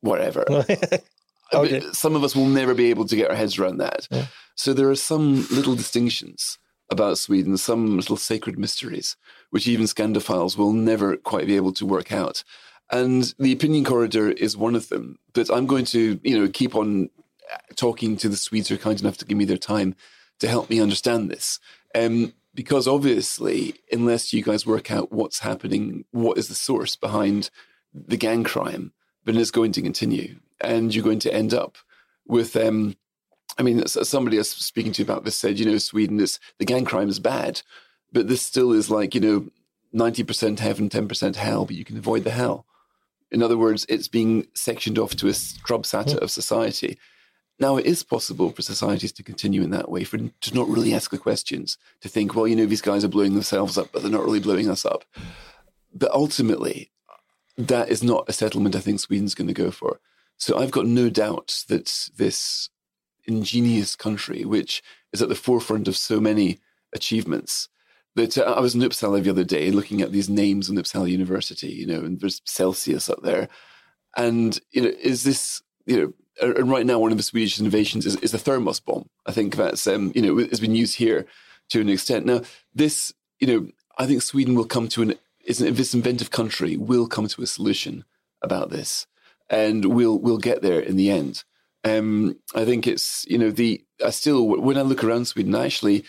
whatever. 0.00 0.44
okay. 1.52 1.80
Some 1.92 2.16
of 2.16 2.24
us 2.24 2.34
will 2.34 2.46
never 2.46 2.74
be 2.74 2.90
able 2.90 3.06
to 3.06 3.16
get 3.16 3.30
our 3.30 3.36
heads 3.36 3.58
around 3.58 3.78
that. 3.78 4.08
Yeah. 4.10 4.26
So 4.54 4.72
there 4.72 4.90
are 4.90 4.96
some 4.96 5.46
little 5.48 5.74
distinctions 5.74 6.58
about 6.90 7.18
Sweden, 7.18 7.56
some 7.56 7.96
little 7.96 8.16
sacred 8.16 8.58
mysteries, 8.58 9.16
which 9.50 9.66
even 9.66 9.86
Scandophiles 9.86 10.56
will 10.56 10.72
never 10.72 11.16
quite 11.16 11.46
be 11.46 11.56
able 11.56 11.72
to 11.74 11.86
work 11.86 12.12
out. 12.12 12.44
And 12.90 13.34
the 13.38 13.52
opinion 13.52 13.84
corridor 13.84 14.30
is 14.30 14.56
one 14.56 14.76
of 14.76 14.88
them. 14.88 15.18
But 15.32 15.50
I'm 15.50 15.66
going 15.66 15.84
to, 15.86 16.20
you 16.22 16.38
know, 16.38 16.48
keep 16.48 16.76
on 16.76 17.10
talking 17.74 18.16
to 18.18 18.28
the 18.28 18.36
Swedes 18.36 18.68
who 18.68 18.76
are 18.76 18.78
kind 18.78 19.00
enough 19.00 19.18
to 19.18 19.24
give 19.24 19.36
me 19.36 19.44
their 19.44 19.56
time 19.56 19.96
to 20.38 20.48
help 20.48 20.70
me 20.70 20.80
understand 20.80 21.30
this. 21.30 21.58
Um, 21.94 22.32
because 22.56 22.88
obviously, 22.88 23.74
unless 23.92 24.32
you 24.32 24.42
guys 24.42 24.66
work 24.66 24.90
out 24.90 25.12
what's 25.12 25.40
happening, 25.40 26.06
what 26.10 26.38
is 26.38 26.48
the 26.48 26.54
source 26.54 26.96
behind 26.96 27.50
the 27.94 28.16
gang 28.16 28.42
crime, 28.42 28.92
then 29.24 29.36
it's 29.36 29.50
going 29.50 29.72
to 29.72 29.82
continue. 29.82 30.40
And 30.60 30.94
you're 30.94 31.04
going 31.04 31.18
to 31.20 31.34
end 31.34 31.52
up 31.52 31.76
with 32.26 32.56
um, 32.56 32.96
I 33.58 33.62
mean, 33.62 33.86
somebody 33.86 34.38
I 34.38 34.40
was 34.40 34.50
speaking 34.50 34.92
to 34.92 35.02
about 35.02 35.24
this 35.24 35.36
said, 35.36 35.58
you 35.58 35.66
know, 35.66 35.78
Sweden 35.78 36.18
is 36.18 36.40
the 36.58 36.64
gang 36.64 36.84
crime 36.84 37.08
is 37.08 37.20
bad, 37.20 37.62
but 38.10 38.28
this 38.28 38.42
still 38.42 38.72
is 38.72 38.90
like, 38.90 39.14
you 39.14 39.20
know, 39.20 39.48
90% 39.94 40.58
heaven, 40.58 40.88
10% 40.88 41.36
hell, 41.36 41.64
but 41.64 41.76
you 41.76 41.84
can 41.84 41.96
avoid 41.96 42.24
the 42.24 42.30
hell. 42.30 42.66
In 43.30 43.42
other 43.42 43.56
words, 43.56 43.84
it's 43.88 44.08
being 44.08 44.46
sectioned 44.54 44.98
off 44.98 45.14
to 45.16 45.28
a 45.28 45.34
scrub 45.34 45.82
strubsata 45.82 46.16
of 46.18 46.30
society. 46.30 46.98
Now, 47.58 47.76
it 47.78 47.86
is 47.86 48.02
possible 48.02 48.50
for 48.50 48.62
societies 48.62 49.12
to 49.12 49.22
continue 49.22 49.62
in 49.62 49.70
that 49.70 49.90
way, 49.90 50.04
for 50.04 50.18
to 50.18 50.54
not 50.54 50.68
really 50.68 50.92
ask 50.92 51.10
the 51.10 51.18
questions, 51.18 51.78
to 52.02 52.08
think, 52.08 52.34
well, 52.34 52.46
you 52.46 52.54
know, 52.54 52.66
these 52.66 52.82
guys 52.82 53.02
are 53.02 53.08
blowing 53.08 53.34
themselves 53.34 53.78
up, 53.78 53.88
but 53.92 54.02
they're 54.02 54.10
not 54.10 54.24
really 54.24 54.40
blowing 54.40 54.68
us 54.68 54.84
up. 54.84 55.04
But 55.94 56.10
ultimately, 56.10 56.90
that 57.56 57.88
is 57.88 58.02
not 58.02 58.28
a 58.28 58.32
settlement 58.32 58.76
I 58.76 58.80
think 58.80 59.00
Sweden's 59.00 59.34
going 59.34 59.48
to 59.48 59.54
go 59.54 59.70
for. 59.70 60.00
So 60.36 60.58
I've 60.58 60.70
got 60.70 60.86
no 60.86 61.08
doubt 61.08 61.64
that 61.68 62.10
this 62.16 62.68
ingenious 63.24 63.96
country, 63.96 64.44
which 64.44 64.82
is 65.12 65.22
at 65.22 65.30
the 65.30 65.34
forefront 65.34 65.88
of 65.88 65.96
so 65.96 66.20
many 66.20 66.58
achievements. 66.94 67.68
That 68.14 68.38
uh, 68.38 68.54
I 68.56 68.60
was 68.60 68.74
in 68.74 68.80
Uppsala 68.80 69.22
the 69.22 69.30
other 69.30 69.44
day 69.44 69.70
looking 69.70 70.00
at 70.00 70.12
these 70.12 70.28
names 70.28 70.68
in 70.68 70.76
Uppsala 70.76 71.10
University, 71.10 71.68
you 71.68 71.86
know, 71.86 72.00
and 72.00 72.20
there's 72.20 72.40
Celsius 72.44 73.10
up 73.10 73.22
there. 73.22 73.48
And, 74.16 74.58
you 74.70 74.82
know, 74.82 74.92
is 75.00 75.22
this, 75.24 75.62
you 75.84 76.00
know, 76.00 76.12
and 76.40 76.70
right 76.70 76.86
now 76.86 76.98
one 76.98 77.12
of 77.12 77.16
the 77.16 77.22
Swedish 77.22 77.58
innovations 77.58 78.06
is, 78.06 78.16
is 78.16 78.32
the 78.32 78.38
thermos 78.38 78.80
bomb. 78.80 79.08
I 79.24 79.32
think 79.32 79.56
that's, 79.56 79.86
um, 79.86 80.12
you 80.14 80.22
know, 80.22 80.38
has 80.38 80.60
been 80.60 80.74
used 80.74 80.96
here 80.96 81.26
to 81.70 81.80
an 81.80 81.88
extent. 81.88 82.26
Now, 82.26 82.42
this, 82.74 83.12
you 83.40 83.46
know, 83.46 83.68
I 83.98 84.06
think 84.06 84.22
Sweden 84.22 84.54
will 84.54 84.66
come 84.66 84.88
to 84.88 85.02
an, 85.02 85.14
is 85.44 85.58
this 85.58 85.94
inventive 85.94 86.30
country 86.30 86.76
will 86.76 87.06
come 87.06 87.28
to 87.28 87.42
a 87.42 87.46
solution 87.46 88.04
about 88.42 88.70
this 88.70 89.06
and 89.48 89.84
we'll, 89.86 90.18
we'll 90.18 90.38
get 90.38 90.62
there 90.62 90.80
in 90.80 90.96
the 90.96 91.10
end. 91.10 91.44
Um, 91.86 92.36
I 92.52 92.64
think 92.64 92.88
it's 92.88 93.24
you 93.28 93.38
know 93.38 93.50
the 93.50 93.84
I 94.04 94.10
still 94.10 94.44
when 94.44 94.76
I 94.76 94.82
look 94.82 95.04
around 95.04 95.26
Sweden, 95.26 95.54
actually, 95.54 96.04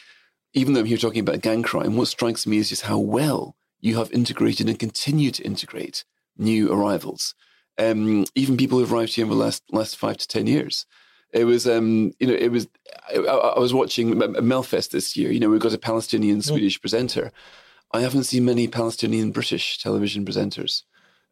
even 0.53 0.73
though 0.73 0.79
I'm 0.79 0.87
here 0.87 0.97
talking 0.97 1.19
about 1.19 1.41
gang 1.41 1.61
crime, 1.61 1.95
what 1.95 2.07
strikes 2.07 2.47
me 2.47 2.57
is 2.57 2.69
just 2.69 2.83
how 2.83 2.97
well 2.97 3.55
you 3.79 3.97
have 3.97 4.11
integrated 4.11 4.67
and 4.67 4.79
continue 4.79 5.29
to 5.29 5.43
integrate 5.43 6.03
new 6.35 6.73
arrivals. 6.73 7.35
Um, 7.77 8.25
even 8.35 8.57
people 8.57 8.79
who've 8.79 8.91
arrived 8.91 9.15
here 9.15 9.25
in 9.25 9.29
the 9.29 9.35
last 9.35 9.63
last 9.71 9.97
five 9.97 10.17
to 10.17 10.27
ten 10.27 10.47
years. 10.47 10.85
It 11.33 11.43
was, 11.43 11.67
um, 11.67 12.13
you 12.19 12.27
know, 12.27 12.33
it 12.33 12.51
was. 12.51 12.67
I, 13.09 13.17
I, 13.17 13.59
was 13.59 13.73
watching 13.73 14.15
Melfest 14.15 14.91
this 14.91 15.15
year. 15.15 15.31
You 15.31 15.39
know, 15.39 15.49
we've 15.49 15.59
got 15.59 15.73
a 15.73 15.77
Palestinian 15.77 16.41
Swedish 16.41 16.77
mm. 16.77 16.81
presenter. 16.81 17.31
I 17.91 18.01
haven't 18.01 18.23
seen 18.23 18.45
many 18.45 18.67
Palestinian 18.67 19.31
British 19.31 19.77
television 19.77 20.25
presenters. 20.25 20.83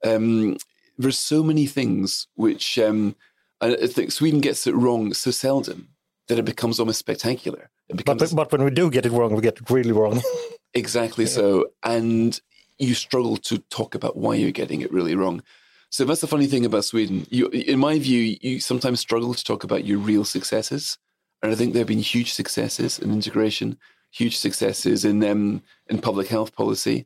Um, 0.04 0.58
there's 0.98 1.20
so 1.20 1.44
many 1.44 1.66
things 1.66 2.28
which 2.36 2.78
um, 2.78 3.16
I 3.62 3.88
think 3.88 4.12
Sweden 4.12 4.42
gets 4.42 4.68
it 4.68 4.76
wrong 4.76 5.14
so 5.14 5.32
seldom 5.32 5.90
that 6.28 6.40
it 6.40 6.46
becomes 6.46 6.80
almost 6.80 7.00
spectacular. 7.00 7.70
Becomes, 7.94 8.34
but, 8.34 8.50
but 8.50 8.52
when 8.52 8.64
we 8.64 8.72
do 8.72 8.90
get 8.90 9.06
it 9.06 9.12
wrong, 9.12 9.36
we 9.36 9.42
get 9.42 9.58
it 9.58 9.70
really 9.70 9.92
wrong. 9.92 10.22
exactly 10.74 11.26
yeah. 11.26 11.32
so. 11.32 11.66
And 11.84 12.40
you 12.80 12.94
struggle 12.94 13.38
to 13.38 13.58
talk 13.58 13.96
about 13.96 14.18
why 14.18 14.36
you're 14.36 14.52
getting 14.52 14.82
it 14.82 14.92
really 14.92 15.16
wrong. 15.16 15.44
So 15.96 16.04
that's 16.04 16.20
the 16.20 16.28
funny 16.28 16.48
thing 16.48 16.66
about 16.66 16.84
Sweden. 16.84 17.26
You, 17.30 17.48
in 17.48 17.80
my 17.80 17.98
view, 18.00 18.36
you 18.42 18.60
sometimes 18.60 19.00
struggle 19.00 19.34
to 19.34 19.44
talk 19.46 19.64
about 19.64 19.86
your 19.86 19.98
real 19.98 20.26
successes. 20.26 20.98
And 21.42 21.54
I 21.54 21.56
think 21.56 21.72
there 21.72 21.80
have 21.80 21.88
been 21.88 22.00
huge 22.00 22.34
successes 22.34 23.00
in 23.00 23.14
integration, 23.14 23.78
huge 24.12 24.38
successes 24.38 25.06
in 25.06 25.24
um, 25.24 25.64
in 25.88 26.02
public 26.02 26.28
health 26.28 26.54
policy, 26.54 27.06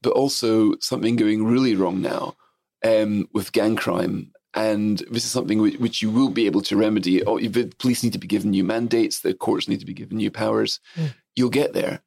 but 0.00 0.14
also 0.14 0.74
something 0.80 1.16
going 1.16 1.44
really 1.44 1.76
wrong 1.76 2.00
now 2.00 2.34
um, 2.82 3.28
with 3.34 3.52
gang 3.52 3.76
crime 3.76 4.32
and 4.54 5.04
this 5.10 5.26
is 5.26 5.30
something 5.30 5.60
which, 5.60 5.78
which, 5.78 6.00
you 6.00 6.10
will 6.10 6.30
be 6.30 6.46
able 6.46 6.62
to 6.62 6.76
remedy. 6.76 7.22
Oh, 7.22 7.38
the 7.38 7.72
police 7.78 8.02
need 8.02 8.14
to 8.14 8.18
be 8.18 8.26
given 8.26 8.50
new 8.50 8.64
mandates, 8.64 9.20
the 9.20 9.34
courts 9.34 9.68
need 9.68 9.80
to 9.80 9.86
be 9.86 9.94
given 9.94 10.16
new 10.16 10.30
powers. 10.30 10.80
Mm. 10.96 11.14
You'll 11.36 11.50
get 11.50 11.72
there. 11.74 12.02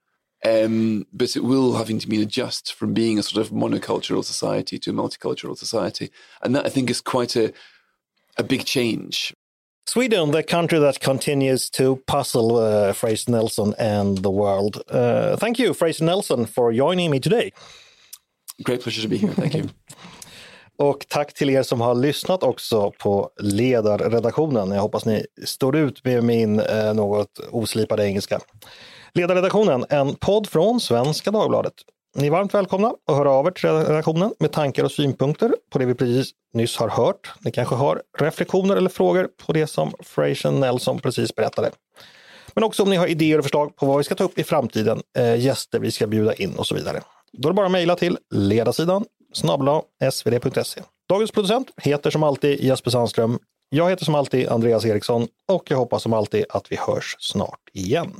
Um, 0.45 1.05
but 1.13 1.35
it 1.35 1.43
will 1.43 1.75
having 1.75 1.99
to 1.99 2.07
be 2.07 2.21
adjust 2.21 2.73
from 2.73 2.93
being 2.93 3.17
a 3.17 3.23
sort 3.23 3.45
of 3.45 3.53
monocultural 3.53 4.23
society 4.23 4.77
to 4.79 4.91
a 4.91 4.93
multicultural 4.93 5.57
society. 5.57 6.11
And 6.41 6.55
that 6.55 6.65
I 6.65 6.69
think 6.69 6.89
is 6.89 7.01
quite 7.01 7.35
a, 7.37 7.53
a 8.37 8.43
big 8.43 8.65
change. 8.65 9.33
Sweden, 9.85 10.31
the 10.31 10.43
country 10.43 10.79
that 10.79 10.99
continues 10.99 11.69
to 11.71 12.01
puzzle 12.07 12.57
uh, 12.57 12.93
Fraser 12.93 13.31
Nelson 13.31 13.73
and 13.77 14.17
the 14.17 14.31
world. 14.31 14.81
Uh, 14.89 15.35
thank 15.37 15.59
you, 15.59 15.73
Fraser 15.73 16.05
Nelson, 16.05 16.45
for 16.45 16.73
joining 16.73 17.11
me 17.11 17.19
today. 17.19 17.51
Great 18.63 18.81
pleasure 18.81 19.01
to 19.01 19.07
be 19.07 19.17
here. 19.17 19.33
Thank 19.33 19.55
you. 19.55 19.69
Och 20.77 21.05
tack 21.09 21.33
till 21.33 21.49
er 21.49 21.63
som 21.63 21.81
har 21.81 21.95
lyssnat 21.95 22.43
också 22.43 22.91
på 22.91 23.29
ledarredaktionen. 23.39 24.71
Jag 24.71 24.81
hoppas 24.81 25.05
ni 25.05 25.25
står 25.45 25.75
ut 25.75 26.05
med 26.05 26.23
min 26.23 26.59
eh, 26.59 26.93
något 26.93 27.39
oslipade 27.51 28.05
engelska. 28.05 28.39
Ledarredaktionen, 29.15 29.85
en 29.89 30.15
podd 30.15 30.47
från 30.49 30.79
Svenska 30.79 31.31
Dagbladet. 31.31 31.73
Ni 32.15 32.27
är 32.27 32.31
varmt 32.31 32.53
välkomna 32.53 32.93
att 33.07 33.15
höra 33.15 33.31
av 33.31 33.47
er 33.47 33.51
till 33.51 33.69
redaktionen 33.69 34.33
med 34.39 34.51
tankar 34.51 34.83
och 34.83 34.91
synpunkter 34.91 35.55
på 35.71 35.79
det 35.79 35.85
vi 35.85 35.95
precis 35.95 36.31
nyss 36.53 36.77
har 36.77 36.89
hört. 36.89 37.33
Ni 37.39 37.51
kanske 37.51 37.75
har 37.75 38.01
reflektioner 38.19 38.75
eller 38.75 38.89
frågor 38.89 39.29
på 39.45 39.53
det 39.53 39.67
som 39.67 39.93
Frasian 40.03 40.59
Nelson 40.59 40.99
precis 40.99 41.35
berättade. 41.35 41.71
Men 42.53 42.63
också 42.63 42.83
om 42.83 42.89
ni 42.89 42.95
har 42.95 43.07
idéer 43.07 43.37
och 43.37 43.45
förslag 43.45 43.75
på 43.75 43.85
vad 43.85 43.97
vi 43.97 44.03
ska 44.03 44.15
ta 44.15 44.23
upp 44.23 44.39
i 44.39 44.43
framtiden, 44.43 45.01
eh, 45.17 45.35
gäster 45.39 45.79
vi 45.79 45.91
ska 45.91 46.07
bjuda 46.07 46.33
in 46.33 46.55
och 46.55 46.67
så 46.67 46.75
vidare. 46.75 47.01
Då 47.33 47.49
är 47.49 47.51
det 47.51 47.55
bara 47.55 47.65
att 47.65 47.71
mejla 47.71 47.95
till 47.95 48.17
ledarsidan 48.33 49.05
snabla 49.33 49.81
svd.se. 50.11 50.81
Dagens 51.09 51.31
producent 51.31 51.71
heter 51.77 52.09
som 52.09 52.23
alltid 52.23 52.63
Jesper 52.63 52.91
Sandström. 52.91 53.39
Jag 53.69 53.89
heter 53.89 54.05
som 54.05 54.15
alltid 54.15 54.47
Andreas 54.47 54.85
Eriksson 54.85 55.27
och 55.51 55.71
jag 55.71 55.77
hoppas 55.77 56.03
som 56.03 56.13
alltid 56.13 56.45
att 56.49 56.71
vi 56.71 56.75
hörs 56.75 57.15
snart 57.19 57.59
igen. 57.73 58.13